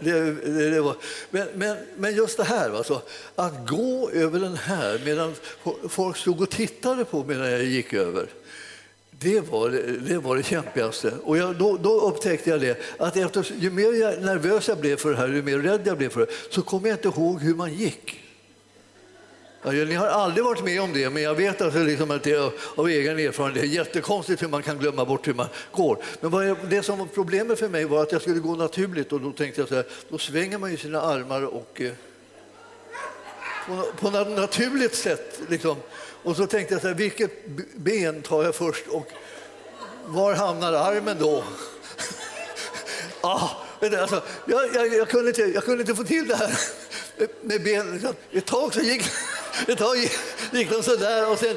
Det, 0.01 0.33
det, 0.33 0.71
det 0.71 0.81
var. 0.81 0.97
Men, 1.31 1.49
men, 1.55 1.77
men, 1.97 2.15
just 2.15 2.37
det 2.37 2.45
här, 2.45 2.71
alltså, 2.71 3.03
att 3.35 3.69
gå 3.69 4.11
över 4.11 4.41
den 4.41 4.57
här 4.57 5.01
medan 5.05 5.35
folk 5.89 6.17
stod 6.17 6.41
och 6.41 6.51
tittade 6.51 7.05
på 7.05 7.25
medan 7.25 7.51
jag 7.51 7.65
gick 7.65 7.93
över. 7.93 8.29
Det 9.19 9.41
var 9.41 9.71
det, 10.09 10.19
var 10.19 10.37
det 10.37 10.43
kämpigaste. 10.43 11.13
Och 11.25 11.39
jag, 11.39 11.57
då, 11.57 11.77
då, 11.77 12.01
upptäckte 12.01 12.51
jag 12.51 12.61
det, 12.61 12.79
att 12.99 13.17
efter, 13.17 13.53
ju 13.59 13.71
mer 13.71 13.93
jag, 13.93 14.23
nervös 14.23 14.69
jag 14.69 14.79
blev 14.79 14.97
för 14.97 15.11
det 15.11 15.17
här, 15.17 15.29
ju 15.29 15.43
mer 15.43 15.59
rädd 15.59 15.81
jag 15.85 15.99
blev 15.99 16.09
för 16.09 16.21
det, 16.21 16.27
så 16.51 16.63
kom 16.63 16.87
jag 16.87 16.95
inte 16.95 17.09
ihåg 17.09 17.41
hur 17.41 17.55
man 17.55 17.75
gick. 17.75 18.23
Ja, 19.63 19.73
ni 19.73 19.95
har 19.95 20.07
aldrig 20.07 20.45
varit 20.45 20.65
med 20.65 20.81
om 20.81 20.93
det, 20.93 21.11
men 21.11 21.23
jag 21.23 21.35
vet 21.35 21.63
alltså 21.63 21.83
liksom 21.83 22.11
att 22.11 22.23
det 22.23 22.53
av 22.75 22.89
egen 22.89 23.19
erfarenhet. 23.19 23.63
Det 23.63 23.69
är 23.69 23.71
jättekonstigt 23.71 24.43
hur 24.43 24.49
man 24.49 24.63
kan 24.63 24.79
glömma 24.79 25.05
bort 25.05 25.29
hur 25.29 25.35
man 25.35 25.47
går. 25.73 25.99
Men 26.21 26.57
det 26.71 26.83
som 26.83 26.99
var 26.99 27.07
problemet 27.07 27.59
för 27.59 27.69
mig 27.69 27.85
var 27.85 28.03
att 28.03 28.13
jag 28.13 28.23
skulle 28.23 28.41
gå 28.41 28.55
naturligt 28.57 29.13
och 29.13 29.21
då 29.21 29.33
tänkte 29.33 29.61
jag 29.61 29.69
så 29.69 29.75
här, 29.75 29.85
då 30.09 30.19
svänger 30.19 30.59
man 30.59 30.71
ju 30.71 30.77
sina 30.77 31.01
armar 31.01 31.43
och 31.43 31.81
eh, 31.81 31.93
på, 33.67 33.83
på 34.01 34.11
något 34.11 34.37
naturligt 34.37 34.95
sätt. 34.95 35.41
Liksom. 35.49 35.77
Och 36.27 36.37
så 36.37 36.47
tänkte 36.47 36.75
jag 36.75 36.83
så 36.83 36.89
här, 36.89 36.95
vilket 36.95 37.47
ben 37.77 38.23
tar 38.23 38.45
jag 38.45 38.55
först 38.55 38.87
och 38.87 39.13
var 40.07 40.35
hamnar 40.35 40.73
armen 40.73 41.17
då? 41.21 41.45
ah, 43.21 43.49
alltså, 43.81 44.23
jag, 44.47 44.75
jag, 44.75 44.95
jag, 44.95 45.09
kunde 45.09 45.29
inte, 45.29 45.43
jag 45.43 45.65
kunde 45.65 45.81
inte 45.81 45.95
få 45.95 46.05
till 46.05 46.29
det 46.29 46.37
här 46.37 46.59
med 47.41 47.63
benen. 47.63 48.15
Ett 48.33 48.47
tag 48.47 48.75
så 48.75 48.81
gick 48.81 49.03
ett 49.69 49.79
tag 49.79 49.97
gick 50.53 50.71
de 50.71 50.83
sådär 50.83 51.31
och 51.31 51.39
sen, 51.39 51.57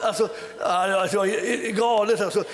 alltså, 0.00 0.28
alltså 0.58 1.24
galet 1.72 2.20
alltså. 2.20 2.44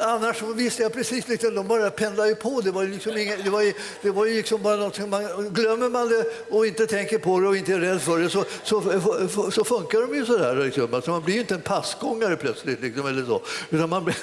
Annars 0.00 0.42
visste 0.42 0.82
jag 0.82 0.92
precis, 0.92 1.28
liksom, 1.28 1.54
de 1.54 1.68
bara 1.68 1.90
pendlade 1.90 2.28
ju 2.28 2.34
på. 2.34 2.60
Det 2.60 2.70
var, 2.70 2.84
liksom 2.84 3.16
inga, 3.16 3.36
det 3.36 3.50
var, 3.50 3.62
ju, 3.62 3.72
det 4.02 4.10
var 4.10 4.26
ju 4.26 4.36
liksom 4.36 4.62
bara 4.62 4.76
något 4.76 5.08
man, 5.08 5.48
glömmer 5.50 5.88
man 5.88 6.08
det 6.08 6.24
och 6.50 6.66
inte 6.66 6.86
tänker 6.86 7.18
på 7.18 7.40
det 7.40 7.48
och 7.48 7.56
inte 7.56 7.72
är 7.72 7.80
rädd 7.80 8.02
för 8.02 8.18
det 8.18 8.30
så, 8.30 8.44
så, 8.64 9.50
så 9.50 9.64
funkar 9.64 10.00
de 10.00 10.14
ju 10.14 10.26
sådär. 10.26 10.56
Liksom. 10.56 10.94
Alltså, 10.94 11.10
man 11.10 11.22
blir 11.22 11.34
ju 11.34 11.40
inte 11.40 11.54
en 11.54 11.60
passgångare 11.60 12.36
plötsligt 12.36 12.80
liksom, 12.80 13.06
eller 13.06 13.24
så. 13.24 13.42
Utan 13.70 13.88
man, 13.88 14.04
blir, 14.04 14.16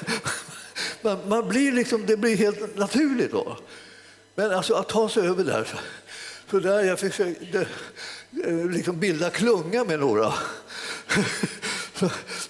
man, 1.02 1.18
man 1.28 1.50
blir 1.50 1.72
liksom, 1.72 2.06
det 2.06 2.18
blir 2.18 2.38
helt 2.38 2.78
naturligt 2.78 3.32
då. 3.32 3.58
Men 4.36 4.52
alltså 4.52 4.74
att 4.74 4.90
ta 4.90 5.10
sig 5.10 5.28
över 5.28 5.44
där, 5.44 5.64
så 5.64 5.78
så 6.52 6.60
där 6.60 6.84
jag 6.84 7.00
försökte, 7.00 7.46
Eh, 7.52 7.68
Eh, 8.32 8.70
liksom 8.70 9.00
bilda 9.00 9.30
klunga 9.30 9.84
med 9.84 10.00
några. 10.00 10.34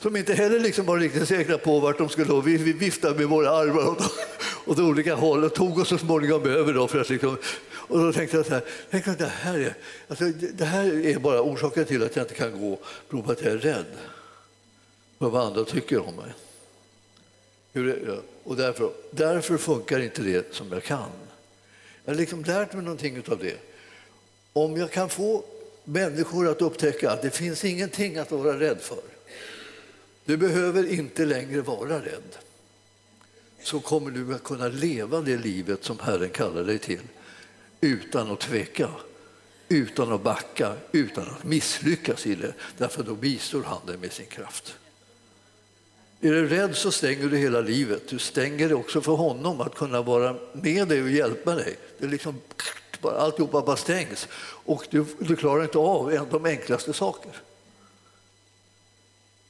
Som 0.02 0.16
inte 0.16 0.34
heller 0.34 0.60
liksom 0.60 0.86
var 0.86 0.98
riktigt 0.98 1.28
säkra 1.28 1.58
på 1.58 1.80
vart 1.80 1.98
de 1.98 2.10
skulle. 2.10 2.42
Vi, 2.42 2.58
vi 2.58 2.74
viftade 2.74 3.16
med 3.16 3.28
våra 3.28 3.50
armar 3.50 3.88
åt, 3.88 4.14
åt 4.66 4.80
olika 4.80 5.16
håll 5.16 5.44
och 5.44 5.54
tog 5.54 5.80
oss 5.80 5.88
så 5.88 5.98
småningom 5.98 6.46
över. 6.46 6.74
Då 6.74 6.88
för 6.88 7.02
att 7.02 7.10
liksom, 7.10 7.38
och 7.72 8.00
då 8.00 8.14
tänkte 8.14 8.38
jag 8.38 8.46
så 8.46 8.54
här, 8.54 8.64
tänk 8.90 9.08
att 9.08 9.20
det, 9.20 9.26
här 9.26 9.60
är, 9.60 9.76
alltså, 10.08 10.26
det 10.54 10.66
här 10.66 11.06
är 11.06 11.20
bara 11.20 11.42
orsaken 11.42 11.86
till 11.86 12.04
att 12.04 12.16
jag 12.16 12.24
inte 12.24 12.36
kan 12.36 12.62
gå 12.62 12.80
beror 13.10 13.22
på 13.22 13.32
att 13.32 13.42
jag 13.42 13.54
är 13.54 13.58
rädd 13.58 13.86
för 15.20 15.30
vad 15.30 15.48
andra 15.48 15.64
tycker 15.64 16.08
om 16.08 16.16
mig. 16.16 16.34
Hur, 17.74 18.20
och 18.44 18.56
därför, 18.56 18.92
därför 19.12 19.58
funkar 19.58 20.00
inte 20.00 20.22
det 20.22 20.56
som 20.56 20.72
jag 20.72 20.84
kan. 20.84 21.10
Jag 22.06 22.14
har 22.14 22.18
liksom 22.18 22.44
lärt 22.44 22.74
mig 22.74 22.84
någonting 22.84 23.24
av 23.28 23.40
det. 23.40 23.58
Om 24.54 24.78
jag 24.78 24.92
kan 24.92 25.10
få 25.10 25.44
människor 25.90 26.48
att 26.48 26.62
upptäcka 26.62 27.12
att 27.12 27.22
det 27.22 27.30
finns 27.30 27.66
ingenting 27.66 28.18
att 28.18 28.32
vara 28.32 28.60
rädd 28.60 28.82
för. 28.82 29.02
Du 30.26 30.38
behöver 30.38 30.92
inte 30.92 31.26
längre 31.26 31.62
vara 31.62 31.96
rädd. 31.96 32.38
Så 33.64 33.80
kommer 33.80 34.12
du 34.12 34.36
att 34.36 34.44
kunna 34.44 34.68
leva 34.68 35.22
det 35.22 35.38
livet 35.38 35.84
som 35.84 36.00
Herren 36.00 36.30
kallar 36.30 36.64
dig 36.64 36.80
till 36.80 37.00
utan 37.82 38.32
att 38.32 38.40
tveka, 38.40 38.90
utan 39.70 40.14
att 40.14 40.24
backa, 40.24 40.74
utan 40.92 41.24
att 41.24 41.44
misslyckas 41.44 42.28
i 42.28 42.36
det. 42.36 42.54
Därför 42.78 43.04
då 43.04 43.16
bistår 43.16 43.64
han 43.64 43.86
dig 43.86 43.98
med 43.98 44.12
sin 44.12 44.26
kraft. 44.26 44.76
Är 46.22 46.32
du 46.32 46.48
rädd 46.48 46.76
så 46.76 46.92
stänger 46.92 47.28
du 47.28 47.38
hela 47.38 47.62
livet. 47.62 48.08
Du 48.10 48.20
stänger 48.20 48.70
det 48.70 48.76
också 48.76 49.02
för 49.02 49.12
honom 49.12 49.62
att 49.62 49.76
kunna 49.76 50.02
vara 50.02 50.36
med 50.54 50.88
dig 50.88 51.04
och 51.04 51.10
hjälpa 51.10 51.56
dig. 51.56 51.78
Det 51.98 52.08
liksom 52.08 52.42
bara, 53.02 53.18
alltihopa 53.18 53.62
bara 53.62 53.78
stängs 53.78 54.28
och 54.66 54.88
du, 54.90 55.06
du 55.20 55.36
klarar 55.36 55.64
inte 55.64 55.78
av 55.78 56.12
en 56.12 56.20
av 56.20 56.30
de 56.30 56.46
enklaste 56.46 56.94
saker. 56.94 57.32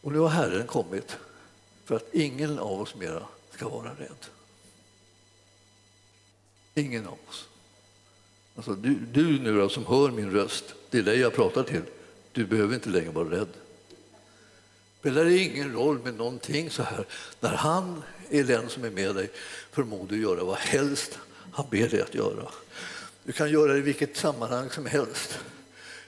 Och 0.01 0.12
nu 0.12 0.19
har 0.19 0.29
Herren 0.29 0.67
kommit 0.67 1.17
för 1.85 1.95
att 1.95 2.13
ingen 2.13 2.59
av 2.59 2.81
oss 2.81 2.95
mera 2.95 3.23
ska 3.51 3.69
vara 3.69 3.89
rädd. 3.89 4.25
Ingen 6.75 7.07
av 7.07 7.17
oss. 7.29 7.47
Alltså, 8.55 8.73
du, 8.73 8.95
du 8.95 9.39
nu 9.39 9.57
då, 9.57 9.69
som 9.69 9.85
hör 9.85 10.12
min 10.12 10.31
röst, 10.31 10.63
det 10.89 10.97
är 10.97 11.03
dig 11.03 11.19
jag 11.19 11.33
pratar 11.33 11.63
till. 11.63 11.81
Du 12.31 12.45
behöver 12.45 12.75
inte 12.75 12.89
längre 12.89 13.12
vara 13.12 13.31
rädd. 13.31 13.47
Det 13.89 15.09
spelar 15.09 15.25
ingen 15.25 15.73
roll 15.73 15.99
med 15.99 16.13
någonting 16.13 16.69
så 16.69 16.83
här. 16.83 17.05
När 17.39 17.55
han 17.55 18.03
är 18.29 18.43
den 18.43 18.69
som 18.69 18.83
är 18.83 18.89
med 18.89 19.15
dig 19.15 19.31
förmår 19.71 20.05
du 20.09 20.21
göra 20.21 20.43
vad 20.43 20.57
helst 20.57 21.19
han 21.51 21.65
ber 21.69 21.88
dig 21.88 22.01
att 22.01 22.15
göra. 22.15 22.51
Du 23.29 23.33
kan 23.33 23.51
göra 23.51 23.73
det 23.73 23.77
i 23.77 23.81
vilket 23.81 24.17
sammanhang 24.17 24.69
som 24.69 24.85
helst. 24.85 25.39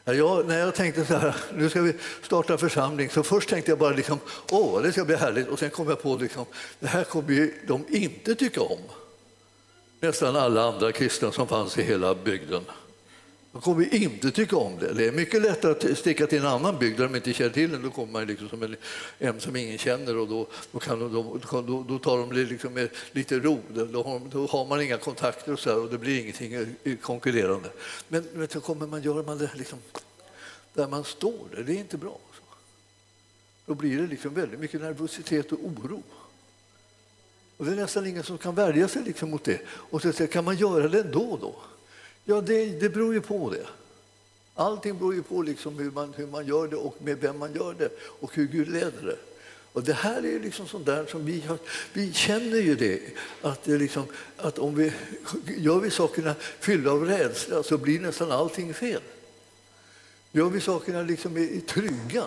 Jag, 0.04 0.48
när 0.48 0.60
jag 0.60 0.76
tänkte 0.76 1.06
så 1.06 1.16
här, 1.16 1.36
nu 1.56 1.70
ska 1.70 1.82
vi 1.82 1.94
starta 2.22 2.58
församling, 2.58 3.10
så 3.10 3.24
först 3.24 3.50
tänkte 3.50 3.72
jag 3.72 3.80
bara 3.80 3.94
liksom, 3.94 4.20
åh, 4.52 4.82
det 4.82 4.92
ska 4.92 5.06
bli 5.06 5.16
härligt. 5.16 5.48
Och 5.48 5.60
sen 5.60 5.70
kom 5.70 5.90
jag 5.90 6.02
på 6.02 6.16
liksom, 6.16 6.46
det 6.80 6.88
här 6.88 7.04
kommer 7.04 7.32
ju 7.32 7.54
de 7.68 7.86
inte 7.90 8.36
tycka 8.36 8.62
om. 8.62 8.80
Nästan 10.00 10.36
alla 10.36 10.64
andra 10.64 10.92
kristna 10.92 11.32
som 11.32 11.48
fanns 11.48 11.78
i 11.78 11.84
hela 11.84 12.16
bygden. 12.16 12.66
De 13.52 13.62
kommer 13.62 13.94
inte 13.94 14.32
tycka 14.32 14.58
om 14.58 14.80
det. 14.80 14.94
Det 14.94 15.08
är 15.08 15.12
mycket 15.12 15.42
lättare 15.42 15.72
att 15.72 15.98
sticka 15.98 16.28
till 16.28 16.40
en 16.40 16.46
annan 16.46 16.80
bygd 16.80 16.98
där 16.98 17.04
de 17.04 17.16
inte 17.16 17.34
känner 17.34 17.52
till 17.52 17.72
den. 17.72 17.82
Då 17.82 17.90
kommer 17.90 18.14
man 18.14 18.26
liksom 18.26 18.50
som 18.50 18.64
en, 18.64 18.76
en 19.20 19.40
som 19.40 19.56
ingen 19.56 19.78
känner 19.78 20.18
och 20.18 20.28
då, 20.28 20.48
då, 20.72 20.80
kan 20.80 21.00
de, 21.00 21.14
då, 21.52 21.84
då 21.88 22.00
tar 22.00 22.18
de 22.18 22.34
det 22.34 22.46
liksom 22.46 22.74
med 22.74 22.90
lite 23.12 23.40
ro. 23.40 23.60
Då 23.74 24.04
har, 24.04 24.20
då 24.32 24.46
har 24.46 24.66
man 24.66 24.82
inga 24.82 24.98
kontakter 24.98 25.54
och, 25.54 25.60
så 25.60 25.70
här, 25.70 25.80
och 25.80 25.90
det 25.90 25.98
blir 25.98 26.22
ingenting 26.22 26.54
eh, 26.84 26.96
konkurrerande. 27.02 27.70
Men, 28.08 28.28
men 28.34 28.48
så 28.48 28.62
kommer 28.62 28.88
man, 28.88 29.02
gör 29.02 29.24
man 29.24 29.38
det 29.38 29.52
liksom 29.54 29.80
där 30.74 30.88
man 30.88 31.04
står, 31.04 31.64
det 31.66 31.74
är 31.74 31.78
inte 31.78 31.98
bra. 31.98 32.20
Alltså. 32.28 32.42
Då 33.66 33.76
blir 33.76 34.02
det 34.02 34.08
liksom 34.08 34.34
väldigt 34.34 34.60
mycket 34.60 34.82
nervositet 34.82 35.52
och 35.52 35.60
oro. 35.60 36.04
Och 37.58 37.66
det 37.66 37.72
är 37.72 37.76
nästan 37.76 38.08
ingen 38.08 38.24
som 38.24 38.38
kan 38.38 38.56
värja 38.56 38.88
sig 38.88 39.04
liksom 39.04 39.30
mot 39.30 39.44
det. 39.44 39.62
Och 39.68 40.02
så 40.02 40.28
kan 40.28 40.46
man 40.46 40.58
göra 40.58 40.88
det 40.88 41.00
ändå 41.00 41.38
då? 41.42 41.56
Ja, 42.32 42.42
det, 42.42 42.66
det 42.66 42.90
beror 42.90 43.14
ju 43.14 43.22
på 43.22 43.50
det. 43.50 43.68
Allting 44.56 44.98
beror 44.98 45.14
ju 45.14 45.24
på 45.24 45.42
liksom 45.42 45.80
hur, 45.80 45.92
man, 45.92 46.14
hur 46.18 46.28
man 46.28 46.48
gör 46.48 46.68
det 46.68 46.76
och 46.76 46.96
med 47.02 47.18
vem 47.18 47.40
man 47.40 47.54
gör 47.56 47.76
det 47.78 47.90
och 48.02 48.36
hur 48.36 48.48
Gud 48.48 48.70
leder 48.70 49.06
det. 49.06 49.18
Och 49.74 49.84
det 49.84 49.94
här 49.94 50.26
är 50.26 50.40
liksom 50.40 50.68
sånt 50.68 50.86
där 50.86 51.06
som 51.06 51.26
vi, 51.26 51.42
har, 51.42 51.58
vi 51.94 52.14
känner 52.14 52.58
ju 52.58 52.76
det, 52.76 53.00
att, 53.42 53.64
det 53.64 53.78
liksom, 53.78 54.04
att 54.38 54.60
om 54.60 54.76
vi 54.76 54.94
gör 55.58 55.80
vi 55.80 55.90
sakerna 55.90 56.36
fyllda 56.60 56.92
av 56.92 57.06
rädsla 57.06 57.64
så 57.64 57.78
blir 57.78 58.00
nästan 58.00 58.32
allting 58.32 58.74
fel. 58.74 59.02
Gör 60.32 60.50
vi 60.50 60.62
sakerna 60.62 61.02
liksom 61.02 61.38
i 61.38 61.62
trygga 61.62 62.24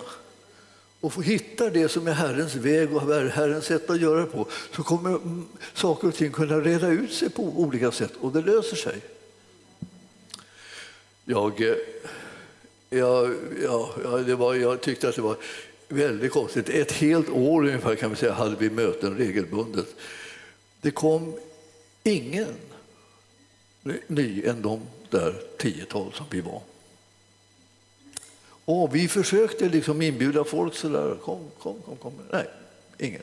och 0.99 1.13
får 1.13 1.23
hitta 1.23 1.69
det 1.69 1.89
som 1.89 2.07
är 2.07 2.13
Herrens 2.13 2.55
väg 2.55 2.95
och 2.95 3.01
Herrens 3.31 3.65
sätt 3.65 3.89
att 3.89 4.01
göra 4.01 4.19
det 4.19 4.25
på 4.25 4.47
så 4.75 4.83
kommer 4.83 5.19
saker 5.73 6.07
och 6.07 6.15
ting 6.15 6.31
kunna 6.31 6.59
reda 6.59 6.87
ut 6.87 7.13
sig 7.13 7.29
på 7.29 7.43
olika 7.43 7.91
sätt 7.91 8.13
och 8.19 8.31
det 8.31 8.41
löser 8.41 8.75
sig. 8.75 9.01
Jag, 11.25 11.61
eh, 11.61 11.75
jag, 12.89 13.35
ja, 13.63 13.93
det 14.25 14.35
var, 14.35 14.55
jag 14.55 14.81
tyckte 14.81 15.09
att 15.09 15.15
det 15.15 15.21
var 15.21 15.37
väldigt 15.87 16.31
konstigt. 16.31 16.69
Ett 16.69 16.91
helt 16.91 17.29
år 17.29 17.65
ungefär 17.65 17.95
kan 17.95 18.09
vi 18.09 18.15
säga 18.15 18.33
hade 18.33 18.55
vi 18.55 18.69
möten 18.69 19.17
regelbundet. 19.17 19.87
Det 20.81 20.91
kom 20.91 21.33
ingen 22.03 22.55
ny 24.07 24.45
än 24.45 24.61
de 24.61 24.81
där 25.09 25.41
tiotal 25.57 26.13
som 26.13 26.25
vi 26.29 26.41
var. 26.41 26.61
Och 28.65 28.95
vi 28.95 29.07
försökte 29.07 29.69
liksom 29.69 30.01
inbjuda 30.01 30.43
folk 30.43 30.75
så 30.75 30.89
där, 30.89 31.15
kom, 31.15 31.39
kom, 31.59 31.81
kom, 31.81 31.95
kom. 31.95 32.13
Nej, 32.31 32.45
ingen. 32.97 33.21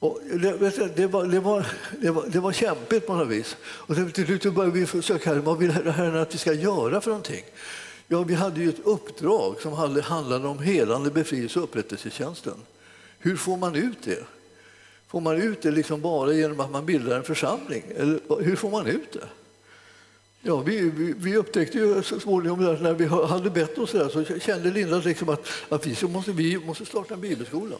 Och 0.00 0.20
det, 0.30 0.96
det, 0.96 1.06
var, 1.06 1.26
det, 1.26 1.40
var, 1.40 1.66
det, 2.00 2.10
var, 2.10 2.26
det 2.26 2.40
var 2.40 2.52
kämpigt 2.52 3.06
på 3.06 3.14
något 3.14 3.28
vis. 3.28 3.56
Och 3.62 3.96
till 4.14 4.26
slut 4.26 4.54
började 4.54 4.78
vi 4.80 4.86
försöka, 4.86 5.34
vad 5.34 5.58
vill 5.58 5.70
Herren 5.70 6.16
att 6.16 6.34
vi 6.34 6.38
ska 6.38 6.52
göra 6.52 7.00
för 7.00 7.10
någonting? 7.10 7.44
Ja, 8.08 8.22
vi 8.22 8.34
hade 8.34 8.60
ju 8.60 8.68
ett 8.68 8.80
uppdrag 8.84 9.60
som 9.60 9.72
handlade 10.02 10.48
om 10.48 10.58
helande, 10.58 11.10
befrielse 11.10 11.58
och 11.58 11.64
upprättelsetjänsten. 11.64 12.54
Hur 13.18 13.36
får 13.36 13.56
man 13.56 13.74
ut 13.74 14.02
det? 14.02 14.24
Får 15.08 15.20
man 15.20 15.36
ut 15.36 15.62
det 15.62 15.70
liksom 15.70 16.00
bara 16.00 16.32
genom 16.32 16.60
att 16.60 16.70
man 16.70 16.86
bildar 16.86 17.16
en 17.16 17.24
församling? 17.24 17.82
Eller 17.96 18.42
hur 18.42 18.56
får 18.56 18.70
man 18.70 18.86
ut 18.86 19.12
det? 19.12 19.28
Ja, 20.42 20.56
vi, 20.56 20.90
vi, 20.90 21.14
vi 21.16 21.36
upptäckte 21.36 21.78
ju 21.78 22.02
så 22.02 22.20
småningom 22.20 22.64
när 22.64 22.94
vi 22.94 23.06
hade 23.06 23.50
bett 23.50 23.78
oss 23.78 23.92
där, 23.92 24.08
så 24.08 24.40
kände 24.40 24.70
Linda 24.70 24.98
liksom 24.98 25.28
att, 25.28 25.48
att 25.68 25.86
vi, 25.86 25.94
så 25.94 26.08
måste, 26.08 26.32
vi 26.32 26.58
måste 26.58 26.84
starta 26.84 27.14
en 27.14 27.20
bibelskola. 27.20 27.76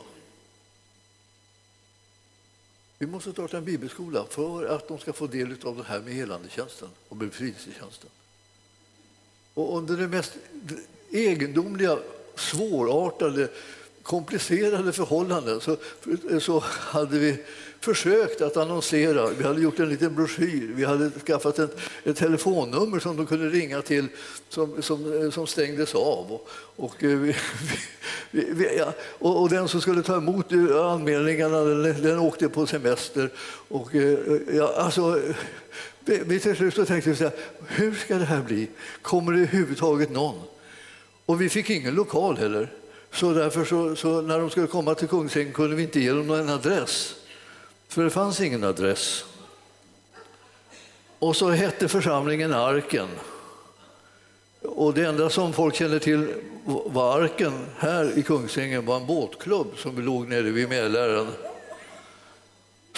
Vi 2.99 3.07
måste 3.07 3.33
starta 3.33 3.57
en 3.57 3.65
bibelskola 3.65 4.25
för 4.31 4.67
att 4.67 4.89
de 4.89 4.99
ska 4.99 5.13
få 5.13 5.27
del 5.27 5.57
av 5.65 5.77
det 5.77 5.83
här 5.83 6.01
med 6.01 6.15
helandetjänsten 6.15 6.89
och 7.09 7.17
befrielsetjänsten. 7.17 8.11
Och 9.55 9.79
under 9.79 9.97
det 9.97 10.09
mest 10.09 10.33
egendomliga, 11.11 11.99
svårartade, 12.35 13.49
komplicerade 14.03 14.93
förhållanden 14.93 15.61
så, 15.61 15.77
så 16.41 16.61
hade 16.67 17.19
vi 17.19 17.45
försökt 17.81 18.41
att 18.41 18.57
annonsera. 18.57 19.27
Vi 19.39 19.45
hade 19.45 19.61
gjort 19.61 19.79
en 19.79 19.89
liten 19.89 20.15
broschyr. 20.15 20.73
Vi 20.75 20.85
hade 20.85 21.11
skaffat 21.11 21.59
ett, 21.59 21.79
ett 22.05 22.17
telefonnummer 22.17 22.99
som 22.99 23.17
de 23.17 23.27
kunde 23.27 23.49
ringa 23.49 23.83
till 23.83 24.09
som, 24.49 24.83
som, 24.83 25.23
eh, 25.23 25.31
som 25.31 25.47
stängdes 25.47 25.95
av. 25.95 26.33
Och, 26.33 26.49
och, 26.77 27.05
eh, 27.05 27.19
vi, 27.19 27.35
vi, 28.31 28.47
vi, 28.51 28.77
ja, 28.79 28.93
och, 29.01 29.43
och, 29.43 29.49
den 29.49 29.69
som 29.69 29.81
skulle 29.81 30.03
ta 30.03 30.17
emot 30.17 30.53
eh, 30.53 30.87
anmälningarna 30.87 31.61
den, 31.61 32.03
den 32.03 32.19
åkte 32.19 32.49
på 32.49 32.67
semester. 32.67 33.31
Och, 33.69 33.91
ja, 34.53 34.75
alltså, 34.77 35.21
vi 36.05 36.41
till 36.41 36.57
slut 36.57 36.75
så 36.75 36.85
tänkte 36.85 37.11
vi 37.11 37.31
hur 37.67 37.95
ska 37.95 38.19
det 38.19 38.25
här 38.25 38.43
bli? 38.43 38.69
Kommer 39.03 39.33
det 39.33 39.39
överhuvudtaget 39.39 40.11
någon? 40.11 40.43
Och 41.27 41.41
vi 41.41 41.49
fick 41.49 41.71
ingen 41.71 41.95
lokal 41.95 42.37
heller. 42.37 42.73
Så 43.13 43.33
därför 43.33 43.65
så, 43.65 43.97
så 43.97 44.21
när 44.21 44.39
de 44.39 44.51
skulle 44.51 44.67
komma 44.67 44.95
till 44.95 45.09
Kungsängen 45.09 45.53
kunde 45.53 45.77
vi 45.77 45.83
inte 45.83 46.01
ge 46.01 46.13
dem 46.13 46.27
någon 46.27 46.49
adress. 46.49 47.15
För 47.89 48.05
det 48.05 48.11
fanns 48.11 48.41
ingen 48.41 48.65
adress. 48.65 49.25
Och 51.19 51.37
så 51.37 51.51
hette 51.51 51.89
församlingen 51.89 52.55
Arken. 52.55 53.09
Och 54.63 54.95
det 54.95 55.05
enda 55.05 55.31
som 55.31 55.53
folk 55.53 55.75
kände 55.75 56.01
till 56.01 56.29
var 56.65 57.21
Arken 57.21 57.67
här 57.77 58.19
i 58.19 58.23
Kungsängen 58.23 58.87
var 58.87 58.97
en 58.97 59.07
båtklubb 59.07 59.67
som 59.77 60.01
låg 60.01 60.29
nere 60.29 60.43
vid 60.43 60.69
Mälaren. 60.69 61.27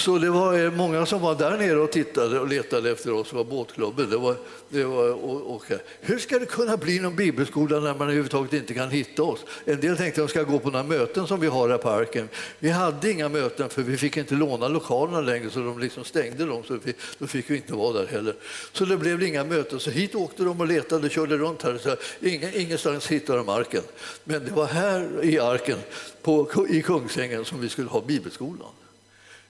Så 0.01 0.18
det 0.18 0.30
var 0.30 0.64
eh, 0.64 0.72
många 0.72 1.07
som 1.07 1.20
var 1.20 1.34
där 1.34 1.59
nere 1.59 1.78
och 1.78 1.92
tittade 1.92 2.40
och 2.40 2.48
letade 2.48 2.90
efter 2.90 3.12
oss, 3.12 3.30
det 3.30 3.36
var 3.36 3.44
båtklubben. 3.44 4.11
Det 4.11 4.16
var, 4.16 4.36
det 4.68 4.84
var, 4.84 5.12
och, 5.12 5.55
och, 5.55 5.70
eh, 5.70 5.78
hur 6.01 6.18
ska 6.18 6.38
det 6.38 6.46
kunna 6.46 6.76
bli 6.76 6.98
någon 6.98 7.16
bibelskola 7.16 7.80
när 7.80 7.94
man 7.94 8.03
överhuvudtaget 8.03 8.53
inte 8.53 8.74
kan 8.74 8.90
hitta 8.90 9.22
oss? 9.22 9.44
En 9.64 9.80
del 9.80 9.96
tänkte 9.96 10.22
att 10.22 10.28
de 10.28 10.30
ska 10.30 10.42
gå 10.42 10.59
på 10.59 10.70
några 10.70 10.84
möten 10.84 11.26
som 11.26 11.40
vi 11.40 11.46
har 11.46 11.68
här 11.68 11.76
i 11.76 11.78
parken. 11.78 12.28
Vi 12.59 12.70
hade 12.70 13.11
inga 13.11 13.28
möten 13.28 13.68
för 13.68 13.82
vi 13.82 13.96
fick 13.96 14.16
inte 14.16 14.34
låna 14.34 14.68
lokalerna 14.68 15.20
längre 15.20 15.51
så 15.51 15.59
de 15.59 15.78
liksom 15.78 16.05
stängde 16.05 16.44
dem, 16.46 16.62
så 16.64 16.78
vi, 16.84 16.94
då 17.18 17.26
fick 17.26 17.51
vi 17.51 17.57
inte 17.57 17.72
vara 17.72 17.92
där 17.92 18.07
heller. 18.07 18.34
Så 18.72 18.84
det 18.84 18.96
blev 18.96 19.22
inga 19.22 19.44
möten, 19.44 19.80
så 19.80 19.90
hit 19.90 20.14
åkte 20.14 20.42
de 20.42 20.61
och 20.61 20.66
letade 20.66 21.07
och 21.07 21.12
körde 21.12 21.36
runt 21.36 21.62
här. 21.62 21.78
Så 21.78 21.96
inga, 22.26 22.53
ingenstans 22.53 23.07
hittade 23.07 23.38
de 23.38 23.48
arken. 23.48 23.82
Men 24.24 24.44
det 24.44 24.53
var 24.53 24.66
här 24.66 25.24
i 25.24 25.38
arken, 25.38 25.78
på, 26.22 26.66
i 26.68 26.82
Kungsängen, 26.82 27.44
som 27.44 27.61
vi 27.61 27.68
skulle 27.68 27.88
ha 27.88 28.01
bibelskolan. 28.01 28.68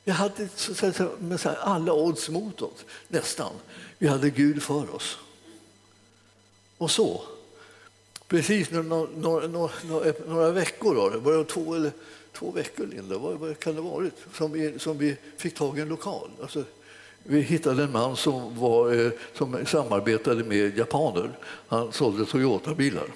Vi 0.05 0.12
hade 0.12 0.48
med 1.18 1.46
alla 1.46 1.92
odds 1.92 2.28
mot 2.28 2.62
oss, 2.62 2.84
nästan. 3.09 3.53
Vi 3.98 4.07
hade 4.07 4.30
Gud 4.30 4.62
för 4.62 4.94
oss. 4.94 5.18
Och 6.78 6.90
så, 6.90 7.22
precis 8.28 8.70
några, 8.70 9.07
några, 9.16 9.46
några, 9.46 9.72
några 10.26 10.51
veckor, 10.51 10.94
då, 10.94 11.09
det 11.11 11.18
var 11.18 11.44
två, 11.44 11.74
eller, 11.74 11.92
två 12.32 12.51
veckor 12.51 12.86
Linda, 12.86 13.18
vad, 13.18 13.34
vad 13.34 13.59
kan 13.59 13.74
det 13.74 13.80
ha 13.80 13.90
varit, 13.90 14.14
som 14.34 14.53
vi, 14.53 14.78
som 14.78 14.98
vi 14.98 15.16
fick 15.36 15.55
tag 15.55 15.78
i 15.78 15.82
en 15.82 15.88
lokal. 15.88 16.30
Alltså, 16.42 16.64
vi 17.22 17.40
hittade 17.40 17.82
en 17.82 17.92
man 17.92 18.16
som, 18.16 18.59
var, 18.59 18.94
eh, 18.94 19.12
som 19.34 19.66
samarbetade 19.66 20.44
med 20.44 20.78
japaner. 20.78 21.38
Han 21.68 21.92
sålde 21.92 22.26
Toyota-bilar. 22.26 23.07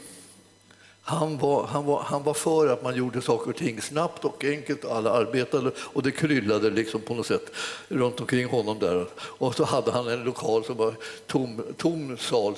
Han 1.06 1.38
var, 1.38 1.66
han, 1.66 1.84
var, 1.84 2.02
han 2.02 2.22
var 2.22 2.34
för 2.34 2.66
att 2.66 2.82
man 2.82 2.96
gjorde 2.96 3.22
saker 3.22 3.50
och 3.50 3.56
ting 3.56 3.80
snabbt 3.82 4.24
och 4.24 4.44
enkelt 4.44 4.84
och 4.84 4.96
alla 4.96 5.10
arbetade 5.10 5.70
och 5.78 6.02
det 6.02 6.10
kryllade 6.10 6.70
liksom 6.70 7.00
på 7.00 7.14
något 7.14 7.26
sätt 7.26 7.50
runt 7.88 8.20
omkring 8.20 8.46
honom 8.46 8.78
där. 8.78 9.06
Och 9.16 9.54
så 9.54 9.64
hade 9.64 9.90
han 9.90 10.08
en 10.08 10.24
lokal 10.24 10.64
som 10.64 10.76
var 10.76 10.94
tom, 11.26 11.62
tom 11.76 12.16
sal 12.18 12.54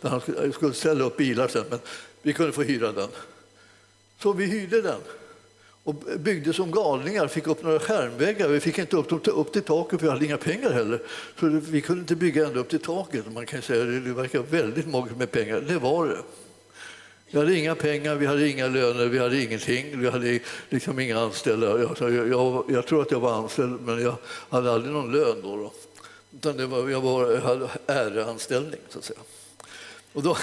där 0.00 0.08
han 0.08 0.52
skulle 0.52 0.74
ställa 0.74 1.04
upp 1.04 1.16
bilar 1.16 1.48
sen, 1.48 1.64
men 1.70 1.78
vi 2.22 2.32
kunde 2.32 2.52
få 2.52 2.62
hyra 2.62 2.92
den. 2.92 3.08
Så 4.18 4.32
vi 4.32 4.46
hyrde 4.46 4.82
den 4.82 5.00
och 5.84 5.94
byggde 6.18 6.52
som 6.52 6.70
galningar, 6.70 7.28
fick 7.28 7.46
upp 7.46 7.62
några 7.62 7.78
skärmväggar. 7.78 8.48
Vi 8.48 8.60
fick 8.60 8.78
inte 8.78 8.96
upp 8.96 9.08
dem 9.08 9.20
upp 9.26 9.52
till 9.52 9.62
taket 9.62 10.00
för 10.00 10.06
vi 10.06 10.12
hade 10.12 10.24
inga 10.24 10.36
pengar 10.36 10.70
heller. 10.70 11.02
Så 11.40 11.46
vi 11.46 11.80
kunde 11.80 12.00
inte 12.00 12.16
bygga 12.16 12.46
ända 12.46 12.60
upp 12.60 12.68
till 12.68 12.80
taket. 12.80 13.32
Man 13.32 13.46
kan 13.46 13.62
säga 13.62 13.84
det 13.84 14.12
verkar 14.12 14.38
väldigt 14.38 14.86
magert 14.86 15.16
med 15.16 15.30
pengar. 15.30 15.60
Det 15.60 15.78
var 15.78 16.06
det. 16.06 16.18
Vi 17.30 17.38
hade 17.38 17.58
inga 17.58 17.74
pengar, 17.74 18.14
vi 18.14 18.26
hade 18.26 18.48
inga 18.48 18.66
löner, 18.66 19.06
vi 19.06 19.18
hade 19.18 19.42
ingenting. 19.42 20.00
Vi 20.00 20.10
hade 20.10 20.40
liksom 20.68 20.98
inga 20.98 21.20
anställda. 21.20 21.66
Jag, 21.66 21.96
jag, 22.00 22.28
jag, 22.28 22.64
jag 22.68 22.86
tror 22.86 23.02
att 23.02 23.10
jag 23.10 23.20
var 23.20 23.32
anställd, 23.32 23.80
men 23.80 24.02
jag 24.02 24.16
hade 24.50 24.72
aldrig 24.72 24.92
någon 24.92 25.12
lön 25.12 25.42
då. 25.42 25.56
då. 25.56 25.72
Utan 26.36 26.56
det 26.56 26.66
var, 26.66 26.88
jag, 26.88 27.00
var, 27.00 27.32
jag 27.32 27.40
hade 27.40 27.68
äreanställning, 27.86 28.80
så 28.88 28.98
att 28.98 29.04
säga. 29.04 29.18
Och 30.12 30.22
då, 30.22 30.36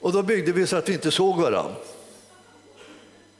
och 0.00 0.12
då 0.12 0.22
byggde 0.22 0.52
vi 0.52 0.66
så 0.66 0.76
att 0.76 0.88
vi 0.88 0.92
inte 0.92 1.10
såg 1.10 1.40
varandra. 1.40 1.74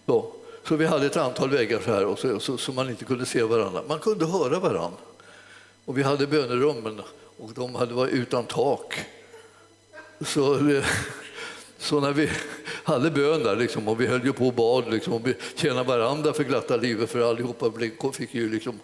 Då. 0.04 0.32
Så 0.68 0.76
vi 0.76 0.86
hade 0.86 1.06
ett 1.06 1.16
antal 1.16 1.50
väggar 1.50 1.80
så 1.84 1.90
här 1.90 2.04
och 2.04 2.18
så, 2.18 2.40
så, 2.40 2.58
så, 2.58 2.72
man 2.72 2.90
inte 2.90 3.04
kunde 3.04 3.26
se 3.26 3.42
varandra. 3.42 3.82
Man 3.88 3.98
kunde 3.98 4.26
höra 4.26 4.58
varandra. 4.58 4.98
Och 5.84 5.98
vi 5.98 6.02
hade 6.02 6.26
bönerummen 6.26 7.00
och 7.38 7.50
de 7.54 7.74
hade 7.74 7.94
varit 7.94 8.12
utan 8.12 8.44
tak. 8.44 9.00
Så 10.20 10.54
så 11.78 12.00
när 12.00 12.12
vi 12.12 12.28
hade 12.84 13.10
bön 13.10 13.42
där 13.42 13.56
liksom, 13.56 13.88
och 13.88 14.00
vi 14.00 14.06
höll 14.06 14.24
ju 14.24 14.32
på 14.32 14.46
och 14.46 14.54
bad 14.54 14.92
liksom, 14.92 15.12
och 15.12 15.26
vi 15.26 15.34
tjänade 15.54 15.88
varandra 15.88 16.32
för 16.32 16.44
glatta 16.44 16.76
livet 16.76 17.10
för 17.10 17.30
allihopa 17.30 17.70
fick 18.12 18.34
ju 18.34 18.50
liksom 18.50 18.80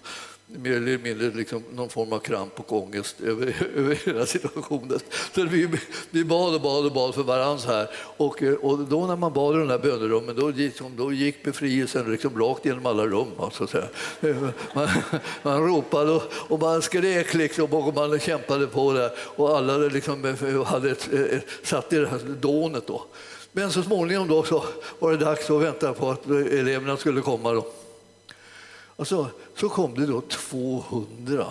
mer 0.58 0.76
eller 0.76 0.98
mindre 0.98 1.30
liksom 1.30 1.62
någon 1.74 1.88
form 1.88 2.12
av 2.12 2.18
kramp 2.18 2.60
och 2.60 2.72
ångest 2.72 3.20
över, 3.20 3.54
över 3.76 3.94
hela 3.94 4.26
situationen. 4.26 4.98
Så 5.34 5.44
vi, 5.44 5.68
vi 6.10 6.24
bad 6.24 6.54
och 6.54 6.60
bad 6.60 6.86
och 6.86 6.92
bad 6.92 7.14
för 7.14 7.22
varandra 7.22 7.66
här. 7.66 7.88
Och, 7.96 8.42
eh, 8.42 8.54
och 8.54 8.78
då 8.78 9.06
när 9.06 9.16
man 9.16 9.32
bad 9.32 9.56
i 9.56 9.58
de 9.58 9.70
här 9.70 9.78
bönerummen 9.78 10.36
då 10.36 10.50
gick, 10.50 10.80
då 10.96 11.12
gick 11.12 11.44
befrielsen 11.44 12.10
liksom 12.10 12.38
rakt 12.38 12.64
genom 12.64 12.86
alla 12.86 13.06
rum. 13.06 13.28
Så 13.52 13.66
säga. 13.66 13.84
Eh, 14.20 14.36
man, 14.74 14.88
man 15.42 15.66
ropade 15.66 16.10
och, 16.10 16.22
och 16.32 16.60
man 16.60 16.82
skrek 16.82 17.34
liksom, 17.34 17.72
och 17.72 17.94
man 17.94 18.20
kämpade 18.20 18.66
på 18.66 18.92
det 18.92 19.12
och 19.18 19.56
alla 19.56 19.76
liksom 19.76 20.24
eh, 20.24 20.64
hade 20.64 20.90
ett, 20.90 21.12
ett, 21.12 21.44
satt 21.62 21.92
i 21.92 21.96
det 21.96 22.08
här 22.08 22.18
dånet. 22.40 22.86
Då. 22.86 23.04
Men 23.52 23.70
så 23.70 23.82
småningom 23.82 24.28
då 24.28 24.42
så 24.42 24.64
var 24.98 25.10
det 25.10 25.16
dags 25.16 25.50
att 25.50 25.62
vänta 25.62 25.92
på 25.92 26.10
att 26.10 26.26
eleverna 26.26 26.96
skulle 26.96 27.20
komma. 27.20 27.52
Då. 27.52 27.66
Och 29.02 29.08
så, 29.08 29.26
så 29.56 29.68
kom 29.68 29.94
det 29.94 30.06
då 30.06 30.20
200 30.20 31.46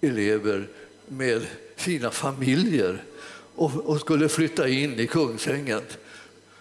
elever 0.00 0.68
med 1.08 1.46
sina 1.76 2.10
familjer 2.10 3.02
och, 3.54 3.70
och 3.76 4.00
skulle 4.00 4.28
flytta 4.28 4.68
in 4.68 5.00
i 5.00 5.06
Kungsängen. 5.06 5.82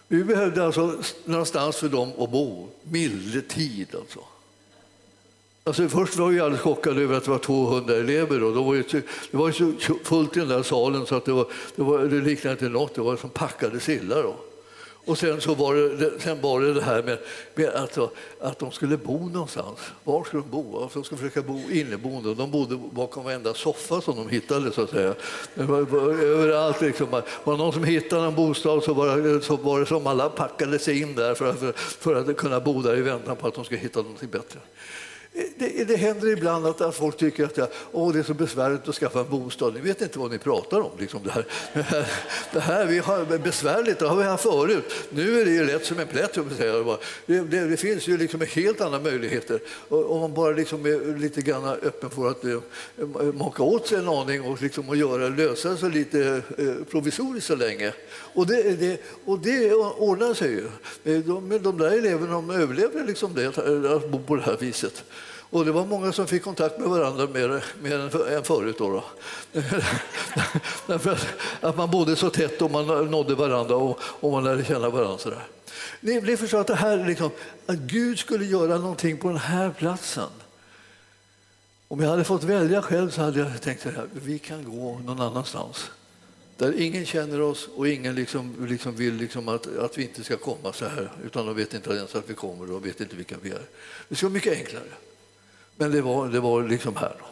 Vi 0.07 0.23
behövde 0.23 0.65
alltså 0.65 0.99
någonstans 1.25 1.75
för 1.75 1.89
dem 1.89 2.11
att 2.17 2.31
bo, 2.31 2.69
milde 2.83 3.41
tid 3.41 3.87
alltså. 3.95 4.19
Alltså 5.63 5.89
först 5.89 6.15
var 6.15 6.29
vi 6.29 6.39
alldeles 6.39 6.61
chockade 6.61 7.01
över 7.01 7.17
att 7.17 7.23
det 7.23 7.31
var 7.31 7.39
200 7.39 7.95
elever. 7.95 8.43
Och 8.43 8.53
då 8.53 8.63
var 8.63 8.75
det, 8.75 8.91
det 9.31 9.37
var 9.37 9.51
så 9.51 9.73
fullt 10.03 10.37
i 10.37 10.39
den 10.39 10.49
där 10.49 10.63
salen 10.63 11.05
så 11.05 11.15
att 11.15 11.25
det, 11.25 11.31
var, 11.31 11.47
det, 11.75 11.81
var, 11.81 11.99
det 11.99 12.21
liknade 12.21 12.51
inte 12.53 12.69
något. 12.69 12.95
Det 12.95 13.01
var 13.01 13.17
som 13.17 13.29
packade 13.29 13.79
sillar. 13.79 14.23
Då. 14.23 14.35
Och 15.05 15.17
sen, 15.17 15.41
så 15.41 15.53
var 15.53 15.75
det, 15.75 16.19
sen 16.19 16.41
var 16.41 16.61
det 16.61 16.73
det 16.73 16.81
här 16.81 17.03
med, 17.03 17.17
med 17.55 17.69
att, 17.69 17.97
att 18.39 18.59
de 18.59 18.71
skulle 18.71 18.97
bo 18.97 19.29
någonstans. 19.29 19.79
Var 20.03 20.23
skulle 20.23 20.41
de 20.41 20.49
bo? 20.49 20.83
Alltså, 20.83 20.99
de 20.99 21.05
skulle 21.05 21.19
försöka 21.19 21.41
bo 21.41 21.59
inneboende. 21.71 22.35
De 22.35 22.51
bodde 22.51 22.79
bakom 22.91 23.23
varenda 23.23 23.53
soffa 23.53 24.01
som 24.01 24.15
de 24.15 24.29
hittade. 24.29 24.71
så 24.71 24.81
att 24.81 24.89
säga. 24.89 25.15
överallt 25.57 26.81
liksom. 26.81 27.07
Var 27.43 27.53
det 27.53 27.57
någon 27.57 27.73
som 27.73 27.83
hittade 27.83 28.25
en 28.25 28.35
bostad 28.35 28.83
så 28.83 28.93
var, 28.93 29.17
det, 29.17 29.41
så 29.41 29.55
var 29.55 29.79
det 29.79 29.85
som 29.85 30.07
alla 30.07 30.29
packade 30.29 30.79
sig 30.79 31.01
in 31.01 31.15
där 31.15 31.35
för 31.35 31.49
att, 31.49 31.59
för, 31.59 31.71
för 31.73 32.15
att 32.15 32.37
kunna 32.37 32.59
bo 32.59 32.81
där 32.81 32.97
i 32.97 33.01
väntan 33.01 33.35
på 33.35 33.47
att 33.47 33.53
de 33.53 33.65
skulle 33.65 33.79
hitta 33.79 34.01
någonting 34.01 34.29
bättre 34.29 34.59
det, 35.57 35.87
det 35.87 35.95
händer 35.95 36.27
ibland 36.27 36.65
att, 36.65 36.81
att 36.81 36.95
folk 36.95 37.17
tycker 37.17 37.43
att 37.43 37.73
Åh, 37.91 38.13
det 38.13 38.19
är 38.19 38.23
så 38.23 38.33
besvärligt 38.33 38.87
att 38.87 38.95
skaffa 38.95 39.19
en 39.19 39.29
bostad. 39.29 39.73
Ni 39.73 39.79
vet 39.79 40.01
inte 40.01 40.19
vad 40.19 40.31
ni 40.31 40.37
pratar 40.37 40.79
om. 40.79 40.91
Liksom 40.99 41.19
det, 41.23 41.31
här. 41.31 41.45
Det, 42.53 42.59
här, 42.59 42.85
vi 42.85 42.99
har 42.99 43.37
besvärligt, 43.37 43.99
det 43.99 44.07
har 44.07 44.15
vi 44.15 44.23
haft 44.23 44.43
förut. 44.43 44.93
Nu 45.09 45.41
är 45.41 45.45
det 45.45 45.51
ju 45.51 45.65
lätt 45.65 45.85
som 45.85 45.99
en 45.99 46.07
plätt. 46.07 46.33
Det, 47.25 47.39
det, 47.39 47.67
det 47.67 47.77
finns 47.77 48.07
ju 48.07 48.17
liksom 48.17 48.41
helt 48.41 48.81
andra 48.81 48.99
möjligheter. 48.99 49.59
Om 49.89 50.19
man 50.19 50.33
bara 50.33 50.51
liksom 50.51 50.85
är 50.85 51.19
lite 51.19 51.41
grann 51.41 51.65
öppen 51.65 52.09
för 52.09 52.29
att 52.29 52.43
eh, 52.43 52.59
maka 53.33 53.63
åt 53.63 53.87
sig 53.87 53.97
en 53.97 54.07
aning 54.07 54.41
och, 54.41 54.61
liksom 54.61 54.89
och 54.89 54.95
göra, 54.95 55.29
lösa 55.29 55.77
sig 55.77 55.91
lite 55.91 56.41
eh, 56.57 56.73
provisoriskt 56.91 57.47
så 57.47 57.55
länge. 57.55 57.93
Och 58.33 58.47
det, 58.47 58.75
det, 58.75 59.01
och 59.25 59.39
det 59.39 59.73
ordnar 59.73 60.33
sig 60.33 60.51
ju. 60.51 60.65
Eh, 61.13 61.19
de, 61.19 61.59
de 61.63 61.77
där 61.77 61.97
eleverna 61.97 62.33
de 62.33 62.49
överlever 62.49 63.03
liksom 63.07 63.33
det, 63.33 63.47
att 63.95 64.09
bo 64.09 64.19
på 64.19 64.35
det 64.35 64.41
här 64.41 64.57
viset. 64.59 65.03
Och 65.53 65.65
det 65.65 65.71
var 65.71 65.85
många 65.85 66.11
som 66.11 66.27
fick 66.27 66.43
kontakt 66.43 66.79
med 66.79 66.89
varandra 66.89 67.27
mer, 67.27 67.63
mer 67.81 67.99
än 68.35 68.43
förut. 68.43 68.75
Då, 68.77 68.89
då. 68.89 69.03
Därför 70.87 71.11
att, 71.11 71.27
att, 71.61 71.77
man 71.77 71.91
bodde 71.91 72.15
så 72.15 72.29
tätt 72.29 72.61
och 72.61 72.71
man 72.71 73.11
nådde 73.11 73.35
varandra 73.35 73.75
och, 73.75 73.99
och 74.01 74.31
man 74.31 74.43
lärde 74.43 74.65
känna 74.65 74.89
varandra. 74.89 75.17
Så 75.17 75.29
där. 75.29 75.43
Ni, 75.99 76.21
ni 76.21 76.37
förstår 76.37 76.61
att, 76.61 76.67
det 76.67 76.75
här, 76.75 77.07
liksom, 77.07 77.31
att 77.65 77.77
Gud 77.77 78.19
skulle 78.19 78.45
göra 78.45 78.77
någonting 78.77 79.17
på 79.17 79.27
den 79.27 79.37
här 79.37 79.69
platsen. 79.69 80.29
Om 81.87 81.99
jag 81.99 82.09
hade 82.09 82.23
fått 82.23 82.43
välja 82.43 82.81
själv 82.81 83.09
så 83.09 83.21
hade 83.21 83.39
jag 83.39 83.61
tänkt 83.61 83.85
att 83.85 83.93
vi 84.11 84.39
kan 84.39 84.63
gå 84.63 84.99
någon 84.99 85.21
annanstans. 85.21 85.91
Där 86.57 86.81
ingen 86.81 87.05
känner 87.05 87.41
oss 87.41 87.69
och 87.75 87.87
ingen 87.87 88.15
liksom, 88.15 88.55
liksom 88.67 88.95
vill 88.95 89.13
liksom 89.13 89.47
att, 89.47 89.77
att 89.77 89.97
vi 89.97 90.03
inte 90.03 90.23
ska 90.23 90.37
komma 90.37 90.73
så 90.73 90.85
här. 90.85 91.11
Utan 91.25 91.45
de 91.45 91.55
vet 91.55 91.73
inte 91.73 91.89
ens 91.89 92.15
att 92.15 92.29
vi 92.29 92.33
kommer 92.33 92.71
och 92.71 92.85
vet 92.85 93.01
inte 93.01 93.15
vilka 93.15 93.35
vi 93.41 93.49
är. 93.49 93.61
Det 94.09 94.15
ska 94.15 94.25
vara 94.25 94.33
mycket 94.33 94.57
enklare. 94.57 94.89
Men 95.75 95.91
det 95.91 96.01
var, 96.01 96.27
det 96.27 96.39
var 96.39 96.63
liksom 96.63 96.95
här. 96.95 97.15
Då. 97.19 97.25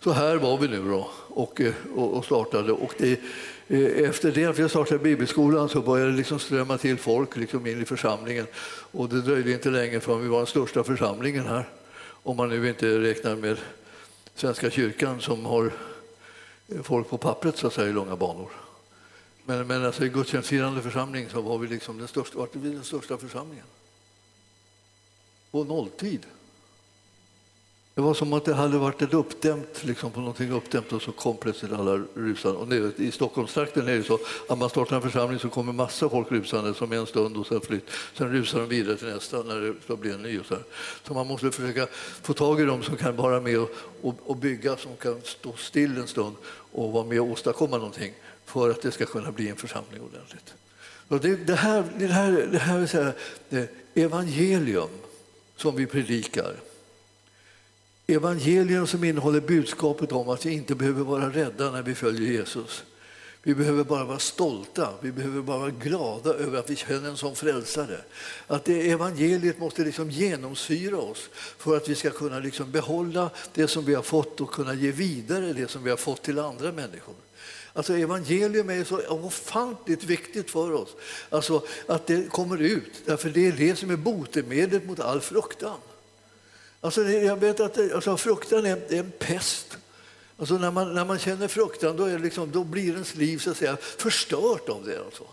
Så 0.00 0.12
här 0.12 0.36
var 0.36 0.58
vi 0.58 0.68
nu 0.68 0.88
då 0.88 1.10
och, 1.28 1.60
eh, 1.60 1.74
och, 1.94 2.16
och 2.16 2.24
startade. 2.24 2.72
Och 2.72 2.94
det, 2.98 3.20
eh, 3.68 4.08
efter 4.08 4.32
det 4.32 4.44
att 4.44 4.58
vi 4.58 4.68
startade 4.68 4.98
bibelskolan 4.98 5.68
så 5.68 5.80
började 5.80 6.10
det 6.10 6.16
liksom 6.16 6.38
strömma 6.38 6.78
till 6.78 6.98
folk 6.98 7.36
liksom 7.36 7.66
in 7.66 7.82
i 7.82 7.84
församlingen. 7.84 8.46
Och 8.92 9.08
det 9.08 9.22
dröjde 9.22 9.52
inte 9.52 9.70
länge 9.70 10.00
förrän 10.00 10.22
vi 10.22 10.28
var 10.28 10.38
den 10.38 10.46
största 10.46 10.84
församlingen 10.84 11.46
här. 11.46 11.68
Om 11.98 12.36
man 12.36 12.48
nu 12.48 12.68
inte 12.68 13.00
räknar 13.00 13.36
med 13.36 13.56
Svenska 14.34 14.70
kyrkan 14.70 15.20
som 15.20 15.44
har 15.44 15.72
eh, 16.68 16.82
folk 16.82 17.08
på 17.08 17.18
pappret 17.18 17.56
så 17.56 17.66
att 17.66 17.72
säga, 17.72 17.88
i 17.88 17.92
långa 17.92 18.16
banor. 18.16 18.50
Men, 19.44 19.66
men 19.66 19.84
alltså, 19.84 20.04
i 20.04 20.08
gudstjänstfirande 20.08 20.82
församling 20.82 21.28
så 21.32 21.40
var 21.40 21.58
vi 21.58 21.68
liksom 21.68 21.98
den 21.98 22.08
största, 22.08 22.38
var 22.38 22.48
vi 22.52 22.70
den 22.70 22.84
största 22.84 23.18
församlingen. 23.18 23.66
På 25.50 25.64
nolltid. 25.64 26.26
Det 27.96 28.02
var 28.02 28.14
som 28.14 28.32
att 28.32 28.44
det 28.44 28.54
hade 28.54 28.78
varit 28.78 29.02
ett 29.02 29.14
uppdämt, 29.14 29.84
liksom 29.84 30.10
på 30.10 30.20
någonting 30.20 30.52
uppdämt 30.52 30.92
och 30.92 31.02
så 31.02 31.12
kom 31.12 31.36
plötsligt 31.36 31.72
alla 31.72 32.04
rusande. 32.14 32.58
Och 32.58 32.68
nu, 32.68 32.92
I 32.96 33.10
Stockholmstrakten 33.10 33.88
är 33.88 33.96
det 33.96 34.02
så 34.02 34.18
att 34.48 34.58
man 34.58 34.70
startar 34.70 34.96
en 34.96 35.02
församling 35.02 35.38
så 35.38 35.48
kommer 35.48 35.72
massa 35.72 36.08
folk 36.08 36.32
rusande 36.32 36.74
som 36.74 36.92
en 36.92 37.06
stund 37.06 37.36
och 37.36 37.46
sen 37.46 37.60
flytt. 37.60 37.90
Sen 38.14 38.32
rusar 38.32 38.60
de 38.60 38.68
vidare 38.68 38.96
till 38.96 39.06
nästa 39.06 39.42
när 39.42 39.60
det 39.60 39.74
ska 39.84 39.96
bli 39.96 40.12
en 40.12 40.22
ny. 40.22 40.38
Och 40.38 40.46
så, 40.46 40.56
så 41.06 41.14
man 41.14 41.26
måste 41.26 41.50
försöka 41.50 41.86
få 42.22 42.32
tag 42.32 42.60
i 42.60 42.64
dem 42.64 42.82
som 42.82 42.96
kan 42.96 43.16
vara 43.16 43.40
med 43.40 43.58
och, 43.58 43.70
och, 44.02 44.14
och 44.24 44.36
bygga, 44.36 44.76
som 44.76 44.96
kan 44.96 45.20
stå 45.24 45.52
still 45.56 45.98
en 45.98 46.06
stund 46.06 46.36
och 46.72 46.92
vara 46.92 47.04
med 47.04 47.20
och 47.20 47.26
åstadkomma 47.26 47.76
någonting 47.76 48.12
för 48.44 48.70
att 48.70 48.82
det 48.82 48.90
ska 48.90 49.06
kunna 49.06 49.32
bli 49.32 49.48
en 49.48 49.56
församling 49.56 50.00
ordentligt. 50.00 50.54
Och 51.08 51.20
det, 51.20 51.36
det 51.36 51.54
här, 51.54 51.84
det 51.98 52.06
här, 52.06 52.48
det 52.52 52.58
här 52.58 52.78
vill 52.78 52.88
säga, 52.88 53.12
det 53.48 53.70
evangelium 53.94 54.88
som 55.56 55.76
vi 55.76 55.86
predikar 55.86 56.54
Evangelium 58.08 58.86
som 58.86 59.04
innehåller 59.04 59.40
budskapet 59.40 60.12
om 60.12 60.28
att 60.28 60.46
vi 60.46 60.52
inte 60.52 60.74
behöver 60.74 61.04
vara 61.04 61.28
rädda 61.28 61.70
när 61.70 61.82
vi 61.82 61.94
följer 61.94 62.32
Jesus. 62.32 62.84
Vi 63.42 63.54
behöver 63.54 63.84
bara 63.84 64.04
vara 64.04 64.18
stolta, 64.18 64.88
vi 65.00 65.12
behöver 65.12 65.42
bara 65.42 65.58
vara 65.58 65.70
glada 65.70 66.34
över 66.34 66.58
att 66.58 66.70
vi 66.70 66.76
känner 66.76 67.08
en 67.08 67.16
sån 67.16 67.36
frälsare. 67.36 68.00
Att 68.46 68.64
det 68.64 68.90
evangeliet 68.90 69.58
måste 69.58 69.84
liksom 69.84 70.10
genomsyra 70.10 70.98
oss 70.98 71.28
för 71.58 71.76
att 71.76 71.88
vi 71.88 71.94
ska 71.94 72.10
kunna 72.10 72.38
liksom 72.38 72.70
behålla 72.70 73.30
det 73.54 73.68
som 73.68 73.84
vi 73.84 73.94
har 73.94 74.02
fått 74.02 74.40
och 74.40 74.50
kunna 74.50 74.74
ge 74.74 74.90
vidare 74.90 75.52
det 75.52 75.70
som 75.70 75.84
vi 75.84 75.90
har 75.90 75.96
fått 75.96 76.22
till 76.22 76.38
andra 76.38 76.72
människor. 76.72 77.14
Alltså 77.72 77.96
evangelium 77.96 78.70
är 78.70 78.84
så 78.84 79.00
ofantligt 79.08 80.04
viktigt 80.04 80.50
för 80.50 80.72
oss, 80.72 80.96
alltså 81.30 81.62
att 81.86 82.06
det 82.06 82.30
kommer 82.30 82.62
ut, 82.62 82.92
därför 83.04 83.30
det 83.30 83.46
är 83.46 83.52
det 83.52 83.76
som 83.76 83.90
är 83.90 83.96
botemedlet 83.96 84.86
mot 84.86 85.00
all 85.00 85.20
fruktan. 85.20 85.78
Alltså, 86.80 87.02
jag 87.02 87.36
vet 87.36 87.60
att 87.60 87.92
alltså, 87.94 88.16
fruktan 88.16 88.66
är, 88.66 88.76
är 88.92 88.98
en 88.98 89.12
pest. 89.18 89.78
Alltså, 90.38 90.54
när, 90.54 90.70
man, 90.70 90.94
när 90.94 91.04
man 91.04 91.18
känner 91.18 91.48
fruktan 91.48 91.96
då, 91.96 92.04
är 92.04 92.18
liksom, 92.18 92.50
då 92.52 92.64
blir 92.64 92.92
ens 92.92 93.14
liv 93.14 93.38
så 93.38 93.50
att 93.50 93.56
säga, 93.56 93.76
förstört 93.80 94.68
av 94.68 94.84
det. 94.86 94.98
Alltså. 95.04 95.24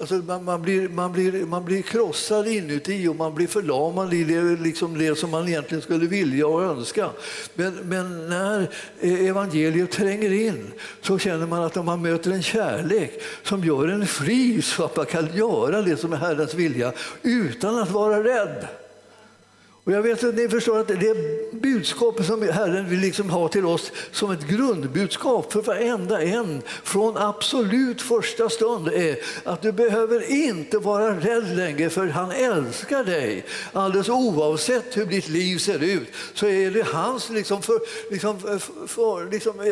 Alltså 0.00 0.14
man, 0.14 0.44
man, 0.44 0.62
blir, 0.62 0.88
man, 0.88 1.12
blir, 1.12 1.32
man 1.46 1.64
blir 1.64 1.82
krossad 1.82 2.48
inuti 2.48 3.08
och 3.08 3.16
man 3.16 3.34
blir 3.34 3.46
förlamad 3.46 4.14
i 4.14 4.24
det, 4.24 4.42
liksom 4.42 4.98
det 4.98 5.18
som 5.18 5.30
man 5.30 5.48
egentligen 5.48 5.82
skulle 5.82 6.06
vilja 6.06 6.46
och 6.46 6.62
önska. 6.62 7.10
Men, 7.54 7.74
men 7.74 8.28
när 8.28 8.70
eh, 9.00 9.28
evangeliet 9.28 9.90
tränger 9.90 10.32
in 10.32 10.72
så 11.02 11.18
känner 11.18 11.46
man 11.46 11.62
att 11.62 11.84
man 11.84 12.02
möter 12.02 12.30
en 12.30 12.42
kärlek 12.42 13.22
som 13.42 13.64
gör 13.64 13.88
en 13.88 14.06
fri 14.06 14.62
så 14.62 14.84
att 14.84 14.96
man 14.96 15.06
kan 15.06 15.36
göra 15.36 15.82
det 15.82 15.96
som 15.96 16.12
är 16.12 16.16
Herrens 16.16 16.54
vilja 16.54 16.92
utan 17.22 17.78
att 17.78 17.90
vara 17.90 18.24
rädd. 18.24 18.68
Och 19.84 19.92
jag 19.92 20.02
vet 20.02 20.24
att 20.24 20.34
ni 20.34 20.48
förstår 20.48 20.78
att 20.78 20.88
det 20.88 21.16
budskapet 21.52 22.26
som 22.26 22.42
Herren 22.42 22.88
vill 22.88 23.00
liksom 23.00 23.30
ha 23.30 23.48
till 23.48 23.66
oss 23.66 23.92
som 24.12 24.30
ett 24.30 24.48
grundbudskap 24.48 25.52
för 25.52 25.62
varenda 25.62 26.22
en 26.22 26.62
från 26.84 27.16
absolut 27.16 28.02
första 28.02 28.48
stund 28.48 28.88
är 28.88 29.16
att 29.44 29.62
du 29.62 29.72
behöver 29.72 30.30
inte 30.30 30.78
vara 30.78 31.20
rädd 31.20 31.56
längre 31.56 31.90
för 31.90 32.06
han 32.06 32.30
älskar 32.30 33.04
dig. 33.04 33.44
Alldeles 33.72 34.08
oavsett 34.08 34.96
hur 34.96 35.06
ditt 35.06 35.28
liv 35.28 35.58
ser 35.58 35.82
ut 35.82 36.08
så 36.34 36.46
är 36.46 36.70
det 36.70 36.86
hans 36.86 37.30
liksom 37.30 37.62
för, 37.62 37.80
liksom, 38.10 38.40
för, 38.86 39.30
liksom, 39.30 39.60
eh, 39.60 39.68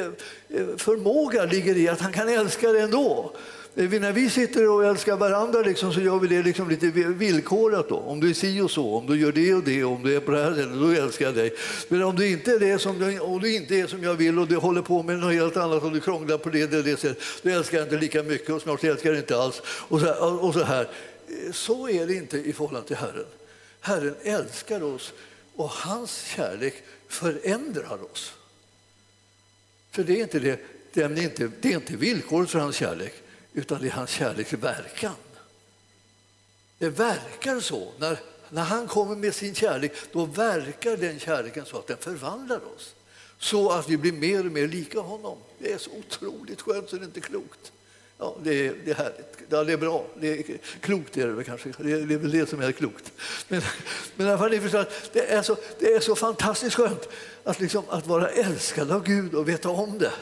eh, 0.58 0.66
förmåga 0.76 1.44
ligger 1.44 1.76
i 1.76 1.88
att 1.88 2.00
han 2.00 2.12
kan 2.12 2.28
älska 2.28 2.72
dig 2.72 2.82
ändå. 2.82 3.32
Eh, 3.78 4.00
när 4.00 4.12
vi 4.12 4.30
sitter 4.30 4.68
och 4.68 4.84
älskar 4.84 5.16
varandra 5.16 5.60
liksom, 5.60 5.92
så 5.92 6.00
gör 6.00 6.18
vi 6.18 6.28
det 6.28 6.42
liksom 6.42 6.70
lite 6.70 6.86
villkorat. 6.90 7.88
Då. 7.88 7.96
Om 7.96 8.20
du 8.20 8.30
är 8.30 8.34
si 8.34 8.60
och 8.60 8.70
så, 8.70 8.94
om 8.94 9.06
du 9.06 9.20
gör 9.20 9.32
det 9.32 9.54
och 9.54 9.62
det, 9.62 9.84
om 9.84 10.02
du 10.02 10.16
är 10.16 10.20
på 10.20 10.30
det 10.30 10.42
här 10.42 10.54
sättet, 10.54 10.80
då 10.80 10.90
älskar 10.90 11.26
jag 11.26 11.34
dig. 11.34 11.54
Men 11.88 12.02
om 12.02 12.16
du 12.16 12.30
inte 12.30 12.52
är 12.52 12.58
det 12.58 12.78
som, 12.78 13.18
om 13.20 13.40
du 13.40 13.54
inte 13.54 13.76
är 13.76 13.86
som 13.86 14.02
jag 14.02 14.14
vill 14.14 14.38
och 14.38 14.48
du 14.48 14.56
håller 14.56 14.82
på 14.82 15.02
med 15.02 15.18
något 15.18 15.32
helt 15.32 15.56
annat 15.56 15.82
och 15.82 15.92
du 15.92 16.00
krånglar 16.00 16.38
på 16.38 16.50
det 16.50 16.62
eller 16.62 16.82
det 16.82 17.00
sättet, 17.00 17.22
då 17.42 17.50
älskar 17.50 17.78
jag 17.78 17.86
inte 17.86 17.96
lika 17.96 18.22
mycket 18.22 18.50
och 18.50 18.62
snart 18.62 18.84
älskar 18.84 19.10
jag 19.10 19.18
inte 19.18 19.36
alls. 19.36 19.62
Och 19.66 20.00
så, 20.00 20.06
här, 20.06 20.44
och 20.44 20.54
så 20.54 20.62
här. 20.62 20.88
Eh, 21.28 21.52
så 21.52 21.88
är 21.88 22.06
det 22.06 22.14
inte 22.14 22.38
i 22.38 22.52
förhållande 22.52 22.88
till 22.88 22.96
Herren. 22.96 23.26
Herren 23.80 24.14
älskar 24.22 24.82
oss 24.82 25.12
och 25.56 25.70
hans 25.70 26.24
kärlek 26.36 26.74
förändrar 27.08 27.98
oss. 28.12 28.32
För 29.90 30.04
det 30.04 30.12
är 30.12 30.22
inte, 30.22 30.38
det, 30.38 30.60
det 30.92 31.02
är 31.02 31.22
inte, 31.22 31.50
det 31.60 31.72
är 31.72 31.74
inte 31.74 31.96
villkoret 31.96 32.50
för 32.50 32.58
hans 32.58 32.76
kärlek 32.76 33.14
utan 33.52 33.80
det 33.80 33.86
är 33.86 33.92
hans 33.92 34.10
kärleks 34.10 34.52
verkan. 34.52 35.14
Det 36.78 36.88
verkar 36.88 37.60
så. 37.60 37.92
När, 37.98 38.18
när 38.50 38.62
han 38.62 38.88
kommer 38.88 39.16
med 39.16 39.34
sin 39.34 39.54
kärlek, 39.54 39.92
då 40.12 40.24
verkar 40.24 40.96
den 40.96 41.18
kärleken 41.18 41.64
så 41.66 41.78
att 41.78 41.86
den 41.86 41.96
förvandlar 41.96 42.60
oss. 42.76 42.94
Så 43.38 43.70
att 43.70 43.88
vi 43.88 43.96
blir 43.96 44.12
mer 44.12 44.46
och 44.46 44.52
mer 44.52 44.68
lika 44.68 45.00
honom. 45.00 45.38
Det 45.58 45.72
är 45.72 45.78
så 45.78 45.90
otroligt 45.90 46.60
skönt 46.60 46.90
så 46.90 46.96
det 46.96 47.02
är 47.02 47.06
inte 47.06 47.20
klokt. 47.20 47.72
Ja, 48.18 48.36
det 48.42 48.66
är, 48.66 48.74
det 48.84 48.90
är 48.90 48.94
härligt. 48.94 49.38
Ja, 49.48 49.64
det 49.64 49.72
är 49.72 49.76
bra. 49.76 50.06
Det 50.20 50.28
är, 50.28 50.58
klokt 50.80 51.16
är 51.16 51.26
det 51.26 51.32
väl 51.32 51.44
kanske. 51.44 51.72
Det 51.78 51.92
är, 51.92 52.00
det 52.00 52.14
är 52.14 52.18
väl 52.18 52.30
det 52.30 52.48
som 52.48 52.60
är 52.60 52.72
klokt. 52.72 53.12
Men, 53.48 53.62
men 54.16 54.26
i 54.26 54.30
alla 54.30 54.38
fall, 54.38 54.50
ni 54.50 54.60
förstår 54.60 54.78
att 54.78 55.10
det, 55.12 55.32
är 55.32 55.42
så, 55.42 55.56
det 55.78 55.94
är 55.94 56.00
så 56.00 56.14
fantastiskt 56.14 56.76
skönt 56.76 57.08
att, 57.44 57.60
liksom, 57.60 57.84
att 57.88 58.06
vara 58.06 58.28
älskad 58.28 58.90
av 58.90 59.04
Gud 59.04 59.34
och 59.34 59.48
veta 59.48 59.68
om 59.68 59.98
det. 59.98 60.12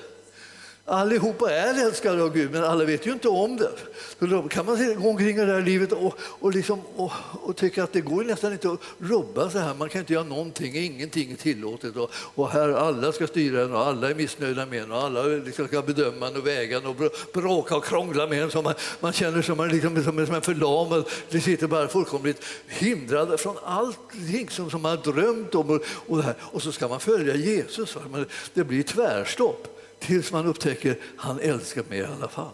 Allihopa 0.88 1.52
är 1.52 1.86
älskade 1.86 2.22
av 2.22 2.32
Gud, 2.32 2.50
men 2.50 2.64
alla 2.64 2.84
vet 2.84 3.06
ju 3.06 3.12
inte 3.12 3.28
om 3.28 3.56
det. 3.56 3.70
Så 4.18 4.26
då 4.26 4.42
kan 4.42 4.66
man 4.66 5.02
gå 5.02 5.08
omkring 5.08 5.36
i 5.36 5.44
det 5.44 5.52
här 5.52 5.62
livet 5.62 5.92
och, 5.92 6.14
och, 6.20 6.52
liksom, 6.54 6.80
och, 6.96 7.12
och 7.32 7.56
tycka 7.56 7.84
att 7.84 7.92
det 7.92 8.00
går 8.00 8.24
nästan 8.24 8.52
inte 8.52 8.70
att 8.70 8.80
rubba 8.98 9.50
så 9.50 9.58
här. 9.58 9.74
Man 9.74 9.88
kan 9.88 9.98
inte 9.98 10.12
göra 10.12 10.24
någonting, 10.24 10.76
ingenting 10.76 11.32
är 11.32 11.36
tillåtet. 11.36 11.96
Och, 11.96 12.10
och 12.14 12.50
här 12.50 12.68
alla 12.68 13.12
ska 13.12 13.26
styra 13.26 13.62
en 13.62 13.72
och 13.72 13.86
alla 13.86 14.10
är 14.10 14.14
missnöjda 14.14 14.66
med 14.66 14.82
en 14.82 14.92
och 14.92 15.02
alla 15.02 15.22
liksom 15.22 15.66
ska 15.68 15.82
bedöma 15.82 16.26
en 16.28 16.36
och 16.36 16.46
väga 16.46 16.76
en 16.76 16.86
och 16.86 16.96
bråka 17.32 17.76
och 17.76 17.84
krångla 17.84 18.26
med 18.26 18.42
en. 18.42 18.50
Så 18.50 18.62
man, 18.62 18.74
man 19.00 19.12
känner 19.12 19.42
sig 19.42 19.54
man 19.54 19.68
liksom, 19.68 20.04
som, 20.04 20.26
som 20.26 20.34
en 20.34 20.42
förlamad. 20.42 21.04
Det 21.30 21.40
sitter 21.40 21.66
bara 21.66 21.88
fullkomligt 21.88 22.44
hindrad 22.68 23.40
från 23.40 23.56
allting 23.64 24.50
som, 24.50 24.70
som 24.70 24.82
man 24.82 24.90
har 24.90 25.12
drömt 25.12 25.54
om. 25.54 25.70
Och, 25.70 25.82
och, 26.06 26.24
och 26.40 26.62
så 26.62 26.72
ska 26.72 26.88
man 26.88 27.00
följa 27.00 27.34
Jesus. 27.34 27.96
men 28.10 28.26
Det 28.54 28.64
blir 28.64 28.82
tvärstopp 28.82 29.75
tills 30.06 30.32
man 30.32 30.46
upptäcker 30.46 30.90
att 30.90 30.98
han 31.16 31.40
älskar 31.40 31.84
mig 31.88 31.98
i 31.98 32.04
alla 32.04 32.28
fall. 32.28 32.52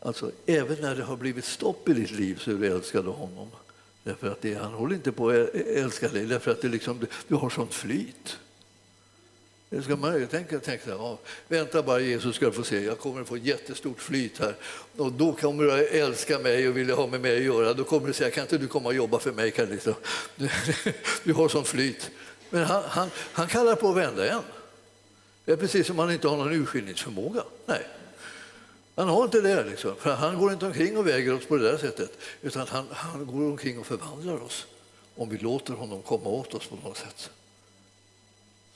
Alltså, 0.00 0.30
även 0.46 0.80
när 0.80 0.96
det 0.96 1.02
har 1.02 1.16
blivit 1.16 1.44
stopp 1.44 1.88
i 1.88 1.92
ditt 1.92 2.10
liv 2.10 2.38
så 2.40 2.50
är 2.50 2.54
du 2.54 2.66
älskad 2.66 3.08
av 3.08 3.14
honom. 3.14 3.48
Därför 4.02 4.30
att 4.30 4.40
det, 4.40 4.54
han 4.54 4.72
håller 4.72 4.94
inte 4.94 5.12
på 5.12 5.28
att 5.28 5.54
älska 5.54 6.08
dig 6.08 6.26
därför 6.26 6.50
att 6.50 6.62
det 6.62 6.68
liksom, 6.68 7.06
du 7.28 7.34
har 7.34 7.50
sånt 7.50 7.74
flyt. 7.74 8.38
Det 9.68 9.82
ska 9.82 9.96
man 9.96 10.26
tänka, 10.26 10.58
tänka 10.58 10.90
ja, 10.90 11.18
vänta 11.48 11.82
bara 11.82 12.00
Jesus 12.00 12.36
ska 12.36 12.46
du 12.46 12.52
få 12.52 12.62
se, 12.62 12.84
jag 12.84 12.98
kommer 12.98 13.20
att 13.20 13.28
få 13.28 13.36
jättestort 13.36 14.00
flyt 14.00 14.38
här 14.38 14.56
och 14.96 15.12
då 15.12 15.32
kommer 15.32 15.64
du 15.64 15.72
att 15.72 15.80
älska 15.80 16.38
mig 16.38 16.68
och 16.68 16.76
vilja 16.76 16.94
ha 16.94 17.06
med 17.06 17.20
mig 17.20 17.36
att 17.36 17.44
göra. 17.44 17.74
Då 17.74 17.84
kommer 17.84 18.06
du 18.06 18.12
säga, 18.12 18.30
kan 18.30 18.42
inte 18.42 18.58
du 18.58 18.68
komma 18.68 18.88
och 18.88 18.94
jobba 18.94 19.18
för 19.18 19.32
mig? 19.32 19.50
Kan 19.50 19.68
liksom. 19.68 19.94
du, 20.36 20.48
du 21.24 21.32
har 21.32 21.48
sånt 21.48 21.66
flyt. 21.66 22.10
Men 22.50 22.64
han, 22.64 22.82
han, 22.88 23.10
han 23.32 23.48
kallar 23.48 23.74
på 23.76 23.90
att 23.90 23.96
vända 23.96 24.26
igen. 24.26 24.42
Det 25.44 25.52
är 25.52 25.56
precis 25.56 25.86
som 25.86 25.98
han 25.98 26.12
inte 26.12 26.28
har 26.28 26.36
någon 26.36 26.52
urskiljningsförmåga. 26.52 27.42
Nej. 27.66 27.86
Han 28.94 29.08
har 29.08 29.24
inte 29.24 29.40
det. 29.40 29.64
Liksom. 29.64 29.96
För 29.96 30.14
han 30.14 30.38
går 30.38 30.52
inte 30.52 30.66
omkring 30.66 30.98
och 30.98 31.06
väger 31.06 31.34
oss 31.34 31.46
på 31.46 31.56
det 31.56 31.70
där 31.70 31.78
sättet 31.78 32.18
utan 32.42 32.66
han, 32.66 32.86
han 32.90 33.26
går 33.26 33.44
omkring 33.44 33.78
och 33.78 33.86
förvandlar 33.86 34.42
oss 34.42 34.66
om 35.16 35.28
vi 35.28 35.38
låter 35.38 35.72
honom 35.72 36.02
komma 36.02 36.28
åt 36.28 36.54
oss 36.54 36.66
på 36.66 36.76
något 36.76 36.96
sätt. 36.96 37.30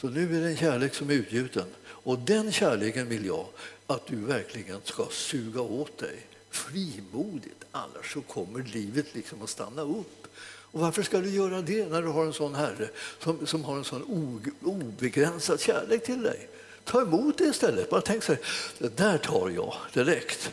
Så 0.01 0.09
nu 0.09 0.37
är 0.37 0.41
det 0.41 0.49
en 0.49 0.57
kärlek 0.57 0.95
som 0.95 1.11
är 1.11 1.15
utgjuten 1.15 1.67
och 1.87 2.19
den 2.19 2.53
kärleken 2.53 3.09
vill 3.09 3.27
jag 3.27 3.47
att 3.87 4.07
du 4.07 4.17
verkligen 4.17 4.81
ska 4.85 5.07
suga 5.11 5.61
åt 5.61 5.99
dig 5.99 6.27
frimodigt, 6.51 7.65
annars 7.71 8.13
så 8.13 8.21
kommer 8.21 8.63
livet 8.63 9.15
liksom 9.15 9.43
att 9.43 9.51
stanna 9.51 9.83
upp. 9.83 10.27
Och 10.71 10.81
varför 10.81 11.03
ska 11.03 11.19
du 11.19 11.31
göra 11.31 11.63
det 11.63 11.91
när 11.91 12.03
du 12.03 12.09
har 12.09 12.27
en 12.27 12.33
sån 12.33 12.55
herre 12.55 12.89
som, 13.19 13.47
som 13.47 13.65
har 13.65 13.77
en 13.77 13.85
sån 13.85 14.03
obegränsad 14.63 15.61
kärlek 15.61 16.05
till 16.05 16.23
dig? 16.23 16.49
Ta 16.91 17.03
emot 17.03 17.39
det 17.39 17.45
istället. 17.45 17.91
Bara 17.91 18.01
tänk 18.01 18.23
så 18.23 18.33
här, 18.33 18.41
det 18.79 18.97
där 18.97 19.19
tar 19.19 19.51
jag 19.51 19.75
direkt. 19.93 20.51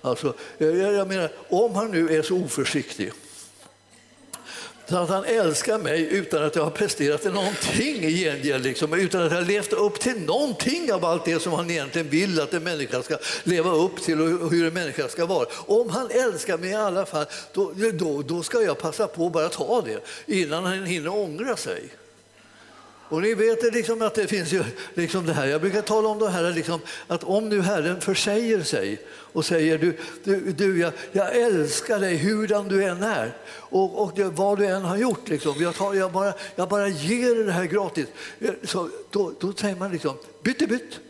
Alltså, 0.00 0.34
jag, 0.58 0.76
jag 0.76 1.08
menar, 1.08 1.30
om 1.48 1.74
han 1.74 1.90
nu 1.90 2.16
är 2.18 2.22
så 2.22 2.36
oförsiktig 2.36 3.12
så 4.88 4.96
att 4.96 5.08
han 5.08 5.24
älskar 5.24 5.78
mig 5.78 6.08
utan 6.14 6.44
att 6.44 6.56
jag 6.56 6.64
har 6.64 6.70
presterat 6.70 7.24
någonting 7.24 8.04
i 8.04 8.24
gengäld, 8.24 8.64
liksom, 8.64 8.94
utan 8.94 9.22
att 9.22 9.32
jag 9.32 9.38
har 9.38 9.46
levt 9.46 9.72
upp 9.72 10.00
till 10.00 10.20
någonting 10.20 10.92
av 10.92 11.04
allt 11.04 11.24
det 11.24 11.42
som 11.42 11.52
han 11.52 11.70
egentligen 11.70 12.08
vill 12.08 12.40
att 12.40 12.54
en 12.54 12.64
människa 12.64 13.02
ska 13.02 13.18
leva 13.44 13.70
upp 13.70 14.02
till 14.02 14.20
och 14.20 14.50
hur 14.50 14.66
en 14.66 14.74
människa 14.74 15.08
ska 15.08 15.26
vara. 15.26 15.46
Om 15.52 15.90
han 15.90 16.10
älskar 16.10 16.58
mig 16.58 16.70
i 16.70 16.74
alla 16.74 17.06
fall, 17.06 17.26
då, 17.52 17.72
då, 17.94 18.22
då 18.22 18.42
ska 18.42 18.62
jag 18.62 18.78
passa 18.78 19.06
på 19.06 19.26
att 19.26 19.32
bara 19.32 19.48
ta 19.48 19.82
det 19.82 20.00
innan 20.26 20.64
han 20.64 20.84
hinner 20.84 21.10
ångra 21.10 21.56
sig. 21.56 21.88
Och 23.08 23.22
ni 23.22 23.34
vet 23.34 23.74
liksom 23.74 24.02
att 24.02 24.14
det 24.14 24.26
finns 24.26 24.52
ju 24.52 24.64
liksom 24.94 25.26
det 25.26 25.32
här, 25.32 25.46
jag 25.46 25.60
brukar 25.60 25.82
tala 25.82 26.08
om 26.08 26.18
det 26.18 26.28
här 26.28 26.52
liksom, 26.52 26.80
att 27.06 27.24
om 27.24 27.48
nu 27.48 27.60
Herren 27.60 28.00
försäger 28.00 28.62
sig 28.62 29.02
och 29.08 29.44
säger 29.44 29.78
du, 29.78 29.98
du, 30.24 30.52
du 30.52 30.80
jag, 30.80 30.92
jag 31.12 31.36
älskar 31.36 32.00
dig 32.00 32.16
hurdan 32.16 32.68
du 32.68 32.84
än 32.84 33.02
är 33.02 33.36
och, 33.48 34.02
och 34.02 34.12
det, 34.16 34.24
vad 34.24 34.58
du 34.58 34.66
än 34.66 34.82
har 34.82 34.96
gjort, 34.96 35.28
liksom, 35.28 35.54
jag, 35.58 35.74
tar, 35.74 35.94
jag, 35.94 36.12
bara, 36.12 36.32
jag 36.56 36.68
bara 36.68 36.88
ger 36.88 37.34
dig 37.34 37.44
det 37.44 37.52
här 37.52 37.64
gratis. 37.64 38.06
Så, 38.64 38.90
då, 39.10 39.32
då 39.40 39.52
säger 39.52 39.76
man 39.76 39.92
liksom 39.92 40.16
bytte 40.42 40.66
bytt 40.66 41.00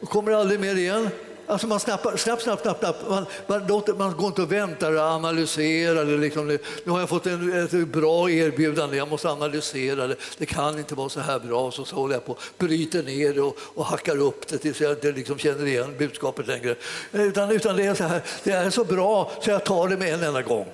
och 0.00 0.08
kommer 0.08 0.32
aldrig 0.32 0.60
mer 0.60 0.76
igen. 0.76 1.08
Alltså 1.52 1.66
man 1.66 1.80
snappar, 1.80 2.16
snabbt, 2.16 2.42
snabbt, 2.42 2.62
snapp, 2.62 2.78
snapp. 2.78 2.96
Man, 3.08 3.26
man, 3.46 3.66
låter, 3.66 3.94
man 3.94 4.16
går 4.16 4.26
inte 4.26 4.42
och 4.42 4.52
väntar 4.52 4.92
och 4.92 5.00
analyserar. 5.00 6.04
Det 6.04 6.16
liksom, 6.16 6.46
nu 6.84 6.92
har 6.92 7.00
jag 7.00 7.08
fått 7.08 7.26
en, 7.26 7.64
ett 7.64 7.88
bra 7.88 8.30
erbjudande, 8.30 8.96
jag 8.96 9.08
måste 9.08 9.28
analysera 9.28 10.06
det. 10.06 10.16
Det 10.38 10.46
kan 10.46 10.78
inte 10.78 10.94
vara 10.94 11.08
så 11.08 11.20
här 11.20 11.38
bra. 11.38 11.70
Så, 11.70 11.84
så 11.84 11.96
håller 11.96 12.14
jag 12.14 12.26
på 12.26 12.36
bryter 12.58 13.02
ner 13.02 13.34
det 13.34 13.40
och, 13.40 13.58
och 13.74 13.84
hackar 13.84 14.20
upp 14.20 14.48
det 14.48 14.58
tills 14.58 14.80
jag 14.80 14.92
inte 14.92 15.12
liksom 15.12 15.38
känner 15.38 15.66
igen 15.66 15.94
budskapet 15.98 16.46
längre. 16.46 16.74
Utan, 17.12 17.50
utan 17.50 17.76
det 17.76 17.86
är 17.86 17.94
så 17.94 18.04
här, 18.04 18.22
det 18.44 18.50
är 18.50 18.70
så 18.70 18.84
bra 18.84 19.30
så 19.40 19.50
jag 19.50 19.64
tar 19.64 19.88
det 19.88 19.96
med 19.96 20.14
en 20.14 20.22
enda 20.22 20.42
gång. 20.42 20.68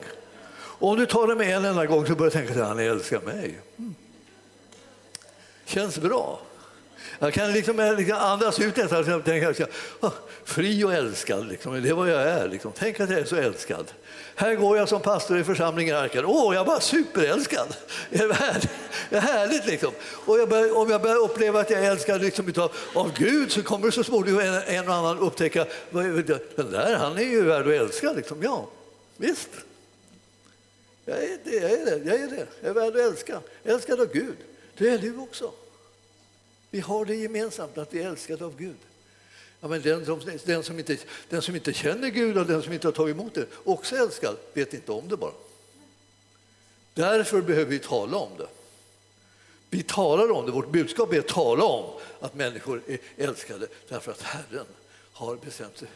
Och 0.54 0.90
om 0.90 0.96
du 0.96 1.06
tar 1.06 1.26
det 1.26 1.34
med 1.34 1.56
en 1.56 1.64
enda 1.64 1.86
gång 1.86 2.06
så 2.06 2.14
börjar 2.14 2.30
du 2.30 2.38
tänka 2.38 2.62
att 2.62 2.68
han 2.68 2.78
älskar 2.78 3.20
mig. 3.20 3.60
Mm. 3.78 3.94
Känns 5.66 5.98
bra. 5.98 6.40
Jag 7.18 7.32
kan 7.32 7.52
liksom, 7.52 7.94
liksom 7.98 8.16
andas 8.16 8.60
ut 8.60 8.74
detta 8.74 8.98
och 9.16 9.24
tänka 9.24 9.48
att 9.48 9.58
jag, 9.58 9.68
oh, 10.00 10.12
fri 10.44 10.84
och 10.84 10.92
älskad, 10.92 11.48
liksom. 11.48 11.82
det 11.82 11.88
är 11.88 11.94
vad 11.94 12.10
jag 12.10 12.22
är. 12.22 12.48
Liksom. 12.48 12.72
Tänk 12.78 13.00
att 13.00 13.10
jag 13.10 13.20
är 13.20 13.24
så 13.24 13.36
älskad. 13.36 13.92
Här 14.34 14.54
går 14.54 14.76
jag 14.76 14.88
som 14.88 15.00
pastor 15.00 15.38
i 15.38 15.44
församlingen 15.44 15.94
i 15.94 15.98
Arken. 15.98 16.24
Åh, 16.24 16.54
jag 16.54 16.60
är 16.60 16.66
bara 16.66 16.80
superälskad. 16.80 17.76
Det 18.10 18.18
är 18.18 18.32
härligt. 18.32 18.70
Det 19.10 19.16
är 19.16 19.20
härligt 19.20 19.66
liksom. 19.66 19.92
Och 20.26 20.38
jag 20.38 20.48
börjar, 20.48 20.76
om 20.76 20.90
jag 20.90 21.02
börjar 21.02 21.16
uppleva 21.16 21.60
att 21.60 21.70
jag 21.70 21.84
är 21.84 21.90
älskad 21.90 22.20
liksom 22.20 22.52
av, 22.56 22.72
av 22.94 23.12
Gud 23.18 23.52
så 23.52 23.62
kommer 23.62 23.90
så 23.90 24.04
småningom 24.04 24.40
en, 24.40 24.62
en 24.66 24.88
och 24.88 24.94
annan 24.94 25.18
upptäcka 25.18 25.66
den 25.90 26.70
där, 26.70 26.96
han 26.96 27.18
är 27.18 27.22
ju 27.22 27.42
värd 27.42 27.66
att 27.66 27.72
älska. 27.72 28.12
Liksom. 28.12 28.42
Ja, 28.42 28.68
visst. 29.16 29.50
Jag 31.04 31.18
är 31.18 31.38
det, 31.44 31.56
jag 31.56 31.70
är 31.70 31.84
det, 31.84 32.10
jag 32.10 32.20
är 32.20 32.28
det. 32.28 32.46
Jag 32.60 32.70
är 32.70 32.74
värd 32.74 32.96
att 32.96 33.12
älska. 33.12 33.40
Älskad 33.64 34.00
av 34.00 34.12
Gud. 34.12 34.36
Det 34.78 34.88
är 34.88 34.98
du 34.98 35.16
också. 35.16 35.52
Vi 36.70 36.80
har 36.80 37.04
det 37.04 37.14
gemensamt 37.14 37.78
att 37.78 37.94
vi 37.94 38.02
är 38.02 38.08
älskade 38.08 38.44
av 38.44 38.56
Gud. 38.56 38.76
Ja, 39.60 39.68
men 39.68 39.82
den, 39.82 40.06
som, 40.06 40.20
den, 40.44 40.62
som 40.62 40.78
inte, 40.78 40.98
den 41.28 41.42
som 41.42 41.54
inte 41.54 41.72
känner 41.72 42.08
Gud 42.08 42.38
och 42.38 42.46
den 42.46 42.62
som 42.62 42.72
inte 42.72 42.86
har 42.86 42.92
tagit 42.92 43.14
emot 43.14 43.34
det, 43.34 43.46
också 43.64 43.96
älskad, 43.96 44.36
vet 44.52 44.74
inte 44.74 44.92
om 44.92 45.08
det 45.08 45.16
bara. 45.16 45.32
Därför 46.94 47.42
behöver 47.42 47.70
vi 47.70 47.78
tala 47.78 48.16
om 48.16 48.30
det. 48.38 48.46
Vi 49.70 49.82
talar 49.82 50.32
om 50.32 50.46
det, 50.46 50.52
vårt 50.52 50.70
budskap 50.70 51.12
är 51.12 51.18
att 51.18 51.28
tala 51.28 51.64
om 51.64 52.00
att 52.20 52.34
människor 52.34 52.82
är 52.86 52.98
älskade 53.16 53.66
därför 53.88 54.12
att 54.12 54.22
Herren 54.22 54.66
har 55.12 55.36
bestämt 55.36 55.78
sig. 55.78 55.88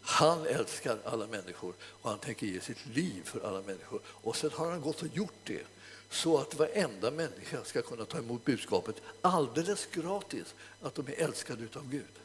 Han 0.00 0.46
älskar 0.46 0.98
alla 1.04 1.26
människor 1.26 1.74
och 1.82 2.10
han 2.10 2.18
tänker 2.18 2.46
ge 2.46 2.60
sitt 2.60 2.86
liv 2.94 3.22
för 3.24 3.40
alla 3.48 3.62
människor. 3.62 4.00
Och 4.06 4.36
sen 4.36 4.50
har 4.52 4.70
han 4.70 4.80
gått 4.80 5.02
och 5.02 5.08
gjort 5.14 5.34
det 5.44 5.66
så 6.10 6.38
att 6.38 6.54
varenda 6.54 7.10
människa 7.10 7.64
ska 7.64 7.82
kunna 7.82 8.04
ta 8.04 8.18
emot 8.18 8.44
budskapet 8.44 8.94
alldeles 9.20 9.88
gratis, 9.92 10.54
att 10.82 10.94
de 10.94 11.08
är 11.08 11.24
älskade 11.24 11.62
av 11.74 11.90
Gud. 11.90 12.20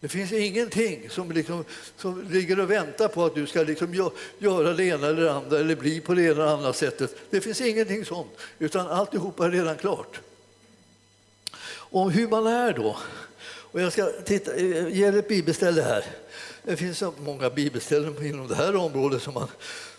Det 0.00 0.08
finns 0.08 0.32
ingenting 0.32 1.10
som, 1.10 1.32
liksom, 1.32 1.64
som 1.96 2.28
ligger 2.30 2.60
och 2.60 2.70
väntar 2.70 3.08
på 3.08 3.24
att 3.24 3.34
du 3.34 3.46
ska 3.46 3.62
liksom 3.62 4.12
göra 4.38 4.72
det 4.72 4.84
ena 4.84 5.06
eller 5.06 5.22
det 5.22 5.32
andra 5.32 5.58
eller 5.58 5.76
bli 5.76 6.00
på 6.00 6.14
det 6.14 6.22
ena 6.22 6.30
eller 6.30 6.46
andra 6.46 6.72
sättet. 6.72 7.16
Det 7.30 7.40
finns 7.40 7.60
ingenting 7.60 8.04
sånt, 8.04 8.30
utan 8.58 8.86
alltihopa 8.86 9.46
är 9.46 9.50
redan 9.50 9.76
klart. 9.76 10.20
Om 11.70 12.10
hur 12.10 12.28
man 12.28 12.46
är 12.46 12.72
då. 12.72 12.96
Och 13.70 13.80
jag 13.80 13.92
ska 13.92 14.12
titta, 14.24 14.54
eh, 14.54 14.88
ge 14.88 15.06
er 15.06 15.18
ett 15.18 15.28
bibelställe 15.28 15.82
här. 15.82 16.04
Det 16.62 16.76
finns 16.76 16.98
så 16.98 17.14
många 17.18 17.50
bibelställen 17.50 18.26
inom 18.26 18.48
det 18.48 18.54
här 18.54 18.76
området 18.76 19.22
som 19.22 19.34
man, 19.34 19.48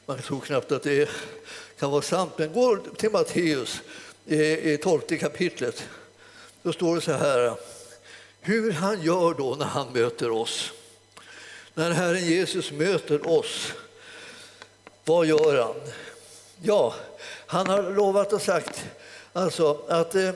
man 0.06 0.22
tror 0.22 0.40
knappt 0.40 0.72
att 0.72 0.84
det 0.84 1.02
är 1.02 1.10
kan 1.80 1.92
vara 1.92 2.02
sant. 2.02 2.32
Men 2.38 2.54
gå 2.54 2.78
till 2.78 3.12
Matteus 3.12 3.82
i 4.26 4.78
tolfte 4.78 5.18
kapitlet. 5.18 5.84
Då 6.62 6.74
står 6.74 6.96
det 6.96 7.02
så 7.02 7.12
här, 7.12 7.56
hur 8.42 8.72
han 8.72 9.02
gör 9.02 9.34
då 9.34 9.56
när 9.56 9.66
han 9.66 9.94
möter 9.94 10.30
oss. 10.32 10.72
När 11.74 11.92
Herren 11.92 12.26
Jesus 12.26 12.72
möter 12.72 13.30
oss, 13.30 13.74
vad 15.06 15.26
gör 15.26 15.62
han? 15.64 15.76
Ja, 16.62 16.96
han 17.46 17.68
har 17.68 17.92
lovat 17.92 18.34
och 18.34 18.42
sagt 18.42 18.86
alltså 19.34 19.86
att 19.88 20.16
eh, 20.16 20.32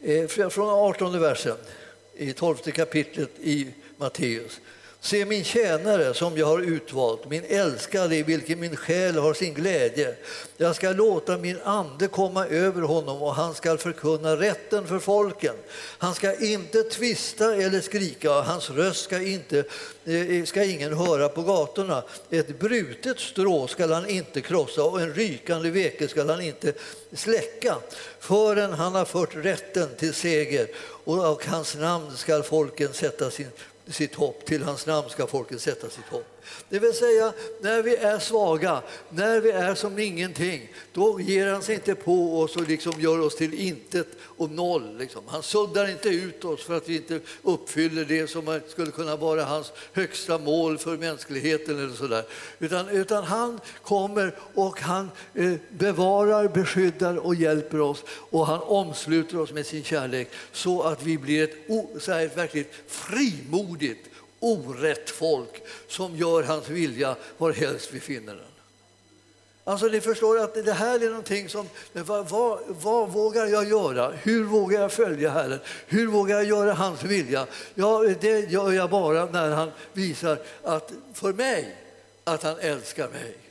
eh 0.00 0.28
från 0.28 0.68
18 0.68 1.20
versen 1.20 1.56
i 2.14 2.32
tolfte 2.32 2.72
kapitlet 2.72 3.30
i 3.40 3.68
Matteus 3.96 4.60
Se 5.04 5.24
min 5.24 5.44
tjänare 5.44 6.14
som 6.14 6.36
jag 6.38 6.46
har 6.46 6.60
utvalt, 6.60 7.30
min 7.30 7.44
älskade 7.48 8.16
i 8.16 8.22
vilken 8.22 8.60
min 8.60 8.76
själ 8.76 9.18
har 9.18 9.34
sin 9.34 9.54
glädje. 9.54 10.14
Jag 10.56 10.76
ska 10.76 10.90
låta 10.90 11.38
min 11.38 11.58
ande 11.64 12.08
komma 12.08 12.46
över 12.46 12.82
honom 12.82 13.22
och 13.22 13.34
han 13.34 13.54
ska 13.54 13.76
förkunna 13.76 14.36
rätten 14.36 14.86
för 14.86 14.98
folken. 14.98 15.54
Han 15.98 16.14
ska 16.14 16.40
inte 16.40 16.82
tvista 16.82 17.54
eller 17.54 17.80
skrika, 17.80 18.30
hans 18.30 18.70
röst 18.70 19.04
ska, 19.04 19.22
inte, 19.22 19.64
eh, 20.04 20.44
ska 20.44 20.64
ingen 20.64 20.92
höra 20.92 21.28
på 21.28 21.42
gatorna. 21.42 22.02
Ett 22.30 22.58
brutet 22.58 23.20
strå 23.20 23.66
ska 23.66 23.94
han 23.94 24.08
inte 24.08 24.40
krossa 24.40 24.84
och 24.84 25.00
en 25.00 25.14
rykande 25.14 25.70
veke 25.70 26.08
ska 26.08 26.24
han 26.24 26.40
inte 26.40 26.72
släcka 27.12 27.76
förrän 28.20 28.72
han 28.72 28.94
har 28.94 29.04
fört 29.04 29.36
rätten 29.36 29.88
till 29.98 30.14
seger 30.14 30.66
och 31.04 31.24
av 31.24 31.42
hans 31.46 31.74
namn 31.74 32.16
ska 32.16 32.42
folken 32.42 32.92
sätta 32.92 33.30
sin 33.30 33.50
sitt 33.86 34.14
hopp. 34.14 34.44
Till 34.44 34.62
hans 34.62 34.86
namn 34.86 35.08
ska 35.08 35.26
folket 35.26 35.60
sätta 35.60 35.90
sitt 35.90 36.04
hopp. 36.04 36.33
Det 36.68 36.78
vill 36.78 36.94
säga, 36.94 37.32
när 37.60 37.82
vi 37.82 37.96
är 37.96 38.18
svaga, 38.18 38.82
när 39.08 39.40
vi 39.40 39.50
är 39.50 39.74
som 39.74 39.98
ingenting, 39.98 40.68
då 40.92 41.20
ger 41.20 41.52
han 41.52 41.62
sig 41.62 41.74
inte 41.74 41.94
på 41.94 42.40
oss 42.40 42.56
och 42.56 42.68
liksom 42.68 43.00
gör 43.00 43.20
oss 43.20 43.36
till 43.36 43.54
intet 43.54 44.08
och 44.20 44.50
noll. 44.50 44.96
Liksom. 44.98 45.22
Han 45.26 45.42
suddar 45.42 45.90
inte 45.90 46.08
ut 46.08 46.44
oss 46.44 46.64
för 46.64 46.76
att 46.76 46.88
vi 46.88 46.96
inte 46.96 47.20
uppfyller 47.42 48.04
det 48.04 48.30
som 48.30 48.60
skulle 48.68 48.90
kunna 48.90 49.16
vara 49.16 49.44
hans 49.44 49.72
högsta 49.92 50.38
mål 50.38 50.78
för 50.78 50.96
mänskligheten. 50.96 51.78
Eller 51.78 51.94
så 51.94 52.06
där. 52.06 52.24
Utan, 52.58 52.88
utan 52.88 53.24
han 53.24 53.60
kommer 53.82 54.34
och 54.54 54.80
han 54.80 55.10
eh, 55.34 55.52
bevarar, 55.68 56.48
beskyddar 56.48 57.16
och 57.16 57.34
hjälper 57.34 57.80
oss 57.80 58.04
och 58.08 58.46
han 58.46 58.60
omsluter 58.60 59.40
oss 59.40 59.52
med 59.52 59.66
sin 59.66 59.84
kärlek 59.84 60.30
så 60.52 60.82
att 60.82 61.02
vi 61.02 61.18
blir 61.18 61.44
ett, 61.44 61.54
så 62.02 62.12
här, 62.12 62.26
ett 62.26 62.36
verkligt 62.36 62.72
frimodigt 62.86 64.08
orätt 64.40 65.10
folk 65.10 65.62
som 65.88 66.16
gör 66.16 66.42
hans 66.42 66.68
vilja 66.68 67.16
var 67.38 67.52
helst 67.52 67.88
vi 67.92 68.00
finner 68.00 68.34
den. 68.34 68.44
Alltså 69.66 69.86
ni 69.86 70.00
förstår 70.00 70.38
att 70.38 70.64
det 70.64 70.72
här 70.72 71.02
är 71.02 71.08
någonting 71.08 71.48
som, 71.48 71.68
vad, 71.92 72.28
vad, 72.28 72.58
vad, 72.68 73.12
vågar 73.12 73.46
jag 73.46 73.68
göra? 73.68 74.12
Hur 74.22 74.44
vågar 74.44 74.80
jag 74.80 74.92
följa 74.92 75.30
Herren? 75.30 75.60
Hur 75.86 76.06
vågar 76.06 76.36
jag 76.36 76.44
göra 76.44 76.72
hans 76.72 77.02
vilja? 77.02 77.46
Ja, 77.74 78.14
det 78.20 78.50
gör 78.50 78.72
jag 78.72 78.90
bara 78.90 79.26
när 79.26 79.50
han 79.50 79.70
visar 79.92 80.38
att 80.62 80.92
för 81.12 81.32
mig, 81.32 81.76
att 82.24 82.42
han 82.42 82.58
älskar 82.58 83.08
mig 83.08 83.43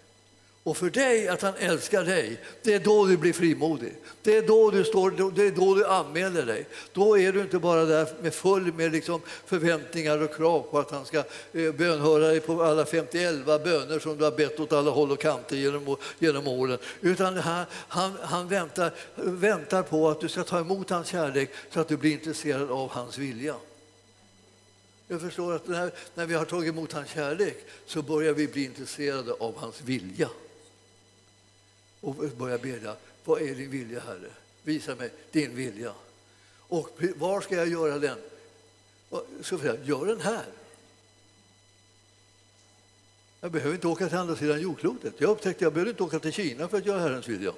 och 0.64 0.78
för 0.78 0.90
dig 0.90 1.28
att 1.28 1.42
han 1.42 1.54
älskar 1.60 2.04
dig, 2.04 2.40
det 2.62 2.74
är 2.74 2.80
då 2.80 3.06
du 3.06 3.18
blir 3.18 3.34
frimodig. 3.34 3.96
Det 4.22 4.38
är 4.38 4.48
då 4.48 4.72
du, 4.72 4.84
står, 4.84 5.32
det 5.32 5.44
är 5.44 5.52
då 5.52 5.76
du 5.76 5.86
anmäler 5.86 6.46
dig. 6.46 6.66
Då 6.94 7.18
är 7.18 7.34
du 7.34 7.42
inte 7.42 7.60
bara 7.60 7.86
där 7.86 8.08
med 8.22 8.34
full 8.34 8.74
med 8.74 8.92
liksom 8.92 9.22
förväntningar 9.46 10.22
och 10.22 10.36
krav 10.36 10.62
på 10.62 10.80
att 10.80 10.92
han 10.92 11.06
ska 11.06 11.18
eh, 11.54 11.72
bönhöra 11.72 12.28
dig 12.28 12.40
på 12.40 12.64
alla 12.64 12.86
51 12.86 13.46
böner 13.46 14.00
som 14.00 14.18
du 14.18 14.24
har 14.24 14.32
bett 14.32 14.60
åt 14.60 14.74
alla 14.74 14.92
håll 14.92 15.12
och 15.12 15.20
kanter 15.20 15.56
genom, 15.56 15.98
genom 16.20 16.48
åren. 16.48 16.78
Utan 17.02 17.38
han, 17.38 17.66
han, 17.88 18.18
han 18.22 18.48
väntar, 18.48 18.94
väntar 19.16 19.84
på 19.84 20.10
att 20.10 20.22
du 20.22 20.30
ska 20.30 20.44
ta 20.44 20.60
emot 20.60 20.90
hans 20.90 21.08
kärlek 21.08 21.50
så 21.74 21.80
att 21.80 21.88
du 21.88 21.98
blir 21.98 22.12
intresserad 22.12 22.72
av 22.72 22.90
hans 22.90 23.18
vilja. 23.18 23.56
Jag 25.08 25.22
förstår 25.22 25.54
att 25.54 25.68
när, 25.68 25.92
när 26.16 26.26
vi 26.26 26.34
har 26.34 26.46
tagit 26.46 26.74
emot 26.74 26.94
hans 26.94 27.10
kärlek 27.10 27.58
så 27.86 28.02
börjar 28.02 28.34
vi 28.34 28.48
bli 28.48 28.66
intresserade 28.66 29.32
av 29.32 29.58
hans 29.58 29.82
vilja 29.82 30.30
och 32.04 32.16
börja 32.16 32.58
bedja. 32.58 32.96
Vad 33.26 33.42
är 33.42 33.56
din 33.56 33.72
vilja, 33.72 34.00
Herre? 34.00 34.30
Visa 34.64 34.96
mig 34.96 35.10
din 35.32 35.56
vilja. 35.56 35.94
Och 36.58 37.00
var 37.16 37.42
ska 37.42 37.56
jag 37.56 37.68
göra 37.68 38.00
den? 38.00 38.18
Så 39.42 39.58
säga, 39.58 39.78
gör 39.84 40.06
den 40.06 40.22
här. 40.22 40.46
Jag 43.42 43.52
behöver 43.52 43.76
inte 43.76 43.88
åka 43.88 44.10
till 44.10 44.18
andra 44.18 44.36
sidan 44.36 44.62
jordklotet. 44.62 45.14
Jag 45.18 45.30
upptäckte 45.30 45.58
att 45.58 45.62
jag 45.62 45.74
behöver 45.74 45.92
inte 45.92 46.04
åka 46.04 46.20
till 46.20 46.34
Kina 46.34 46.68
för 46.68 46.78
att 46.78 46.86
göra 46.86 47.00
Herrens 47.00 47.28
vilja. 47.28 47.54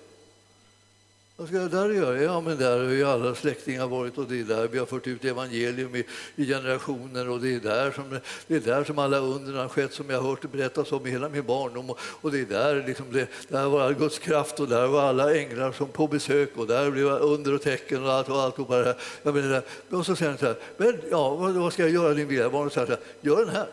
Vad 1.38 1.48
ska 1.48 1.58
jag 1.58 1.72
där 1.72 1.90
göra? 1.90 2.22
Ja, 2.22 2.42
men 2.42 2.58
där 2.58 2.78
har 2.78 2.92
ju 2.92 3.04
alla 3.04 3.36
släktingar 3.36 3.88
varit 3.88 4.18
och 4.18 4.28
det 4.28 4.40
är 4.40 4.44
där 4.44 4.68
vi 4.68 4.80
har 4.80 4.86
fört 4.86 5.08
ut 5.08 5.26
evangelium 5.26 5.96
i, 5.96 6.06
i 6.36 6.46
generationer 6.46 7.30
och 7.30 7.42
det 7.42 7.56
är, 7.56 7.60
där 7.60 7.92
som, 7.92 8.20
det 8.48 8.56
är 8.56 8.60
där 8.60 8.84
som 8.84 9.00
alla 9.00 9.18
undren 9.18 9.58
har 9.58 9.68
skett 9.68 9.94
som 9.94 10.10
jag 10.10 10.22
har 10.22 10.30
hört 10.30 10.52
berättas 10.52 10.92
om 10.92 11.08
i 11.08 11.10
hela 11.10 11.30
min 11.30 11.46
barndom 11.46 11.90
och, 11.90 12.00
och 12.02 12.32
det 12.32 12.40
är 12.40 12.46
där, 12.46 12.84
liksom 12.88 13.06
det, 13.12 13.28
där 13.48 13.66
var 13.66 13.94
Guds 13.94 14.20
kraft 14.20 14.60
och 14.60 14.68
där 14.68 14.88
var 14.88 15.02
alla 15.04 15.36
änglar 15.36 15.72
som 15.72 15.88
på 15.88 16.08
besök 16.08 16.58
och 16.58 16.68
där 16.68 16.92
blev 16.92 17.08
under 17.08 17.54
och 17.54 17.62
tecken 17.62 18.04
och 18.04 18.12
allt 18.12 18.30
och 18.30 18.42
allt 18.42 18.60
och 18.60 18.68
bara 18.68 18.94
jag 19.24 19.36
menar, 19.36 19.62
och 19.90 20.06
så 20.06 20.16
säger 20.16 20.32
han 20.32 20.40
så 20.40 20.46
här, 20.46 20.58
men 20.78 21.02
ja, 21.12 21.36
vad, 21.36 21.54
vad 21.54 21.74
ska 21.74 21.84
jag 21.84 21.92
göra 21.92 22.14
din 22.14 22.28
vilja? 22.28 22.50
Barnet 22.50 22.74
säger 22.74 22.88
så 22.88 22.94
här, 22.94 23.02
gör 23.22 23.46
den 23.46 23.56
här. 23.56 23.68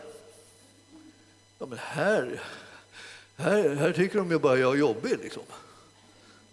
Ja, 1.59 1.65
men 1.65 1.77
här, 1.81 2.41
här, 3.35 3.75
här 3.75 3.91
tycker 3.91 4.17
de 4.17 4.31
ju 4.31 4.39
bara 4.39 4.57
jag 4.57 4.73
är 4.73 4.79
jobbig 4.79 5.17
liksom. 5.23 5.43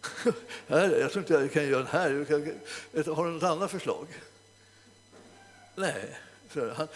jag 0.66 1.12
tror 1.12 1.18
inte 1.18 1.34
jag 1.34 1.52
kan 1.52 1.68
göra 1.68 1.78
den 1.78 1.86
här. 1.86 2.10
Har 3.14 3.24
du 3.24 3.30
något 3.30 3.42
annat 3.42 3.70
förslag? 3.70 4.06
Nej. 5.74 6.18
Han, 6.74 6.88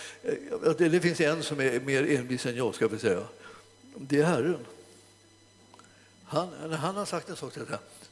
det 0.79 1.01
finns 1.01 1.21
en 1.21 1.43
som 1.43 1.61
är 1.61 1.81
mer 1.81 2.11
envis 2.19 2.47
än 2.47 2.57
jag, 2.57 2.75
ska 2.75 2.89
vi 2.89 2.99
säga. 2.99 3.23
Det 3.97 4.21
är 4.21 4.25
Herren. 4.25 4.67
Han, 6.25 6.49
när 6.69 6.77
han 6.77 6.97
har 6.97 7.05
sagt 7.05 7.29
en 7.29 7.37
sak 7.37 7.53
till 7.53 7.63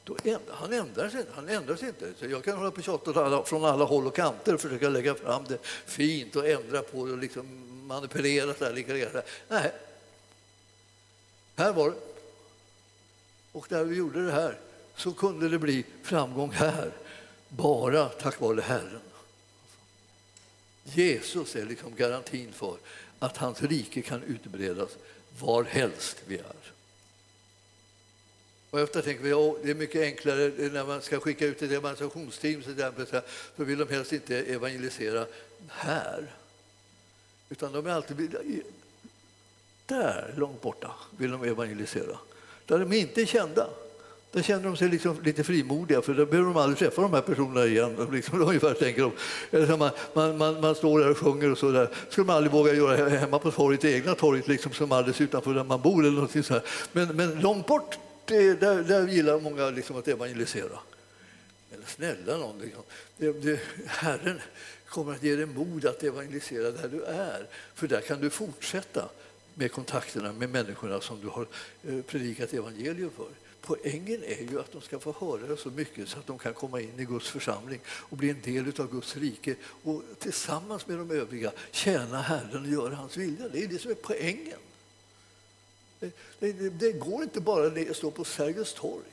då 0.05 0.17
ändrar, 0.25 0.55
han 0.55 0.73
ändrar 0.73 1.09
sig, 1.09 1.25
han 1.35 1.49
ändrar 1.49 1.77
sig 1.77 1.89
inte. 1.89 2.13
Så 2.19 2.27
jag 2.27 2.45
kan 2.45 2.59
hålla 2.59 2.71
på 2.71 2.77
och 2.77 2.85
tjata 2.85 3.45
från 3.45 3.65
alla 3.65 3.85
håll 3.85 4.07
och 4.07 4.17
kanter 4.17 4.55
och 4.55 4.61
försöka 4.61 4.89
lägga 4.89 5.15
fram 5.15 5.45
det 5.49 5.59
fint 5.87 6.37
och 6.37 6.49
ändra 6.49 6.83
på 6.83 7.07
det 7.07 7.13
och 7.13 7.19
liksom 7.19 7.47
manipulera. 7.87 8.55
Så 8.55 8.65
här, 8.65 8.73
lika, 8.73 9.23
Nej. 9.49 9.73
Här 11.57 11.73
var 11.73 11.91
det. 11.91 11.97
Och 13.53 13.73
när 13.73 13.85
vi 13.85 13.97
gjorde 13.97 14.27
det 14.27 14.33
här 14.33 14.59
så 14.97 15.13
kunde 15.13 15.49
det 15.49 15.59
bli 15.59 15.85
framgång 16.03 16.53
här, 16.53 16.93
bara 17.49 18.09
tack 18.09 18.41
vare 18.41 18.61
Herren. 18.61 19.01
Jesus 20.85 21.57
är 21.57 21.65
liksom 21.65 21.95
garantin 21.95 22.53
för 22.53 22.77
att 23.19 23.37
hans 23.37 23.63
rike 23.63 24.03
kan 24.03 24.23
utbredas 24.23 24.91
var 25.39 25.65
helst 25.65 26.17
vi 26.27 26.39
är. 26.39 26.73
Och 28.71 28.81
ofta 28.81 29.03
tänker 29.03 29.25
vi 29.25 29.33
att 29.33 29.63
det 29.63 29.71
är 29.71 29.75
mycket 29.75 30.03
enklare 30.03 30.49
när 30.49 30.85
man 30.85 31.03
ska 31.03 31.21
skicka 31.21 31.47
ut 31.47 31.63
ett 31.63 31.71
evangelisationsteam 31.71 32.63
så 33.57 33.65
vill 33.65 33.79
de 33.79 33.89
helst 33.89 34.13
inte 34.13 34.37
evangelisera 34.39 35.27
här. 35.69 36.35
Utan 37.49 37.73
de 37.73 37.87
är 37.87 37.91
alltid 37.91 38.37
där, 39.87 40.35
långt 40.37 40.61
borta, 40.61 40.95
vill 41.19 41.31
de 41.31 41.45
evangelisera. 41.45 42.19
Där 42.67 42.79
de 42.79 42.93
inte 42.93 43.23
är 43.23 43.27
kända. 43.27 43.71
Där 44.33 44.43
känner 44.43 44.65
de 44.65 44.77
sig 44.77 44.89
liksom 44.89 45.23
lite 45.23 45.45
frimodiga, 45.45 46.03
för 46.03 46.15
då 46.15 46.27
behöver 46.27 46.49
de 46.49 46.57
aldrig 46.57 46.79
träffa 46.79 47.03
de 47.03 47.13
här 47.13 47.21
personerna 47.21 47.67
igen. 47.67 48.09
Liksom, 48.13 48.43
ungefär, 48.49 48.75
tänker 48.75 49.03
de. 49.03 49.79
Man, 49.79 49.91
man, 50.15 50.37
man, 50.39 50.61
man, 50.61 50.75
står 50.75 51.01
där 51.01 51.11
och 51.11 51.19
sjunger 51.19 51.51
och 51.51 51.59
så 51.59 51.71
där. 51.71 51.89
skulle 52.09 52.27
man 52.27 52.37
aldrig 52.37 52.53
våga 52.53 52.75
göra 52.75 53.09
hemma 53.09 53.39
på 53.39 53.51
torget, 53.51 53.81
det 53.81 53.93
egna 53.93 54.15
torget, 54.15 54.49
liksom, 54.49 54.73
som 54.73 54.93
alldeles 54.93 55.21
utanför 55.21 55.55
där 55.55 55.65
man 55.65 55.81
bor. 55.83 56.03
Eller 56.03 56.15
någonting 56.15 56.43
så 56.43 56.61
Men, 56.93 57.09
men 57.17 57.41
långt 57.41 57.67
bort, 57.67 57.99
det, 58.25 58.61
där, 58.61 58.83
där 58.83 59.09
gillar 59.09 59.41
många 59.41 59.71
liksom 59.71 59.97
att 59.97 60.09
evangelisera. 60.09 60.79
Men 61.71 61.81
snälla 61.87 62.37
någon, 62.37 62.59
liksom. 62.59 62.83
det, 63.17 63.33
det, 63.33 63.61
Herren 63.87 64.41
kommer 64.89 65.13
att 65.13 65.23
ge 65.23 65.37
dig 65.37 65.47
mod 65.47 65.87
att 65.87 66.03
evangelisera 66.03 66.71
där 66.71 66.89
du 66.89 67.05
är, 67.05 67.47
för 67.75 67.89
där 67.89 68.01
kan 68.01 68.21
du 68.21 68.31
fortsätta 68.31 69.09
med 69.55 69.73
kontakterna 69.73 70.33
med 70.33 70.51
människorna 70.51 71.01
som 71.01 71.21
du 71.21 71.29
har 71.29 71.47
eh, 71.89 72.03
predikat 72.03 72.53
evangelium 72.53 73.11
för. 73.17 73.29
Poängen 73.63 74.25
är 74.25 74.51
ju 74.51 74.61
att 74.61 74.73
de 74.73 74.81
ska 74.81 74.99
få 74.99 75.15
höra 75.21 75.47
det 75.47 75.57
så 75.57 75.71
mycket 75.71 76.09
så 76.09 76.19
att 76.19 76.27
de 76.27 76.39
kan 76.39 76.55
komma 76.55 76.81
in 76.81 77.01
i 77.01 77.05
Guds 77.05 77.31
församling 77.31 77.81
och 77.87 78.17
bli 78.17 78.31
en 78.31 78.41
del 78.41 78.81
av 78.81 78.91
Guds 78.91 79.17
rike 79.17 79.57
och 79.63 80.03
tillsammans 80.19 80.87
med 80.87 80.99
de 80.99 81.11
övriga 81.11 81.53
tjäna 81.71 82.23
Herren 82.23 82.63
och 82.63 82.71
göra 82.71 82.95
hans 82.95 83.17
vilja. 83.17 83.49
Det 83.49 83.65
är 83.65 83.69
det 83.69 83.79
som 83.79 83.91
är 83.91 83.95
poängen. 83.95 84.59
Det, 86.01 86.13
det, 86.39 86.53
det 86.53 86.93
går 86.93 87.23
inte 87.23 87.41
bara 87.41 87.67
att 87.91 87.97
stå 87.97 88.11
på 88.11 88.25
Sergels 88.25 88.75
torg 88.75 89.05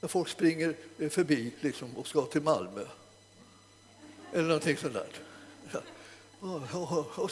när 0.00 0.08
folk 0.08 0.28
springer 0.28 0.74
förbi 1.08 1.52
liksom, 1.60 1.96
och 1.96 2.06
ska 2.06 2.26
till 2.26 2.42
Malmö 2.42 2.84
eller 4.32 4.44
någonting 4.44 4.76
sånt 4.76 4.94
där. 4.94 5.31
Och 6.42 7.30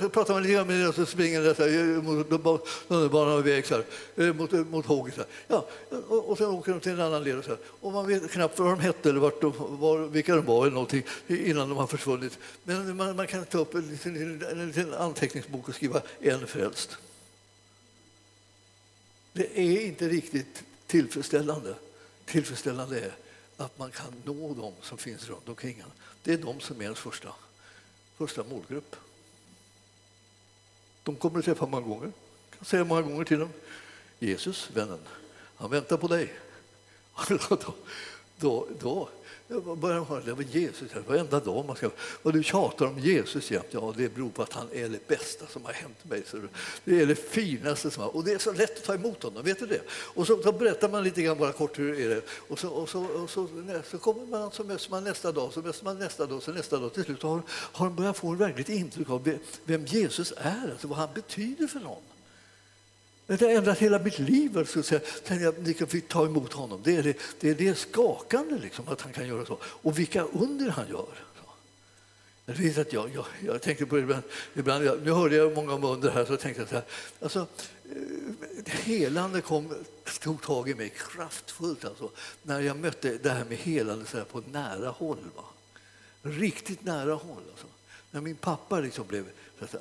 så 0.00 0.08
pratar 0.08 0.34
man 0.34 0.42
lite 0.42 0.64
med 0.64 0.88
och 0.88 0.94
så 0.94 1.06
springer 1.06 1.40
det 1.40 1.58
eh, 1.58 2.02
mot 2.02 2.64
tunnelbanan 2.88 3.38
och 3.38 3.46
väg 3.46 3.66
så 3.66 3.74
här, 3.74 3.84
eh, 4.16 4.34
mot, 4.34 4.52
eh, 4.52 4.64
mot 4.64 4.86
Håget. 4.86 5.18
Ja, 5.48 5.68
och, 6.08 6.30
och 6.30 6.38
sen 6.38 6.46
åker 6.46 6.72
de 6.72 6.80
till 6.80 6.92
en 6.92 7.00
annan 7.00 7.24
led. 7.24 7.38
Och, 7.38 7.44
så 7.44 7.50
här. 7.50 7.58
och 7.80 7.92
man 7.92 8.06
vet 8.06 8.30
knappt 8.30 8.58
vad 8.58 8.68
de 8.68 8.80
hette 8.80 9.08
eller 9.08 9.20
vart 9.20 9.40
de, 9.40 9.52
var, 9.80 9.98
vilka 9.98 10.36
de 10.36 10.44
var 10.44 10.62
eller 10.62 10.74
någonting, 10.74 11.02
innan 11.26 11.68
de 11.68 11.78
har 11.78 11.86
försvunnit. 11.86 12.38
Men 12.64 12.96
man, 12.96 13.16
man 13.16 13.26
kan 13.26 13.44
ta 13.44 13.58
upp 13.58 13.74
en 13.74 13.88
liten, 13.88 14.42
en 14.50 14.66
liten 14.66 14.94
anteckningsbok 14.94 15.68
och 15.68 15.74
skriva 15.74 16.02
en 16.20 16.46
frälst. 16.46 16.96
Det 19.32 19.58
är 19.58 19.86
inte 19.86 20.08
riktigt 20.08 20.64
tillfredsställande. 20.86 21.74
Tillfredsställande 22.24 23.00
är 23.00 23.12
att 23.56 23.78
man 23.78 23.90
kan 23.90 24.12
nå 24.24 24.54
dem 24.54 24.72
som 24.82 24.98
finns 24.98 25.28
runt 25.28 25.48
omkring 25.48 25.78
en. 25.78 25.92
Det 26.22 26.32
är 26.32 26.38
de 26.38 26.60
som 26.60 26.80
är 26.80 26.84
ens 26.84 26.98
första 26.98 27.28
första 28.16 28.44
målgrupp. 28.44 28.96
De 31.02 31.16
kommer 31.16 31.38
att 31.38 31.44
träffa 31.44 31.66
många 31.66 31.86
gånger. 31.86 32.12
Jag 32.50 32.58
kan 32.58 32.64
säga 32.64 32.84
många 32.84 33.02
gånger 33.02 33.24
till 33.24 33.38
dem. 33.38 33.52
Jesus, 34.18 34.70
vännen, 34.74 35.00
han 35.56 35.70
väntar 35.70 35.96
på 35.96 36.08
dig. 36.08 36.34
då, 37.28 37.74
då, 38.36 38.68
då 38.80 39.08
jag 39.48 39.78
börjar 39.78 40.04
höra 40.04 40.20
det 40.20 40.32
var 40.32 40.42
Jesus 40.42 40.90
varenda 41.06 41.40
dag. 41.40 41.66
Man 41.66 41.76
ska, 41.76 41.90
och 42.22 42.32
du 42.32 42.42
tjatar 42.42 42.86
om 42.86 42.98
Jesus 42.98 43.50
jämt. 43.50 43.66
Ja, 43.70 43.94
det 43.96 44.14
beror 44.14 44.30
på 44.30 44.42
att 44.42 44.52
han 44.52 44.66
är 44.72 44.88
det 44.88 45.08
bästa 45.08 45.46
som 45.46 45.64
har 45.64 45.72
hänt 45.72 46.04
mig. 46.04 46.22
Så 46.26 46.36
det 46.84 47.00
är 47.00 47.06
det 47.06 47.14
finaste 47.14 47.90
som 47.90 48.02
har 48.02 48.16
Och 48.16 48.24
det 48.24 48.32
är 48.32 48.38
så 48.38 48.52
lätt 48.52 48.78
att 48.78 48.84
ta 48.84 48.94
emot 48.94 49.22
honom, 49.22 49.44
vet 49.44 49.58
du 49.58 49.66
det? 49.66 49.80
Och 49.90 50.26
så, 50.26 50.42
så 50.42 50.52
berättar 50.52 50.88
man 50.88 51.04
lite 51.04 51.22
grann 51.22 51.38
bara 51.38 51.52
kort 51.52 51.78
hur 51.78 52.00
är 52.00 52.08
det 52.08 52.22
och 52.48 52.58
så, 52.58 52.68
och 52.68 52.88
så, 52.88 53.04
och 53.04 53.30
så, 53.30 53.48
så 53.90 53.98
kommer 53.98 54.26
man, 54.26 54.50
så 54.50 54.64
möts 54.64 54.90
man 54.90 55.04
nästa 55.04 55.32
dag, 55.32 55.52
så 55.52 55.62
möts 55.62 55.82
man 55.82 55.98
nästa 55.98 56.26
dag, 56.26 56.42
så 56.42 56.52
nästa 56.52 56.78
dag. 56.78 56.92
Till 56.92 57.04
slut 57.04 57.22
har, 57.22 57.42
har 57.48 57.86
man 57.86 57.96
börjat 57.96 58.16
få 58.16 58.32
ett 58.32 58.38
verkligt 58.38 58.68
intryck 58.68 59.10
av 59.10 59.38
vem 59.64 59.84
Jesus 59.84 60.32
är, 60.36 60.70
alltså 60.70 60.88
vad 60.88 60.98
han 60.98 61.08
betyder 61.14 61.66
för 61.66 61.80
någon. 61.80 62.02
Det 63.26 63.40
har 63.40 63.48
ändrat 63.48 63.78
hela 63.78 63.98
mitt 63.98 64.18
liv. 64.18 64.64
Så 64.66 64.80
att 64.80 64.86
säga. 64.86 65.00
Sen 65.24 65.52
jag 65.78 65.90
fick 65.90 66.08
ta 66.08 66.26
emot 66.26 66.52
honom. 66.52 66.80
Det 66.84 66.96
är 66.96 67.02
det, 67.02 67.18
det, 67.40 67.50
är 67.50 67.54
det 67.54 67.78
skakande 67.78 68.58
liksom, 68.58 68.88
att 68.88 69.00
han 69.00 69.12
kan 69.12 69.28
göra 69.28 69.46
så. 69.46 69.58
Och 69.62 69.98
vilka 69.98 70.22
under 70.22 70.70
han 70.70 70.88
gör. 70.88 71.26
Jag, 72.48 72.54
vet 72.54 72.78
att 72.78 72.92
jag, 72.92 73.10
jag, 73.14 73.24
jag 73.44 73.62
tänkte 73.62 73.86
på 73.86 73.96
det 73.96 74.02
ibland, 74.02 74.22
ibland 74.54 74.84
jag, 74.84 75.02
nu 75.02 75.10
hörde 75.10 75.36
jag 75.36 75.54
många 75.54 75.74
om 75.74 75.84
under 75.84 76.10
här, 76.10 76.24
så 76.24 76.36
tänkte 76.36 76.62
jag 76.62 76.68
så 76.68 76.74
här, 76.74 76.84
alltså, 77.20 77.46
eh, 77.84 78.72
helande 78.72 79.40
kom, 79.40 79.74
tog 80.20 80.42
tag 80.42 80.68
i 80.68 80.74
mig 80.74 80.92
kraftfullt 80.96 81.84
alltså, 81.84 82.10
när 82.42 82.60
jag 82.60 82.76
mötte 82.76 83.18
det 83.22 83.30
här 83.30 83.44
med 83.44 83.58
helande 83.58 84.06
så 84.06 84.16
här, 84.16 84.24
på 84.24 84.42
nära 84.52 84.88
håll. 84.88 85.24
Va? 85.36 85.44
Riktigt 86.22 86.84
nära 86.84 87.14
håll. 87.14 87.42
Alltså. 87.50 87.66
När 88.10 88.20
min 88.20 88.36
pappa 88.36 88.80
liksom 88.80 89.06
blev 89.06 89.24
så 89.58 89.66
här, 89.78 89.80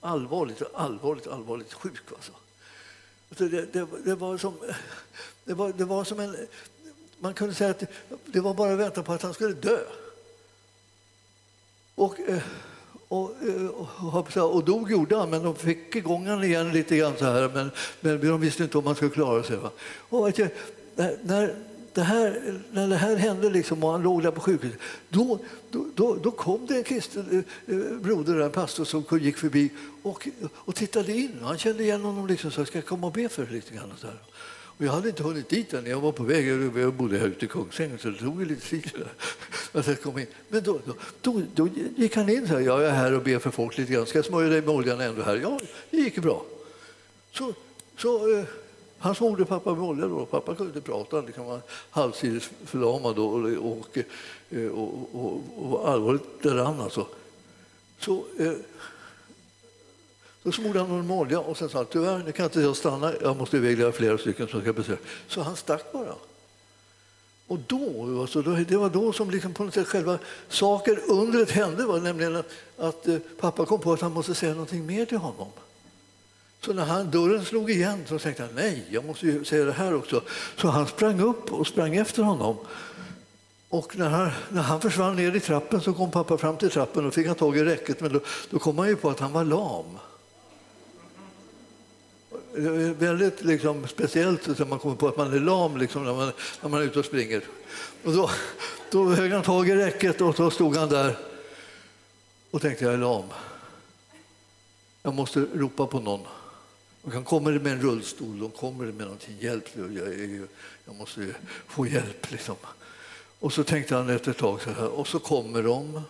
allvarligt, 0.00 0.62
allvarligt, 0.74 1.26
allvarligt 1.26 1.72
sjuk. 1.72 2.12
Alltså. 2.14 2.32
alltså. 3.28 3.48
Det, 3.48 3.72
det, 3.72 3.86
det, 4.04 4.14
var 4.14 4.38
som, 4.38 4.54
det, 5.44 5.54
var, 5.54 5.72
det 5.72 5.84
var 5.84 6.04
som 6.04 6.20
en... 6.20 6.36
Man 7.18 7.34
kunde 7.34 7.54
säga 7.54 7.70
att 7.70 7.82
det 8.26 8.40
var 8.40 8.54
bara 8.54 8.72
att 8.72 8.78
vänta 8.78 9.02
på 9.02 9.12
att 9.12 9.22
han 9.22 9.34
skulle 9.34 9.54
dö. 9.54 9.78
Och, 11.94 12.20
eh, 12.20 12.34
eh, 12.34 12.42
och, 13.08 13.30
och, 14.14 14.54
och, 14.54 14.64
dog 14.64 14.90
gjorde 14.90 15.16
han, 15.16 15.30
men 15.30 15.42
de 15.42 15.54
fick 15.54 15.96
igång 15.96 16.26
honom 16.26 16.44
igen 16.44 16.72
lite 16.72 16.96
grann 16.96 17.16
så 17.18 17.24
här. 17.24 17.48
Men, 17.54 17.70
men 18.00 18.28
de 18.28 18.40
visste 18.40 18.62
inte 18.62 18.78
om 18.78 18.86
han 18.86 18.96
skulle 18.96 19.10
klara 19.10 19.42
sig. 19.42 19.56
Va? 19.56 19.70
Och, 20.08 20.40
när, 21.22 21.54
det 21.96 22.02
här, 22.02 22.60
när 22.72 22.88
det 22.88 22.96
här 22.96 23.16
hände 23.16 23.50
liksom, 23.50 23.84
och 23.84 23.92
han 23.92 24.02
låg 24.02 24.22
där 24.22 24.30
på 24.30 24.40
sjukhuset, 24.40 24.80
då, 25.08 25.38
då, 25.70 25.86
då, 25.94 26.14
då 26.14 26.30
kom 26.30 26.66
det 26.66 26.76
en 26.76 26.84
kristen 26.84 27.44
eh, 27.66 27.76
eh 27.76 27.96
broder, 27.96 28.40
en 28.40 28.50
pastor 28.50 28.84
som 28.84 29.04
gick 29.20 29.36
förbi 29.36 29.70
och, 30.02 30.28
och 30.52 30.74
tittade 30.74 31.12
in. 31.12 31.38
Han 31.42 31.58
kände 31.58 31.82
igen 31.82 32.02
honom 32.02 32.26
liksom, 32.26 32.50
så 32.50 32.64
ska 32.64 32.78
jag 32.78 32.86
komma 32.86 33.06
och 33.06 33.12
be 33.12 33.28
för 33.28 33.42
dig 33.42 33.52
lite 33.52 33.74
grann. 33.74 33.92
Och 33.92 33.98
så 33.98 34.06
här. 34.06 34.16
Och 34.78 34.84
jag 34.84 34.92
hade 34.92 35.08
inte 35.08 35.22
hunnit 35.22 35.48
dit 35.48 35.74
än. 35.74 35.86
Jag 35.86 36.00
var 36.00 36.12
på 36.12 36.22
väg. 36.22 36.48
Jag 36.76 36.92
bodde 36.94 37.18
här 37.18 37.26
ute 37.26 37.44
i 37.44 37.48
Kungsängen 37.48 37.98
så 37.98 38.08
det 38.08 38.18
tog 38.18 38.46
lite 38.46 38.68
tid. 38.68 38.90
Att 39.72 39.86
jag 39.86 40.02
kom 40.02 40.18
in. 40.18 40.26
Men 40.48 40.62
då, 40.62 40.80
då, 40.84 40.94
då, 41.20 41.42
då 41.54 41.68
gick 41.96 42.16
han 42.16 42.28
in 42.28 42.48
så 42.48 42.54
här. 42.54 42.60
Jag 42.60 42.84
är 42.84 42.90
här 42.90 43.12
och 43.12 43.22
ber 43.22 43.38
för 43.38 43.50
folk 43.50 43.78
lite 43.78 43.92
grann. 43.92 44.06
Ska 44.06 44.18
jag 44.18 44.24
smörja 44.24 44.48
dig 44.48 44.60
med 44.60 44.70
oljan 44.70 45.00
ändå 45.00 45.22
här? 45.22 45.36
Ja, 45.36 45.60
det 45.90 45.96
gick 45.96 46.18
bra. 46.18 46.44
Så, 47.32 47.52
så, 47.96 48.38
eh, 48.38 48.44
han 48.98 49.14
smorde 49.14 49.44
pappa 49.44 49.74
med 49.74 49.84
olja 49.84 50.06
då. 50.06 50.26
Pappa 50.26 50.54
kunde 50.54 50.78
inte 50.78 50.90
prata. 50.90 51.22
Han 51.36 51.46
var 51.46 51.60
halvsidigt 51.90 52.50
förlamad 52.64 53.18
och, 53.18 53.34
och, 53.34 53.98
och, 54.72 55.08
och, 55.12 55.42
och, 55.56 55.88
allvarligt 55.88 56.42
däran 56.42 56.80
alltså. 56.80 57.06
Så, 57.98 58.24
eh, 58.38 58.52
då 60.42 60.52
smorde 60.52 60.78
han 60.78 60.90
honom 60.90 61.06
med 61.06 61.16
olja 61.16 61.40
och 61.40 61.56
sen 61.56 61.68
sa 61.68 61.78
han 61.78 61.86
tyvärr, 61.86 62.18
nu 62.18 62.32
kan 62.32 62.44
inte 62.44 62.60
jag 62.60 62.76
stanna, 62.76 63.12
jag 63.20 63.36
måste 63.36 63.56
iväg 63.56 63.94
flera 63.94 64.18
stycken 64.18 64.48
som 64.48 64.60
ska 64.60 64.72
besöka. 64.72 65.02
Så 65.28 65.40
han 65.40 65.56
stack 65.56 65.92
bara. 65.92 66.14
Och 67.46 67.58
då, 67.66 68.20
alltså, 68.20 68.42
det 68.42 68.76
var 68.76 68.90
då 68.90 69.12
som 69.12 69.30
liksom 69.30 69.54
på 69.54 69.64
något 69.64 69.74
sätt 69.74 69.86
själva 69.86 70.18
saken, 70.48 70.98
undret 71.08 71.50
hände, 71.50 71.86
va? 71.86 71.96
nämligen 71.96 72.36
att, 72.36 72.46
att 72.76 73.08
eh, 73.08 73.18
pappa 73.40 73.66
kom 73.66 73.80
på 73.80 73.92
att 73.92 74.00
han 74.00 74.12
måste 74.12 74.34
säga 74.34 74.52
någonting 74.52 74.86
mer 74.86 75.04
till 75.04 75.18
honom. 75.18 75.48
Så 76.66 76.72
när 76.72 76.84
han, 76.84 77.10
dörren 77.10 77.44
slog 77.44 77.70
igen 77.70 78.04
så 78.08 78.18
tänkte 78.18 78.42
han 78.42 78.52
nej, 78.54 78.84
jag 78.90 79.04
måste 79.04 79.26
ju 79.26 79.44
säga 79.44 79.64
det 79.64 79.72
här 79.72 79.94
också. 79.94 80.22
Så 80.56 80.68
han 80.68 80.86
sprang 80.86 81.20
upp 81.20 81.52
och 81.52 81.66
sprang 81.66 81.96
efter 81.96 82.22
honom. 82.22 82.56
Och 83.68 83.98
när 83.98 84.08
han, 84.08 84.30
när 84.48 84.62
han 84.62 84.80
försvann 84.80 85.16
ner 85.16 85.36
i 85.36 85.40
trappen 85.40 85.80
så 85.80 85.92
kom 85.92 86.10
pappa 86.10 86.38
fram 86.38 86.56
till 86.56 86.70
trappen 86.70 87.06
och 87.06 87.14
fick 87.14 87.26
han 87.26 87.36
tag 87.36 87.56
i 87.56 87.64
räcket 87.64 88.00
men 88.00 88.12
då, 88.12 88.20
då 88.50 88.58
kom 88.58 88.78
han 88.78 88.88
ju 88.88 88.96
på 88.96 89.10
att 89.10 89.20
han 89.20 89.32
var 89.32 89.44
lam 89.44 89.84
väldigt 92.98 93.44
liksom, 93.44 93.88
speciellt 93.88 94.60
att 94.60 94.68
man 94.68 94.78
kommer 94.78 94.96
på 94.96 95.08
att 95.08 95.16
man 95.16 95.34
är 95.34 95.40
lam 95.40 95.76
liksom, 95.76 96.04
när, 96.04 96.14
man, 96.14 96.32
när 96.62 96.68
man 96.68 96.80
är 96.80 96.84
ute 96.84 96.98
och 96.98 97.04
springer. 97.04 97.42
Och 98.04 98.12
då, 98.12 98.30
då 98.90 99.08
högg 99.08 99.32
han 99.32 99.42
tag 99.42 99.68
i 99.68 99.74
räcket 99.74 100.20
och 100.20 100.36
så 100.36 100.50
stod 100.50 100.76
han 100.76 100.88
där 100.88 101.18
och 102.50 102.62
tänkte 102.62 102.84
jag 102.84 102.94
är 102.94 102.98
lam. 102.98 103.24
Jag 105.02 105.14
måste 105.14 105.46
ropa 105.54 105.86
på 105.86 106.00
någon. 106.00 106.20
De 107.12 107.24
kommer 107.24 107.58
med 107.58 107.72
en 107.72 107.80
rullstol, 107.80 108.38
de 108.38 108.50
kommer 108.50 108.84
med 108.84 109.06
någonting, 109.06 109.36
hjälp. 109.40 109.64
Jag, 109.74 109.92
ju, 109.92 110.46
jag 110.84 110.94
måste 110.94 111.34
få 111.66 111.86
hjälp. 111.86 112.30
Liksom. 112.30 112.56
Och 113.40 113.52
så 113.52 113.64
tänkte 113.64 113.94
han 113.94 114.10
efter 114.10 114.30
ett 114.30 114.36
tag 114.36 114.62
så 114.62 114.70
här, 114.70 114.88
och 114.88 115.08
så 115.08 115.18
kommer 115.18 115.62
de. 115.62 116.02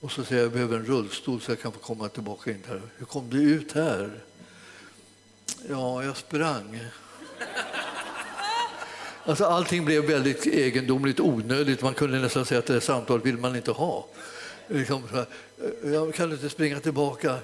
Och 0.00 0.12
så 0.12 0.24
säger 0.24 0.42
jag, 0.42 0.46
jag 0.46 0.52
behöver 0.52 0.76
en 0.76 0.84
rullstol 0.84 1.40
så 1.40 1.50
jag 1.50 1.60
kan 1.60 1.72
få 1.72 1.78
komma 1.78 2.08
tillbaka 2.08 2.50
in 2.50 2.62
här. 2.68 2.82
Hur 2.96 3.06
kom 3.06 3.30
du 3.30 3.42
ut 3.42 3.72
här? 3.72 4.20
Ja, 5.68 6.04
jag 6.04 6.16
sprang. 6.16 6.80
Alltså, 9.24 9.44
allting 9.44 9.84
blev 9.84 10.04
väldigt 10.04 10.46
egendomligt 10.46 11.20
onödigt. 11.20 11.82
Man 11.82 11.94
kunde 11.94 12.18
nästan 12.18 12.44
säga 12.44 12.58
att 12.58 12.66
det 12.66 12.80
samtalet 12.80 13.26
vill 13.26 13.38
man 13.38 13.56
inte 13.56 13.70
ha. 13.70 14.06
Liksom, 14.68 15.02
jag 15.84 16.14
kan 16.14 16.32
inte 16.32 16.50
springa 16.50 16.80
tillbaka. 16.80 17.38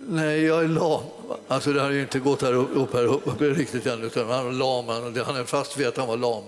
Nej, 0.00 0.42
jag 0.42 0.64
är 0.64 0.68
lam. 0.68 1.02
Alltså, 1.48 1.72
det 1.72 1.80
har 1.80 1.90
ju 1.90 2.00
inte 2.02 2.18
gått 2.18 2.42
här 2.42 2.52
upp, 2.52 2.92
här 2.92 3.04
upp 3.04 3.40
riktigt 3.40 3.86
än. 3.86 4.02
Utan 4.02 4.28
han 4.28 4.46
är 4.46 4.52
lam. 4.52 4.88
Han 5.26 5.36
är 5.36 5.44
fast 5.44 5.76
vid 5.76 5.86
att 5.86 5.96
han 5.96 6.08
var 6.08 6.16
lam. 6.16 6.44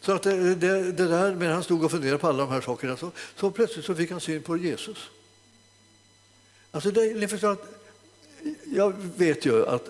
Så 0.00 0.12
att 0.12 0.22
det, 0.22 0.54
det, 0.54 0.92
det 0.92 1.08
där, 1.08 1.34
medan 1.34 1.54
han 1.54 1.64
stod 1.64 1.84
och 1.84 1.90
funderade 1.90 2.18
på 2.18 2.28
alla 2.28 2.38
de 2.38 2.52
här 2.52 2.60
sakerna 2.60 2.96
så, 2.96 3.10
så 3.36 3.50
plötsligt 3.50 3.84
så 3.84 3.94
fick 3.94 4.10
han 4.10 4.20
syn 4.20 4.42
på 4.42 4.56
Jesus. 4.56 4.98
Alltså 6.70 6.90
det, 6.90 7.14
ni 7.14 7.28
förstår 7.28 7.52
att 7.52 7.66
jag 8.74 8.94
vet 9.16 9.46
ju 9.46 9.66
att 9.66 9.88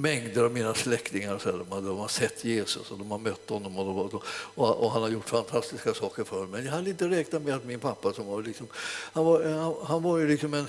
mängder 0.00 0.44
av 0.44 0.52
mina 0.52 0.74
släktingar 0.74 1.38
så 1.38 1.50
här, 1.50 1.58
de, 1.58 1.72
har, 1.72 1.82
de 1.82 1.98
har 1.98 2.08
sett 2.08 2.44
Jesus 2.44 2.90
och 2.90 2.98
de 2.98 3.10
har 3.10 3.18
mött 3.18 3.50
honom 3.50 3.78
och, 3.78 4.10
de, 4.10 4.20
och, 4.54 4.84
och, 4.84 4.92
han 4.92 5.02
har 5.02 5.08
gjort 5.08 5.28
fantastiska 5.28 5.94
saker 5.94 6.24
för 6.24 6.40
mig. 6.40 6.48
Men 6.48 6.64
jag 6.64 6.72
hade 6.72 6.90
inte 6.90 7.08
räknat 7.08 7.42
med 7.42 7.54
att 7.54 7.64
min 7.64 7.80
pappa, 7.80 8.12
som 8.12 8.26
var, 8.26 8.42
liksom, 8.42 8.66
han 9.12 9.24
var, 9.24 9.44
han, 9.44 9.74
han 9.84 10.02
var 10.02 10.18
ju 10.18 10.28
liksom 10.28 10.54
en, 10.54 10.66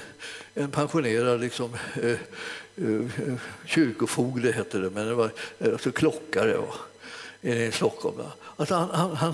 en 0.54 0.72
pensionerad 0.72 1.42
liksom, 1.42 1.74
eh, 2.02 2.12
eh, 2.12 3.36
kyrkofogde, 3.66 4.52
hette 4.52 4.78
det, 4.78 4.90
men 4.90 5.08
det 5.08 5.14
var 5.14 5.32
eh, 5.60 5.72
alltså 5.72 5.92
klockare 5.92 6.58
va, 6.58 6.74
i 7.42 7.72
Stockholm. 7.72 8.16
Alltså 8.56 8.76
han, 8.76 8.90
han, 8.90 9.16
han, 9.16 9.34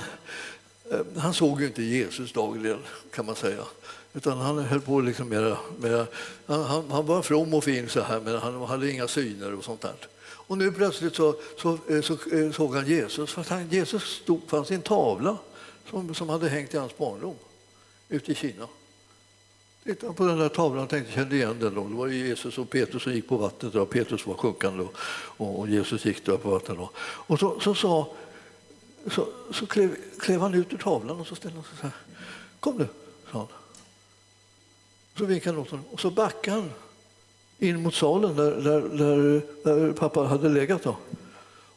eh, 0.91 0.99
han 1.17 1.33
såg 1.33 1.61
ju 1.61 1.67
inte 1.67 1.83
Jesus 1.83 2.33
dagligen, 2.33 2.79
kan 3.11 3.25
man 3.25 3.35
säga. 3.35 3.63
Utan 4.15 4.37
han 4.37 4.57
höll 4.57 4.81
på 4.81 5.01
liksom 5.01 5.29
mera, 5.29 5.57
mera 5.79 6.07
han, 6.45 6.91
han, 6.91 7.05
var 7.05 7.21
from 7.21 7.53
och 7.53 7.63
fin 7.63 7.89
så 7.89 8.01
här, 8.01 8.19
men 8.19 8.37
han 8.37 8.61
hade 8.61 8.91
inga 8.91 9.07
syner 9.07 9.53
och 9.53 9.63
sånt 9.63 9.81
där. 9.81 9.95
Och 10.25 10.57
nu 10.57 10.71
plötsligt 10.71 11.15
så, 11.15 11.35
så, 11.61 11.77
eh, 11.89 12.01
så, 12.01 12.17
så 12.17 12.51
såg 12.53 12.75
han 12.75 12.87
Jesus. 12.87 13.31
För 13.31 13.43
han, 13.49 13.69
Jesus 13.69 14.03
stod, 14.03 14.41
fanns 14.47 14.71
i 14.71 14.75
en 14.75 14.81
tavla 14.81 15.37
som, 15.89 16.15
som 16.15 16.29
hade 16.29 16.49
hängt 16.49 16.73
i 16.73 16.77
hans 16.77 16.97
barndom 16.97 17.35
ute 18.09 18.31
i 18.31 18.35
Kina. 18.35 18.67
Tittade 19.83 20.13
på 20.13 20.25
den 20.25 20.37
där 20.37 20.49
tavlan 20.49 20.83
och 20.83 20.89
tänkte, 20.89 21.13
kände 21.13 21.35
igen 21.35 21.59
den. 21.59 21.75
Då. 21.75 21.87
Det 21.87 21.95
var 21.95 22.07
Jesus 22.07 22.57
och 22.57 22.69
Petrus 22.69 23.03
som 23.03 23.13
gick 23.13 23.27
på 23.27 23.37
vattnet. 23.37 23.73
Då. 23.73 23.85
Petrus 23.85 24.27
var 24.27 24.33
sjunkande 24.33 24.87
och, 25.37 25.59
och 25.59 25.69
Jesus 25.69 26.05
gick 26.05 26.25
där 26.25 26.37
på 26.37 26.49
vattnet. 26.49 26.77
Då. 26.77 26.89
Och 26.97 27.39
så, 27.39 27.59
så, 27.59 27.75
så, 27.75 28.07
så, 29.11 29.27
så 29.51 29.65
klev, 29.65 29.95
klev 30.19 30.41
han 30.41 30.53
ut 30.53 30.73
ur 30.73 30.77
tavlan 30.77 31.19
och 31.19 31.27
så 31.27 31.35
ställde 31.35 31.57
han 31.57 31.63
sig 31.63 31.77
så 31.77 31.83
här. 31.83 31.95
Kom 32.59 32.77
nu, 32.77 32.87
sa 33.31 33.37
han. 33.37 33.47
Så 35.17 35.25
vinkade 35.25 35.55
han 35.55 35.61
åt 35.61 35.69
honom 35.69 35.85
och 35.91 35.99
så 35.99 36.09
backade 36.09 36.57
han 36.57 36.71
in 37.59 37.81
mot 37.81 37.95
salen 37.95 38.35
där, 38.35 38.51
där, 38.51 38.81
där, 38.81 39.41
där 39.63 39.91
pappa 39.91 40.23
hade 40.23 40.49
legat. 40.49 40.83
Då. 40.83 40.97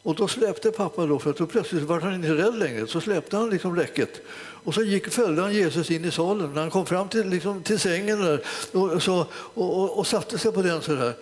Och 0.03 0.15
då 0.15 0.29
släppte 0.29 0.71
pappa, 0.71 1.07
då, 1.07 1.19
för 1.19 1.31
att 1.31 1.37
då 1.37 1.47
plötsligt 1.47 1.83
var 1.83 2.01
han 2.01 2.15
inte 2.15 2.35
rädd 2.35 2.59
längre, 2.59 2.87
så 2.87 3.01
släppte 3.01 3.37
han 3.37 3.51
liksom 3.51 3.77
räcket. 3.77 4.21
Och 4.65 4.75
så 4.75 4.83
gick, 4.83 5.09
följde 5.09 5.43
han 5.43 5.55
Jesus 5.55 5.91
in 5.91 6.05
i 6.05 6.11
salen. 6.11 6.55
När 6.55 6.61
han 6.61 6.71
kom 6.71 6.87
fram 6.87 7.09
till, 7.09 7.29
liksom, 7.29 7.63
till 7.63 7.79
sängen 7.79 8.21
där, 8.21 8.43
och, 8.73 9.03
så, 9.03 9.27
och, 9.31 9.83
och, 9.83 9.99
och 9.99 10.07
satte 10.07 10.39
sig 10.39 10.53
på 10.53 10.63
den 10.63 10.83
så 10.83 10.95
där. 10.95 11.15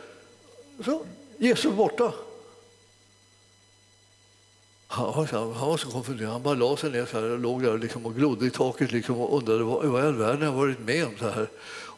Så, 0.84 1.04
Jesus 1.38 1.74
borta. 1.74 2.12
Han, 4.88 5.26
han 5.26 5.68
var 5.68 5.76
så 5.76 5.90
konfunderad. 5.90 6.32
Han 6.32 6.42
bara 6.42 6.54
la 6.54 6.76
sig 6.76 6.90
ner 6.90 7.06
så 7.06 7.20
här 7.20 7.30
och 7.30 7.38
låg 7.38 7.62
där 7.62 7.78
liksom 7.78 8.06
och 8.06 8.14
glodde 8.14 8.46
i 8.46 8.50
taket 8.50 8.92
liksom 8.92 9.20
och 9.20 9.38
undrade 9.38 9.64
vad, 9.64 9.84
vad 9.84 10.04
i 10.04 10.06
all 10.06 10.14
världen 10.14 10.42
jag 10.42 10.52
varit 10.52 10.80
med 10.80 11.06
om. 11.06 11.12
Så 11.18 11.28
här. 11.28 11.48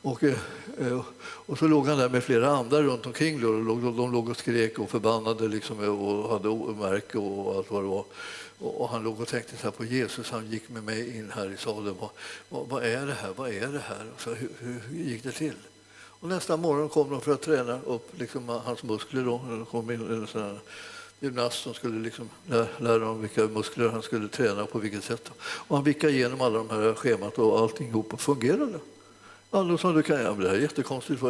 Och, 0.02 0.24
eh, 0.24 0.38
eh, 0.78 1.00
och 1.20 1.58
så 1.58 1.68
låg 1.68 1.86
han 1.86 1.98
där 1.98 2.08
med 2.08 2.24
flera 2.24 2.48
andra 2.48 2.82
runt 2.82 3.06
omkring. 3.06 3.40
De 3.40 4.12
låg 4.12 4.28
och 4.28 4.36
skrek 4.36 4.78
och 4.78 4.90
förbannade 4.90 5.48
liksom, 5.48 5.84
eh, 5.84 6.02
och 6.02 6.30
hade 6.30 6.74
märke 6.74 7.18
och 7.18 7.56
allt 7.56 7.70
vad 7.70 7.82
det 7.82 7.88
var. 7.88 8.04
Och 8.58 8.88
han 8.88 9.02
låg 9.02 9.20
och 9.20 9.28
tänkte 9.28 9.56
så 9.56 9.70
på 9.70 9.84
Jesus, 9.84 10.30
han 10.30 10.50
gick 10.50 10.68
med 10.68 10.84
mig 10.84 11.18
in 11.18 11.32
här 11.34 11.50
i 11.50 11.56
salen. 11.56 11.94
Vad, 12.00 12.10
vad, 12.48 12.68
vad 12.68 12.84
är 12.84 13.06
det 13.06 13.12
här? 13.12 13.30
Vad 13.36 13.50
är 13.50 13.66
det 13.66 13.82
här? 13.88 14.06
Så 14.18 14.34
hur, 14.34 14.50
hur, 14.58 15.04
gick 15.04 15.22
det 15.22 15.32
till? 15.32 15.54
Och 16.20 16.28
nästa 16.28 16.56
morgon 16.56 16.88
kom 16.88 17.10
de 17.10 17.20
för 17.20 17.32
att 17.32 17.42
träna 17.42 17.80
upp 17.86 18.18
liksom, 18.18 18.48
hans 18.48 18.82
muskler. 18.82 19.24
Då. 19.24 19.40
Det 19.58 19.64
kom 19.64 19.90
in 19.90 20.00
en 20.00 20.26
sån 20.26 20.42
här 20.42 20.58
gymnast 21.20 21.62
som 21.62 21.74
skulle 21.74 22.00
liksom 22.00 22.28
lära 22.78 23.04
honom 23.04 23.20
vilka 23.20 23.46
muskler 23.46 23.88
han 23.88 24.02
skulle 24.02 24.28
träna 24.28 24.66
på 24.66 24.78
vilket 24.78 25.04
sätt. 25.04 25.30
Och 25.40 25.76
han 25.76 25.84
vickade 25.84 26.12
igenom 26.12 26.40
alla 26.40 26.58
de 26.58 26.70
här 26.70 26.94
schemat 26.94 27.38
och 27.38 27.58
allting 27.58 27.88
ihop 27.88 28.20
fungerade. 28.20 28.78
Alla 29.50 29.78
sa 29.78 29.92
du 29.92 30.02
kan, 30.02 30.20
ja, 30.20 30.32
det 30.32 30.48
här 30.48 30.54
är 30.54 30.60
jättekonstigt, 30.60 31.20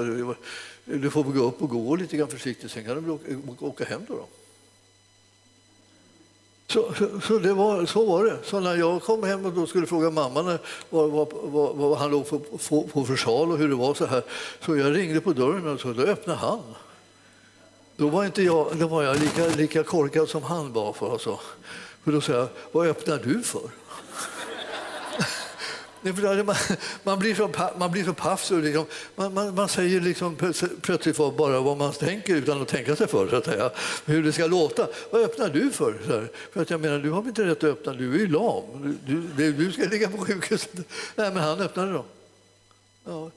du 0.84 1.10
får 1.10 1.22
gå 1.22 1.44
upp 1.44 1.62
och 1.62 1.68
gå 1.68 1.96
lite 1.96 2.16
grann 2.16 2.28
försiktigt, 2.28 2.70
sen 2.70 2.84
kan 2.84 3.04
du 3.04 3.10
åka, 3.10 3.64
åka 3.64 3.84
hem. 3.84 4.00
Då, 4.08 4.14
då. 4.14 4.26
Så, 6.70 6.94
så, 6.94 7.20
så, 7.20 7.38
det 7.38 7.54
var, 7.54 7.86
så 7.86 8.06
var 8.06 8.24
det. 8.24 8.38
Så 8.44 8.60
när 8.60 8.76
jag 8.76 9.02
kom 9.02 9.22
hem 9.22 9.46
och 9.46 9.52
då 9.52 9.66
skulle 9.66 9.86
fråga 9.86 10.10
mamma 10.10 10.42
när, 10.42 10.58
vad, 10.90 11.10
vad, 11.10 11.28
vad, 11.32 11.76
vad 11.76 11.98
han 11.98 12.10
låg 12.10 12.28
på, 12.28 12.38
på, 12.38 12.82
på 12.82 13.04
för 13.04 13.16
sal 13.16 13.52
och 13.52 13.58
hur 13.58 13.68
det 13.68 13.74
var 13.74 13.94
så 13.94 14.06
här, 14.06 14.22
så 14.60 14.76
jag 14.76 14.96
ringde 14.96 15.20
på 15.20 15.32
dörren 15.32 15.68
och 15.68 15.80
så, 15.80 15.92
då 15.92 16.02
öppnade 16.02 16.38
han. 16.38 16.62
Då 17.96 18.08
var, 18.08 18.24
inte 18.24 18.42
jag, 18.42 18.76
då 18.76 18.86
var 18.86 19.02
jag 19.02 19.20
lika, 19.20 19.46
lika 19.46 19.84
korkad 19.84 20.28
som 20.28 20.42
han 20.42 20.72
var. 20.72 20.92
För, 20.92 21.12
alltså. 21.12 21.40
för 22.04 22.12
då 22.12 22.20
sa 22.20 22.32
jag, 22.32 22.48
vad 22.72 22.86
öppnar 22.86 23.18
du 23.18 23.42
för? 23.42 23.70
Man, 26.02 26.56
man, 27.02 27.18
blir 27.18 27.34
så, 27.34 27.50
man 27.78 27.90
blir 27.90 28.04
så 28.04 28.12
paff 28.12 28.44
så 28.44 28.56
liksom, 28.56 28.86
man, 29.16 29.34
man, 29.34 29.54
man, 29.54 29.68
säger 29.68 30.00
liksom 30.00 30.36
plötsligt 30.82 31.16
bara 31.16 31.60
vad 31.60 31.76
man 31.76 31.92
tänker 31.92 32.34
utan 32.34 32.62
att 32.62 32.68
tänka 32.68 32.96
sig 32.96 33.06
för, 33.06 33.28
så 33.28 33.36
att 33.36 33.44
säga, 33.44 33.70
hur 34.04 34.22
det 34.22 34.32
ska 34.32 34.46
låta. 34.46 34.86
Vad 35.10 35.22
öppnar 35.22 35.48
du 35.48 35.70
för? 35.70 35.94
för 36.52 36.62
att 36.62 36.70
jag 36.70 36.80
menar, 36.80 36.98
du 36.98 37.10
har 37.10 37.22
inte 37.22 37.44
rätt 37.44 37.58
att 37.58 37.64
öppna, 37.64 37.92
du 37.92 38.14
är 38.14 38.18
ju 38.18 38.26
lam. 38.26 38.98
Du, 39.06 39.22
du, 39.36 39.52
du 39.52 39.72
ska 39.72 39.82
ligga 39.82 40.10
på 40.10 40.18
sjukhuset. 40.18 40.74
Nej, 41.16 41.32
men 41.32 41.36
han 41.36 41.60
öppnade 41.60 41.92
då. 41.92 42.04
Ja. 43.04 43.30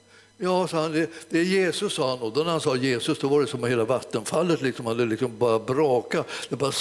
Ja, 0.44 0.68
sa 0.68 0.82
han, 0.82 0.92
det, 0.92 1.10
det 1.30 1.40
är 1.40 1.44
Jesus, 1.44 1.94
sa 1.94 2.10
han. 2.10 2.20
Och 2.20 2.34
då 2.34 2.44
när 2.44 2.52
han 2.52 2.62
sa 2.62 2.76
Jesus 2.76 3.20
då 3.20 3.28
var 3.28 3.42
det 3.42 3.48
som 3.48 3.64
att 3.64 3.70
hela 3.70 3.86
vattenfallet 3.86 4.62
liksom 4.62 4.86
hade 4.86 5.06
liksom 5.06 5.38
bara 5.38 5.60
brakat. 5.60 6.28
Det 6.50 6.56
bara 6.56 6.72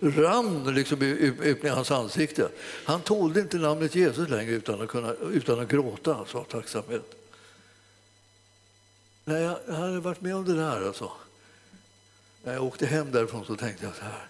rann 0.00 0.74
liksom 0.74 1.02
ut 1.02 1.64
i 1.64 1.68
hans 1.68 1.90
ansikte. 1.90 2.48
Han 2.84 3.00
tålde 3.00 3.40
inte 3.40 3.56
namnet 3.56 3.94
Jesus 3.94 4.28
längre 4.28 4.52
utan 4.52 4.80
att, 4.80 4.88
kunna, 4.88 5.12
utan 5.32 5.60
att 5.60 5.68
gråta 5.68 6.14
alltså, 6.14 6.38
av 6.38 6.44
tacksamhet. 6.44 7.14
Nej, 9.24 9.42
jag, 9.42 9.58
jag 9.66 9.74
hade 9.74 10.00
varit 10.00 10.20
med 10.20 10.36
om 10.36 10.44
det 10.44 10.54
där. 10.54 10.86
Alltså. 10.86 11.12
När 12.44 12.52
jag 12.52 12.64
åkte 12.64 12.86
hem 12.86 13.12
därifrån 13.12 13.44
så 13.44 13.56
tänkte 13.56 13.84
jag 13.84 13.94
så 13.94 14.04
här. 14.04 14.28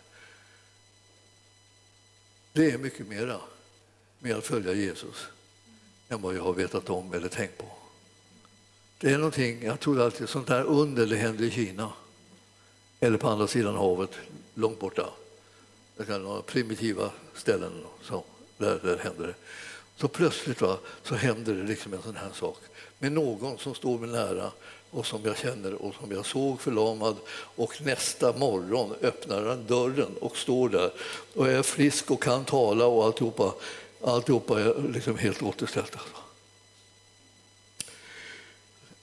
Det 2.53 2.71
är 2.71 2.79
mycket 2.79 3.09
mera 3.09 3.41
med 4.19 4.37
att 4.37 4.47
följa 4.47 4.73
Jesus 4.73 5.27
än 6.09 6.23
vad 6.23 6.35
jag 6.35 6.43
har 6.43 6.53
vetat 6.53 6.91
om 6.91 7.13
eller 7.13 7.29
tänkt 7.29 7.59
på. 7.59 7.78
Det 9.01 9.11
är 9.11 9.19
någonting, 9.19 9.65
jag 9.65 9.81
tror 9.81 10.01
alltid 10.01 10.29
sånt 10.29 10.47
där 10.47 10.65
under 10.65 11.07
det 11.07 11.17
händer 11.17 11.45
i 11.45 11.51
Kina 11.51 11.93
eller 13.01 13.19
på 13.19 13.29
andra 13.29 13.47
sidan 13.47 13.75
havet, 13.75 14.11
långt 14.55 14.81
borta. 14.81 15.11
Det 15.97 16.05
kan 16.05 16.25
vara 16.25 16.43
primitiva 16.43 17.11
ställen 17.35 17.73
så, 18.03 18.25
där, 18.57 18.81
där 18.83 18.99
händer 18.99 19.27
det. 19.27 19.35
Så 19.97 20.09
plötsligt 20.09 20.61
va, 20.61 20.79
så 21.03 21.15
händer 21.15 21.55
det 21.55 21.63
liksom 21.63 21.95
en 21.95 22.03
sån 22.03 22.17
här 22.17 22.31
sak 22.35 22.59
med 22.99 23.13
någon 23.13 23.59
som 23.59 23.75
står 23.75 23.99
mig 23.99 24.11
nära 24.11 24.53
och 24.91 25.07
som 25.07 25.21
jag 25.25 25.39
känner 25.39 25.75
och 25.75 25.95
som 25.95 26.13
jag 26.13 26.27
såg 26.27 26.61
förlamad 26.61 27.17
och 27.31 27.83
nästa 27.83 28.33
morgon 28.33 28.95
öppnar 29.03 29.47
han 29.47 29.67
dörren 29.67 30.17
och 30.21 30.37
står 30.37 30.69
där 30.69 30.91
och 31.35 31.49
är 31.49 31.63
frisk 31.63 32.11
och 32.11 32.23
kan 32.23 32.45
tala 32.45 32.87
och 32.87 33.05
alltihopa, 33.05 33.55
alltihopa 34.05 34.61
är 34.61 34.93
liksom 34.93 35.19
helt 35.19 35.43
återställt. 35.43 35.97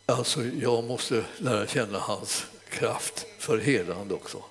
Alltså. 0.05 0.43
Jag 0.43 0.83
måste 0.83 1.25
lära 1.37 1.67
känna 1.67 1.99
hans 1.99 2.45
kraft 2.69 3.25
för 3.37 3.57
helande 3.57 4.13
också. 4.13 4.43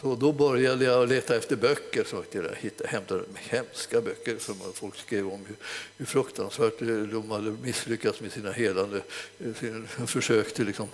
Så 0.00 0.14
då 0.14 0.32
började 0.32 0.84
jag 0.84 1.08
leta 1.08 1.36
efter 1.36 1.56
böcker. 1.56 2.04
Så 2.04 2.24
jag 2.30 2.48
hittade, 2.56 2.88
hämtade 2.88 3.24
hemska 3.34 4.00
böcker 4.00 4.38
som 4.38 4.54
folk 4.74 4.96
skrev 4.96 5.28
om 5.28 5.40
hur, 5.46 5.56
hur 5.96 6.06
fruktansvärt 6.06 6.78
de 7.10 7.30
hade 7.30 7.50
misslyckats 7.50 8.20
med 8.20 8.32
sina 8.32 8.52
helande 8.52 9.00
eh, 9.38 9.54
sina 9.54 9.86
försök. 10.06 10.54
Till 10.54 10.66
liksom 10.66 10.88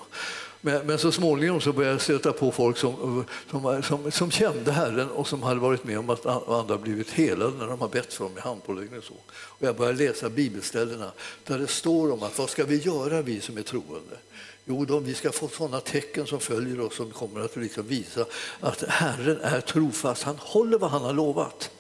men, 0.61 0.87
men, 0.87 0.99
så 0.99 1.13
småningom 1.13 1.61
så 1.61 1.73
började 1.73 1.95
jag 1.95 2.01
stöta 2.01 2.33
på 2.33 2.53
folk 2.53 2.77
som, 2.77 3.25
som, 3.51 3.83
som, 3.83 4.13
som, 4.13 4.31
kände 4.31 4.73
Herren 4.73 5.11
och 5.11 5.29
som 5.29 5.43
hade 5.43 5.61
varit 5.61 5.85
med 5.85 5.99
om 5.99 6.11
att 6.11 6.27
andra 6.27 6.79
blivit 6.79 7.11
helade 7.11 7.53
när 7.59 7.67
de 7.67 7.81
har 7.81 7.89
bett 7.89 8.13
för 8.13 8.25
dem 8.25 8.39
i 8.39 8.41
handpåläggning. 8.41 9.03
Så. 9.03 9.15
Och 9.33 9.67
jag 9.67 9.77
började 9.77 9.99
läsa 9.99 10.31
bibelställena 10.31 11.13
där 11.47 11.59
det 11.59 11.67
står 11.67 12.13
om 12.13 12.23
att 12.23 12.39
vad 12.39 12.51
ska 12.51 12.65
vi 12.65 12.77
göra 12.77 13.23
vi 13.23 13.41
som 13.41 13.59
är 13.59 13.63
troende? 13.63 14.17
Jo, 14.65 14.85
då, 14.85 14.99
vi 14.99 15.15
ska 15.15 15.33
få 15.33 15.49
sådana 15.49 15.81
tecken 15.81 16.27
som 16.27 16.41
följer 16.41 16.81
oss 16.81 16.97
som 16.97 17.11
kommer 17.11 17.41
att 17.41 17.57
liksom 17.57 17.87
visa 17.87 18.25
att 18.61 18.85
Herren 18.89 19.41
är 19.43 19.61
trofast. 19.61 20.23
Han 20.23 20.37
håller 20.39 20.79
vad 20.79 20.91
han 20.91 21.03
har 21.03 21.13
lovat 21.13 21.71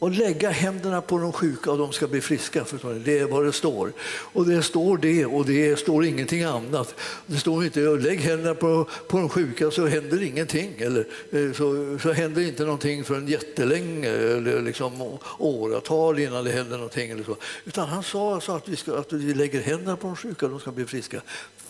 och 0.00 0.10
lägga 0.10 0.50
händerna 0.50 1.00
på 1.00 1.18
de 1.18 1.32
sjuka 1.32 1.70
och 1.70 1.78
de 1.78 1.92
ska 1.92 2.06
bli 2.08 2.20
friska. 2.20 2.64
Det 3.04 3.18
är 3.18 3.26
vad 3.26 3.44
det 3.44 3.52
står. 3.52 3.92
Och 4.08 4.46
det 4.46 4.62
står 4.62 4.98
det 4.98 5.26
och 5.26 5.46
det 5.46 5.78
står 5.78 6.04
ingenting 6.04 6.42
annat. 6.42 6.94
Det 7.26 7.36
står 7.36 7.64
inte 7.64 7.80
lägg 7.80 8.20
händerna 8.20 8.54
på, 8.54 8.88
på 9.08 9.18
de 9.18 9.28
sjuka 9.28 9.70
så 9.70 9.86
händer 9.86 10.22
ingenting. 10.22 10.74
Eller 10.78 11.06
eh, 11.30 11.52
så, 11.52 11.98
så 12.02 12.12
händer 12.12 12.42
inte 12.42 12.64
någonting 12.64 13.04
för 13.04 13.14
en 13.14 13.28
jättelänge 13.28 14.08
eller 14.08 14.62
liksom 14.62 15.18
åratal 15.38 16.18
innan 16.18 16.44
det 16.44 16.50
händer 16.50 16.76
någonting. 16.76 17.10
Eller 17.10 17.24
så. 17.24 17.36
Utan 17.64 17.88
han 17.88 18.02
sa 18.02 18.34
alltså 18.34 18.52
att, 18.52 18.68
vi 18.68 18.76
ska, 18.76 18.98
att 18.98 19.12
vi 19.12 19.34
lägger 19.34 19.60
händerna 19.60 19.96
på 19.96 20.06
de 20.06 20.16
sjuka 20.16 20.46
och 20.46 20.50
de 20.52 20.60
ska 20.60 20.70
bli 20.70 20.84
friska. 20.84 21.20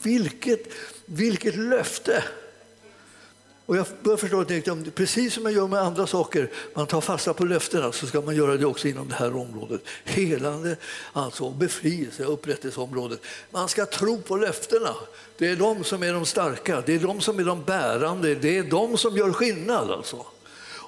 Vilket, 0.02 0.72
vilket 1.04 1.56
löfte! 1.56 2.24
Och 3.70 3.76
jag 3.76 3.86
började 4.02 4.20
förstå 4.20 4.40
att 4.40 4.94
precis 4.94 5.34
som 5.34 5.42
man 5.42 5.52
gör 5.52 5.66
med 5.68 5.80
andra 5.80 6.06
saker, 6.06 6.50
man 6.74 6.86
tar 6.86 7.00
fasta 7.00 7.34
på 7.34 7.44
löftena, 7.44 7.92
så 7.92 8.06
ska 8.06 8.20
man 8.20 8.36
göra 8.36 8.56
det 8.56 8.66
också 8.66 8.88
inom 8.88 9.08
det 9.08 9.14
här 9.14 9.36
området. 9.36 9.80
Helande, 10.04 10.76
alltså 11.12 11.50
befrielse, 11.50 12.24
upprättelseområdet. 12.24 13.20
Man 13.50 13.68
ska 13.68 13.86
tro 13.86 14.22
på 14.22 14.36
löftena. 14.36 14.94
Det 15.38 15.48
är 15.48 15.56
de 15.56 15.84
som 15.84 16.02
är 16.02 16.12
de 16.12 16.26
starka, 16.26 16.82
det 16.86 16.94
är 16.94 16.98
de 16.98 17.20
som 17.20 17.38
är 17.38 17.44
de 17.44 17.64
bärande, 17.64 18.34
det 18.34 18.58
är 18.58 18.62
de 18.62 18.96
som 18.96 19.16
gör 19.16 19.32
skillnad. 19.32 19.90
Alltså. 19.90 20.26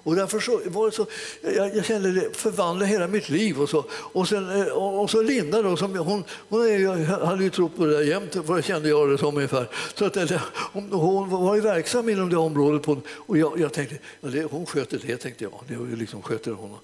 Och 0.04 0.16
därför 0.16 0.40
så 0.40 0.60
var 0.66 0.86
det 0.86 0.92
så, 0.92 1.06
jag, 1.40 1.76
jag 1.76 1.84
kände 1.84 2.12
det 2.12 2.36
förvandlade 2.36 2.90
hela 2.90 3.08
mitt 3.08 3.28
liv. 3.28 3.60
Och 3.60 3.68
så, 3.68 3.84
och 3.90 4.28
sen, 4.28 4.60
eh, 4.60 4.66
och, 4.66 5.02
och 5.02 5.10
så 5.10 5.22
Linda 5.22 5.62
då, 5.62 5.76
som, 5.76 5.98
hon, 5.98 6.24
hon 6.48 6.60
är, 6.60 7.04
hade 7.24 7.44
ju 7.44 7.50
trott 7.50 7.76
på 7.76 7.86
det 7.86 7.92
där 7.92 8.02
jämt, 8.02 8.32
för 8.32 8.62
kände 8.62 8.88
jag 8.88 9.10
det 9.10 9.18
som 9.18 9.36
ungefär. 9.36 9.68
Så 9.94 10.04
att, 10.04 10.30
hon, 10.72 10.92
hon 10.92 11.28
var 11.30 11.54
ju 11.54 11.60
verksam 11.60 12.08
inom 12.08 12.30
det 12.30 12.36
området. 12.36 12.82
På, 12.82 13.00
och 13.10 13.38
jag, 13.38 13.60
jag 13.60 13.72
tänkte, 13.72 13.98
ja, 14.20 14.28
det, 14.28 14.44
hon 14.44 14.66
sköter 14.66 15.00
det, 15.06 15.16
tänkte 15.16 15.44
jag. 15.44 15.60
Det 15.68 15.96
liksom 15.96 16.22
sköter 16.22 16.50
hon. 16.50 16.78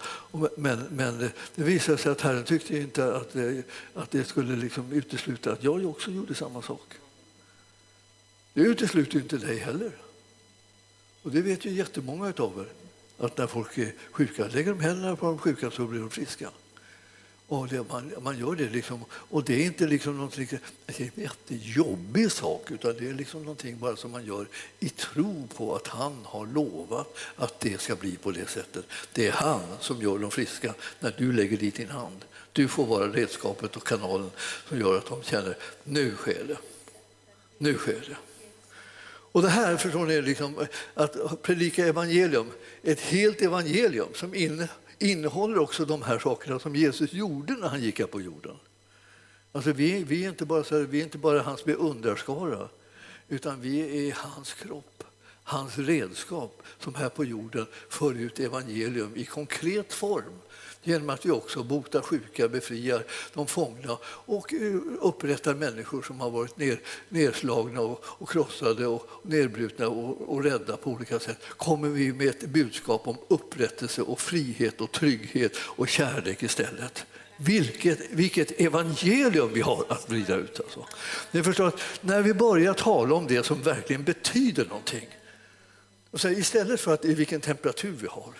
Men, 0.56 0.78
men 0.90 1.22
eh, 1.22 1.28
det 1.54 1.62
visade 1.62 1.98
sig 1.98 2.12
att 2.12 2.20
Herren 2.20 2.44
tyckte 2.44 2.78
inte 2.78 3.14
att 3.14 3.32
det, 3.32 3.62
att 3.94 4.10
det 4.10 4.24
skulle 4.24 4.56
liksom 4.56 4.92
utesluta 4.92 5.52
att 5.52 5.64
jag 5.64 5.86
också 5.86 6.10
gjorde 6.10 6.34
samma 6.34 6.62
sak. 6.62 6.94
Det 8.54 8.60
utesluter 8.60 9.18
inte 9.18 9.36
dig 9.36 9.58
heller. 9.58 9.90
Och 11.22 11.30
det 11.30 11.40
vet 11.40 11.64
ju 11.64 11.70
jättemånga 11.70 12.32
av 12.36 12.58
er 12.58 12.87
att 13.18 13.38
när 13.38 13.46
folk 13.46 13.78
är 13.78 13.92
sjuka, 14.10 14.46
lägger 14.46 14.70
de 14.70 14.80
händerna 14.80 15.16
på 15.16 15.26
de 15.26 15.38
sjuka 15.38 15.70
så 15.70 15.86
blir 15.86 16.00
de 16.00 16.10
friska. 16.10 16.50
Och 17.48 17.68
det, 17.68 17.88
man, 17.88 18.12
man 18.22 18.38
gör 18.38 18.54
det 18.54 18.70
liksom, 18.70 19.04
och 19.10 19.44
det 19.44 19.62
är 19.62 19.66
inte 19.66 19.86
liksom 19.86 20.18
något, 20.18 20.38
en 20.38 21.10
jättejobbig 21.14 22.32
sak 22.32 22.70
utan 22.70 22.94
det 22.98 23.08
är 23.08 23.14
liksom 23.14 23.42
någonting 23.42 23.78
bara 23.78 23.96
som 23.96 24.10
man 24.10 24.26
gör 24.26 24.46
i 24.78 24.88
tro 24.88 25.48
på 25.56 25.76
att 25.76 25.86
han 25.86 26.16
har 26.24 26.46
lovat 26.46 27.18
att 27.36 27.60
det 27.60 27.80
ska 27.80 27.96
bli 27.96 28.16
på 28.16 28.30
det 28.30 28.48
sättet. 28.48 28.84
Det 29.12 29.26
är 29.26 29.32
han 29.32 29.62
som 29.80 30.02
gör 30.02 30.18
dem 30.18 30.30
friska 30.30 30.74
när 31.00 31.14
du 31.18 31.32
lägger 31.32 31.56
dit 31.56 31.74
din 31.74 31.90
hand. 31.90 32.24
Du 32.52 32.68
får 32.68 32.86
vara 32.86 33.06
redskapet 33.06 33.76
och 33.76 33.86
kanalen 33.86 34.30
som 34.68 34.80
gör 34.80 34.98
att 34.98 35.06
de 35.06 35.22
känner 35.22 35.56
nu 35.84 36.14
sker 36.16 36.44
det. 36.44 36.58
Nu 37.58 37.74
sker 37.74 38.04
det. 38.08 38.27
Och 39.38 39.44
det 39.44 39.50
här 39.50 39.76
förstår 39.76 40.06
ni, 40.06 40.22
liksom, 40.22 40.66
att 40.94 41.42
predika 41.42 41.86
evangelium, 41.86 42.50
ett 42.82 43.00
helt 43.00 43.42
evangelium 43.42 44.08
som 44.14 44.34
innehåller 44.98 45.58
också 45.58 45.84
de 45.84 46.02
här 46.02 46.18
sakerna 46.18 46.58
som 46.58 46.76
Jesus 46.76 47.12
gjorde 47.12 47.52
när 47.52 47.68
han 47.68 47.80
gick 47.80 47.98
här 47.98 48.06
på 48.06 48.20
jorden. 48.20 48.56
Alltså 49.52 49.72
vi, 49.72 50.04
vi, 50.04 50.24
är 50.24 50.28
inte 50.28 50.44
bara 50.44 50.64
så 50.64 50.78
här, 50.78 50.84
vi 50.84 51.00
är 51.00 51.04
inte 51.04 51.18
bara 51.18 51.42
hans 51.42 51.64
beundrarskara, 51.64 52.68
utan 53.28 53.60
vi 53.60 54.08
är 54.08 54.14
hans 54.16 54.54
kropp, 54.54 55.04
hans 55.42 55.78
redskap 55.78 56.62
som 56.78 56.94
här 56.94 57.08
på 57.08 57.24
jorden 57.24 57.66
för 57.88 58.14
ut 58.14 58.40
evangelium 58.40 59.16
i 59.16 59.24
konkret 59.24 59.92
form 59.92 60.38
genom 60.88 61.10
att 61.10 61.26
vi 61.26 61.30
också 61.30 61.62
botar 61.62 62.00
sjuka, 62.00 62.48
befriar 62.48 63.04
de 63.34 63.46
fångna 63.46 63.98
och 64.04 64.54
eh, 64.54 64.74
upprättar 65.00 65.54
människor 65.54 66.02
som 66.02 66.20
har 66.20 66.30
varit 66.30 66.58
ner, 66.58 66.80
nedslagna 67.08 67.80
och, 67.80 68.04
och 68.04 68.30
krossade 68.30 68.86
och 68.86 69.08
nedbrutna 69.22 69.88
och, 69.88 70.34
och 70.34 70.44
rädda 70.44 70.76
på 70.76 70.90
olika 70.90 71.18
sätt. 71.18 71.38
Kommer 71.48 71.88
vi 71.88 72.12
med 72.12 72.28
ett 72.28 72.46
budskap 72.46 73.08
om 73.08 73.16
upprättelse 73.28 74.02
och 74.02 74.20
frihet 74.20 74.80
och 74.80 74.92
trygghet 74.92 75.52
och 75.58 75.88
kärlek 75.88 76.42
istället. 76.42 77.06
Vilket, 77.40 78.00
vilket 78.10 78.60
evangelium 78.60 79.52
vi 79.52 79.60
har 79.60 79.84
att 79.88 80.10
vrida 80.10 80.36
ut. 80.36 80.60
Alltså. 80.60 80.86
Ni 81.30 81.42
förstår 81.42 81.66
att 81.66 81.80
när 82.00 82.22
vi 82.22 82.34
börjar 82.34 82.74
tala 82.74 83.14
om 83.14 83.26
det 83.26 83.46
som 83.46 83.62
verkligen 83.62 84.04
betyder 84.04 84.64
någonting, 84.64 85.08
och 86.10 86.20
så 86.20 86.28
istället 86.28 86.80
för 86.80 86.94
att 86.94 87.04
i 87.04 87.14
vilken 87.14 87.40
temperatur 87.40 87.94
vi 88.00 88.06
har, 88.06 88.34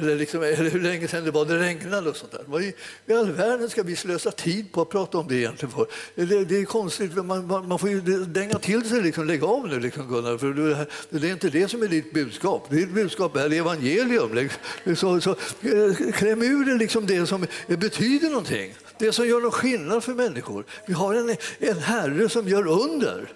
eller, 0.00 0.16
liksom, 0.16 0.42
eller 0.42 0.70
hur 0.70 0.80
länge 0.80 1.08
sedan 1.08 1.24
det 1.24 1.30
var 1.30 1.44
det 1.44 1.58
regnade 1.58 2.10
och 2.10 2.16
sånt 2.16 2.32
där. 2.32 2.42
Vad 2.46 2.62
i, 2.62 2.74
i 3.06 3.12
all 3.12 3.32
världen 3.32 3.70
ska 3.70 3.82
vi 3.82 3.96
slösa 3.96 4.30
tid 4.30 4.72
på 4.72 4.82
att 4.82 4.88
prata 4.88 5.18
om 5.18 5.28
det 5.28 5.36
egentligen 5.36 5.72
för? 5.72 5.86
Det, 6.14 6.44
det 6.44 6.56
är 6.56 6.64
konstigt, 6.64 7.14
man, 7.14 7.46
man, 7.46 7.68
man 7.68 7.78
får 7.78 7.90
ju 7.90 8.00
dänga 8.24 8.58
till 8.58 8.88
sig, 8.88 9.02
liksom, 9.02 9.26
lägg 9.26 9.44
av 9.44 9.68
nu 9.68 9.80
liksom, 9.80 10.08
Gunnar, 10.08 10.38
för 10.38 10.46
det, 10.46 10.86
det 11.20 11.28
är 11.28 11.32
inte 11.32 11.50
det 11.50 11.68
som 11.68 11.82
är 11.82 11.88
ditt 11.88 12.12
budskap. 12.12 12.70
Ditt 12.70 12.90
budskap 12.90 13.36
är 13.36 13.52
evangelium. 13.52 14.34
Liksom. 14.34 14.96
Så, 14.96 15.20
så, 15.20 15.30
eh, 15.30 16.12
kläm 16.12 16.42
ur 16.42 16.64
det, 16.64 16.74
liksom, 16.74 17.06
det 17.06 17.26
som 17.26 17.46
betyder 17.66 18.28
någonting, 18.28 18.74
det 18.98 19.12
som 19.12 19.28
gör 19.28 19.40
någon 19.40 19.50
skillnad 19.50 20.04
för 20.04 20.14
människor. 20.14 20.64
Vi 20.86 20.92
har 20.92 21.14
en, 21.14 21.36
en 21.58 21.78
Herre 21.78 22.28
som 22.28 22.48
gör 22.48 22.66
under. 22.66 23.32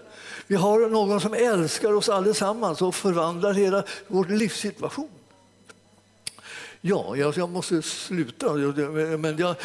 Vi 0.46 0.54
har 0.56 0.88
någon 0.88 1.20
som 1.20 1.34
älskar 1.34 1.92
oss 1.92 2.08
allesammans 2.08 2.82
och 2.82 2.94
förvandlar 2.94 3.52
hela 3.52 3.84
vår 4.06 4.24
livssituation. 4.24 5.08
Ja, 6.85 7.16
jag, 7.16 7.37
jag 7.37 7.51
måste 7.51 7.83
sluta, 7.83 8.53
men 8.53 9.37
jag, 9.39 9.57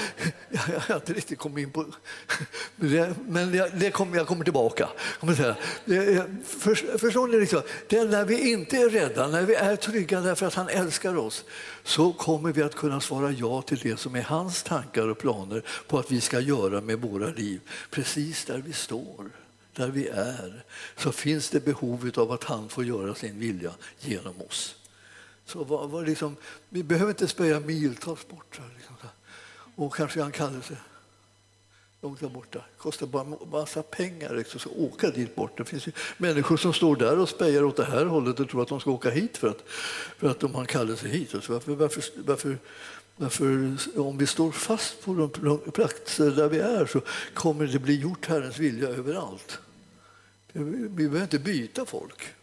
jag, 0.50 0.80
har 0.80 0.96
inte 0.96 1.14
riktigt 1.14 1.40
kommit 1.40 1.64
in 1.64 1.72
på 1.72 1.86
det. 2.76 3.16
Men 3.28 3.54
jag, 3.54 3.80
det 3.80 3.92
kommer, 3.92 4.18
jag 4.18 4.28
kommer 4.28 4.44
tillbaka. 4.44 4.90
För, 5.20 6.98
förstår 6.98 7.28
ni? 7.28 7.40
Liksom, 7.40 7.62
det 7.88 7.98
är 7.98 8.06
när 8.06 8.26
vi 8.26 8.52
inte 8.52 8.78
är 8.78 8.90
rädda, 8.90 9.28
när 9.28 9.44
vi 9.44 9.56
är 9.56 9.76
trygga 9.76 10.22
därför 10.22 10.46
att 10.46 10.54
han 10.54 10.70
älskar 10.70 11.18
oss 11.18 11.46
så 11.84 12.14
kommer 12.14 12.52
vi 12.52 12.62
att 12.62 12.76
kunna 12.76 13.02
svara 13.02 13.32
ja 13.32 13.62
till 13.62 13.80
det 13.80 13.98
som 13.98 14.16
är 14.16 14.22
hans 14.22 14.64
tankar 14.64 15.08
och 15.08 15.18
planer 15.18 15.64
på 15.88 16.00
att 16.00 16.12
vi 16.12 16.22
ska 16.22 16.40
göra 16.40 16.82
med 16.82 17.02
våra 17.02 17.28
liv. 17.28 17.62
Precis 17.90 18.46
där 18.46 18.58
vi 18.58 18.74
står, 18.74 19.30
där 19.74 19.88
vi 19.88 20.08
är, 20.08 20.64
så 20.98 21.12
finns 21.12 21.50
det 21.50 21.66
behov 21.66 22.12
av 22.16 22.32
att 22.32 22.44
han 22.44 22.70
får 22.70 22.86
göra 22.86 23.16
sin 23.16 23.40
vilja 23.40 23.72
genom 24.00 24.42
oss. 24.42 24.77
Så 25.48 25.64
var, 25.64 25.88
var 25.88 26.06
liksom, 26.06 26.36
vi 26.70 26.84
behöver 26.84 27.12
inte 27.12 27.28
spöja 27.28 27.60
miltals 27.60 28.28
bort. 28.28 28.60
Liksom. 28.76 28.96
Och 29.76 29.96
kanske 29.96 30.22
en 30.22 30.32
kallelse 30.32 30.78
långt 32.02 32.20
där 32.20 32.30
borta. 32.30 32.60
Det 32.60 32.78
kostar 32.78 33.08
bara 33.08 33.24
en 33.24 33.50
massa 33.52 33.84
pengar 33.84 34.36
liksom, 34.36 34.72
att 34.72 34.78
åka 34.78 35.10
dit 35.10 35.36
bort. 35.36 35.58
Det 35.58 35.66
finns 35.66 35.88
människor 36.18 36.58
som 36.58 36.74
står 36.74 36.96
där 36.96 37.20
och 37.20 37.30
spejar 37.30 37.64
åt 37.64 37.76
det 37.76 37.86
här 37.86 38.06
hållet 38.06 38.40
och 38.40 38.50
tror 38.50 38.62
att 38.62 38.68
de 38.68 38.80
ska 38.80 38.92
åka 38.92 39.10
hit 39.10 39.38
för 39.38 39.50
att, 39.50 39.64
för 40.18 40.30
att 40.30 40.40
de 40.40 40.54
har 40.54 40.62
en 40.62 40.68
kallelse 40.68 41.08
hit. 41.08 41.36
Alltså, 41.36 41.54
varför, 41.54 41.72
varför, 41.76 42.04
varför, 42.16 42.58
varför, 43.16 43.78
om 44.00 44.18
vi 44.18 44.28
står 44.28 44.52
fast 44.52 45.02
på 45.06 45.14
de 45.14 45.72
platser 45.72 46.32
där 46.32 46.50
vi 46.50 46.60
är 46.60 46.86
så 46.86 47.02
kommer 47.34 47.68
det 47.68 47.80
bli 47.80 48.00
gjort 48.00 48.26
Herrens 48.26 48.58
vilja 48.58 48.90
överallt. 48.90 49.60
Vi 50.54 50.90
behöver 50.90 51.22
inte 51.22 51.40
byta 51.40 51.86
folk. 51.86 52.34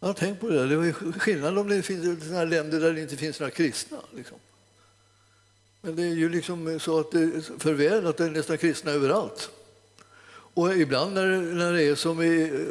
Jag 0.00 0.08
har 0.08 0.14
tänkt 0.14 0.40
på 0.40 0.48
det. 0.48 0.66
Det 0.66 0.74
är 0.74 1.18
skillnad 1.18 1.58
om 1.58 1.68
det 1.68 1.82
finns 1.82 2.24
såna 2.24 2.44
länder 2.44 2.80
där 2.80 2.92
det 2.92 3.00
inte 3.00 3.16
finns 3.16 3.40
några 3.40 3.50
kristna. 3.50 3.96
Liksom. 4.16 4.38
Men 5.80 5.96
det 5.96 6.02
är 6.02 6.14
ju 6.14 6.28
liksom 6.28 6.80
så 6.80 7.00
att 7.00 7.10
det 7.10 7.42
för 7.58 7.72
väl 7.72 8.06
att 8.06 8.16
det 8.16 8.24
är 8.24 8.30
nästan 8.30 8.58
kristna 8.58 8.90
överallt. 8.90 9.50
Och 10.54 10.76
ibland 10.76 11.14
när, 11.14 11.26
när 11.40 11.72
det 11.72 11.82
är 11.82 11.94
som 11.94 12.22
i, 12.22 12.26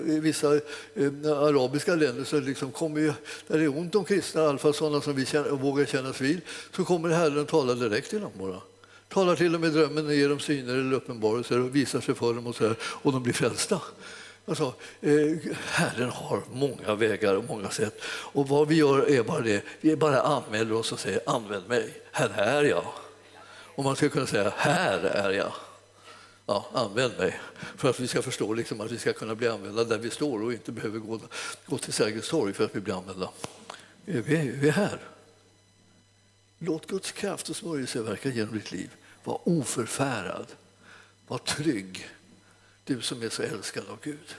i 0.06 0.20
vissa 0.20 0.56
eh, 0.56 1.12
arabiska 1.26 1.96
länder 1.96 2.24
så 2.24 2.40
liksom 2.40 2.72
kommer 2.72 3.00
ju, 3.00 3.14
där 3.48 3.58
det 3.58 3.64
är 3.64 3.78
ont 3.78 3.96
om 3.96 4.06
kristna, 4.06 4.42
i 4.42 4.46
alla 4.46 4.58
fall 4.58 4.74
sådana 4.74 5.02
som 5.02 5.16
vi 5.16 5.26
känner, 5.26 5.50
vågar 5.50 5.86
kännas 5.86 6.22
vid, 6.22 6.42
så 6.76 6.86
kommer 6.86 7.10
Herren 7.10 7.46
talar 7.46 7.76
direkt 7.76 8.10
till 8.10 8.22
dem 8.22 8.32
bara. 8.40 8.62
Talar 9.08 9.36
till 9.36 9.52
dem 9.52 9.64
i 9.64 9.70
drömmen 9.70 10.06
och 10.08 10.14
ger 10.14 10.30
dem 10.30 10.40
syner 10.40 10.74
eller 10.74 10.94
uppenbarelser 10.94 11.60
och 11.60 11.76
visar 11.76 12.02
sig 12.02 12.16
för 12.16 12.34
dem 12.34 12.48
och, 12.48 12.56
så 12.56 12.68
här, 12.68 12.76
och 12.82 13.12
de 13.12 13.24
blir 13.24 13.34
frälsta. 13.34 13.82
Alltså, 14.46 14.74
eh, 15.02 15.38
Herren 15.66 16.10
har 16.10 16.44
många 16.52 16.96
vägar 16.96 17.36
och 17.36 17.44
många 17.44 17.70
sätt. 17.70 18.02
Och 18.06 18.48
vad 18.48 18.68
vi 18.68 18.76
gör 18.76 19.10
är 19.10 19.24
bara 19.24 19.42
det, 19.42 19.64
vi 19.82 19.96
bara 19.96 20.22
anmäler 20.22 20.74
oss 20.74 20.92
och 20.92 21.00
säger 21.00 21.22
använd 21.26 21.68
mig, 21.68 22.02
här 22.12 22.30
är 22.30 22.64
jag. 22.64 22.86
Och 23.76 23.84
man 23.84 23.96
skulle 23.96 24.12
kunna 24.12 24.28
säga 24.28 24.54
här 24.58 25.00
är 25.00 25.30
jag. 25.30 25.52
Ja, 26.46 26.66
använd 26.74 27.18
mig. 27.18 27.40
För 27.78 27.90
att 27.90 28.00
vi 28.00 28.08
ska 28.08 28.22
förstå 28.22 28.54
liksom, 28.54 28.82
att 28.82 28.92
vi 28.92 28.98
ska 28.98 29.14
kunna 29.14 29.36
bli 29.36 29.48
använda 29.48 29.84
där 29.84 29.98
vi 29.98 30.10
står 30.10 30.44
och 30.44 30.54
inte 30.54 30.72
behöver 30.72 31.00
gå, 31.00 31.20
gå 31.66 31.78
till 31.78 31.94
Sergels 31.94 32.30
torg 32.30 32.54
för 32.54 32.66
att 32.66 32.76
vi 32.76 32.80
blir 32.80 32.98
använda. 32.98 33.30
Vi, 34.06 34.22
vi 34.62 34.68
är 34.68 34.72
här. 34.72 35.00
Låt 36.60 36.88
Guds 36.88 37.12
kraft 37.12 37.50
och 37.50 37.56
smörjelse 37.56 38.02
verka 38.02 38.30
genom 38.30 38.54
ditt 38.54 38.72
liv. 38.72 38.90
Var 39.24 39.40
oförfärad. 39.44 40.46
Var 41.28 41.38
trygg 41.38 42.10
du 42.90 43.02
som 43.02 43.22
är 43.24 43.30
så 43.30 43.44
älskad 43.44 43.84
av 43.90 43.98
Gud. 44.02 44.36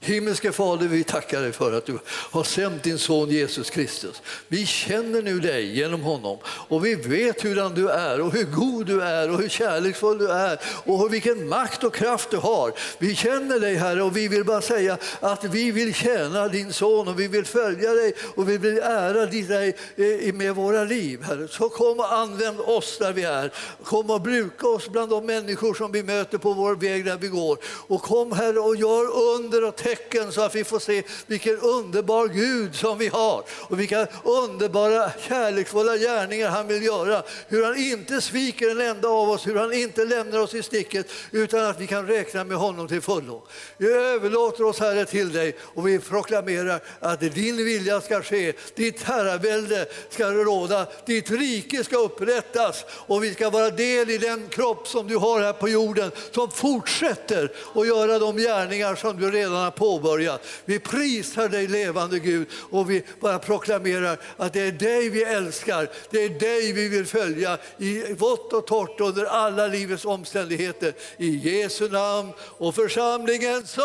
Himmelske 0.00 0.52
Fader, 0.52 0.88
vi 0.88 1.04
tackar 1.04 1.40
dig 1.40 1.52
för 1.52 1.72
att 1.72 1.86
du 1.86 1.98
har 2.06 2.44
sänt 2.44 2.82
din 2.82 2.98
son 2.98 3.30
Jesus 3.30 3.70
Kristus. 3.70 4.22
Vi 4.48 4.66
känner 4.66 5.22
nu 5.22 5.40
dig 5.40 5.76
genom 5.76 6.02
honom 6.02 6.38
och 6.46 6.86
vi 6.86 6.94
vet 6.94 7.42
hurdan 7.42 7.74
du 7.74 7.90
är 7.90 8.20
och 8.20 8.32
hur 8.32 8.44
god 8.44 8.86
du 8.86 9.02
är 9.02 9.30
och 9.30 9.38
hur 9.38 9.48
kärleksfull 9.48 10.18
du 10.18 10.30
är 10.30 10.60
och 10.84 11.14
vilken 11.14 11.48
makt 11.48 11.84
och 11.84 11.94
kraft 11.94 12.30
du 12.30 12.36
har. 12.36 12.72
Vi 12.98 13.14
känner 13.14 13.60
dig 13.60 13.74
Herre 13.74 14.02
och 14.02 14.16
vi 14.16 14.28
vill 14.28 14.44
bara 14.44 14.60
säga 14.60 14.98
att 15.20 15.44
vi 15.44 15.70
vill 15.70 15.94
tjäna 15.94 16.48
din 16.48 16.72
son 16.72 17.08
och 17.08 17.20
vi 17.20 17.28
vill 17.28 17.44
följa 17.44 17.92
dig 17.92 18.14
och 18.34 18.48
vi 18.48 18.58
vill 18.58 18.78
ära 18.78 19.26
dig 19.26 19.76
eh, 19.96 20.34
med 20.34 20.54
våra 20.54 20.84
liv. 20.84 21.22
Herre. 21.22 21.48
Så 21.48 21.68
kom 21.68 22.00
och 22.00 22.12
använd 22.12 22.60
oss 22.60 22.98
där 22.98 23.12
vi 23.12 23.22
är. 23.22 23.52
Kom 23.84 24.10
och 24.10 24.20
bruka 24.20 24.68
oss 24.68 24.88
bland 24.88 25.10
de 25.10 25.26
människor 25.26 25.74
som 25.74 25.92
vi 25.92 26.02
möter 26.02 26.38
på 26.38 26.52
vår 26.52 26.74
väg 26.74 27.04
där 27.04 27.16
vi 27.16 27.28
går. 27.28 27.58
Och 27.64 28.02
kom 28.02 28.32
Herre 28.32 28.58
och 28.58 28.76
gör 28.76 29.34
under 29.34 29.64
och 29.64 29.76
tecken 29.86 30.32
så 30.32 30.40
att 30.40 30.54
vi 30.54 30.64
får 30.64 30.78
se 30.78 31.02
vilken 31.26 31.58
underbar 31.58 32.28
Gud 32.28 32.74
som 32.74 32.98
vi 32.98 33.08
har 33.08 33.44
och 33.50 33.80
vilka 33.80 34.06
underbara 34.24 35.10
kärleksfulla 35.28 35.96
gärningar 35.96 36.48
han 36.48 36.66
vill 36.66 36.82
göra. 36.82 37.22
Hur 37.48 37.64
han 37.64 37.76
inte 37.76 38.20
sviker 38.20 38.70
en 38.70 38.80
enda 38.80 39.08
av 39.08 39.30
oss, 39.30 39.46
hur 39.46 39.54
han 39.54 39.72
inte 39.72 40.04
lämnar 40.04 40.38
oss 40.38 40.54
i 40.54 40.62
sticket 40.62 41.06
utan 41.30 41.64
att 41.64 41.80
vi 41.80 41.86
kan 41.86 42.06
räkna 42.06 42.44
med 42.44 42.56
honom 42.56 42.88
till 42.88 43.00
fullo. 43.00 43.46
Vi 43.76 43.92
överlåter 43.92 44.64
oss 44.64 44.80
Herre 44.80 45.04
till 45.04 45.32
dig 45.32 45.56
och 45.60 45.88
vi 45.88 45.98
proklamerar 45.98 46.80
att 47.00 47.20
din 47.20 47.56
vilja 47.56 48.00
ska 48.00 48.22
ske, 48.22 48.52
ditt 48.74 49.02
herravälde 49.02 49.86
ska 50.10 50.30
råda, 50.30 50.86
ditt 51.06 51.30
rike 51.30 51.84
ska 51.84 51.96
upprättas 51.96 52.84
och 52.90 53.24
vi 53.24 53.34
ska 53.34 53.50
vara 53.50 53.70
del 53.70 54.10
i 54.10 54.18
den 54.18 54.48
kropp 54.48 54.88
som 54.88 55.08
du 55.08 55.16
har 55.16 55.40
här 55.40 55.52
på 55.52 55.68
jorden 55.68 56.10
som 56.30 56.50
fortsätter 56.50 57.52
att 57.74 57.86
göra 57.86 58.18
de 58.18 58.36
gärningar 58.36 58.94
som 58.94 59.20
du 59.20 59.30
redan 59.30 59.64
har 59.64 59.75
påbörjat. 59.76 60.46
Vi 60.64 60.78
prisar 60.78 61.48
dig 61.48 61.68
levande 61.68 62.18
Gud 62.18 62.48
och 62.70 62.90
vi 62.90 63.02
bara 63.20 63.38
proklamerar 63.38 64.18
att 64.36 64.52
det 64.52 64.60
är 64.60 64.72
dig 64.72 65.08
vi 65.08 65.22
älskar, 65.22 65.90
det 66.10 66.24
är 66.24 66.28
dig 66.28 66.72
vi 66.72 66.88
vill 66.88 67.06
följa 67.06 67.58
i 67.78 68.12
vått 68.12 68.52
och 68.52 68.66
torrt 68.66 69.00
under 69.00 69.24
alla 69.24 69.66
livets 69.66 70.04
omständigheter. 70.04 70.92
I 71.16 71.36
Jesu 71.36 71.88
namn 71.88 72.32
och 72.40 72.74
församlingen 72.74 73.66
så. 73.66 73.82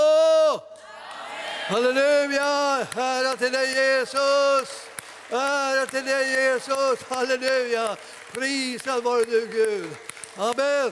Halleluja! 1.68 2.88
Ära 2.98 3.38
till 3.38 3.52
dig 3.52 3.74
Jesus! 3.74 4.70
Ära 5.30 5.86
till 5.86 6.06
dig 6.06 6.32
Jesus! 6.32 7.00
Halleluja! 7.10 7.96
Prisad 8.34 9.04
vare 9.04 9.24
du 9.24 9.48
Gud. 9.48 9.90
Amen. 10.38 10.92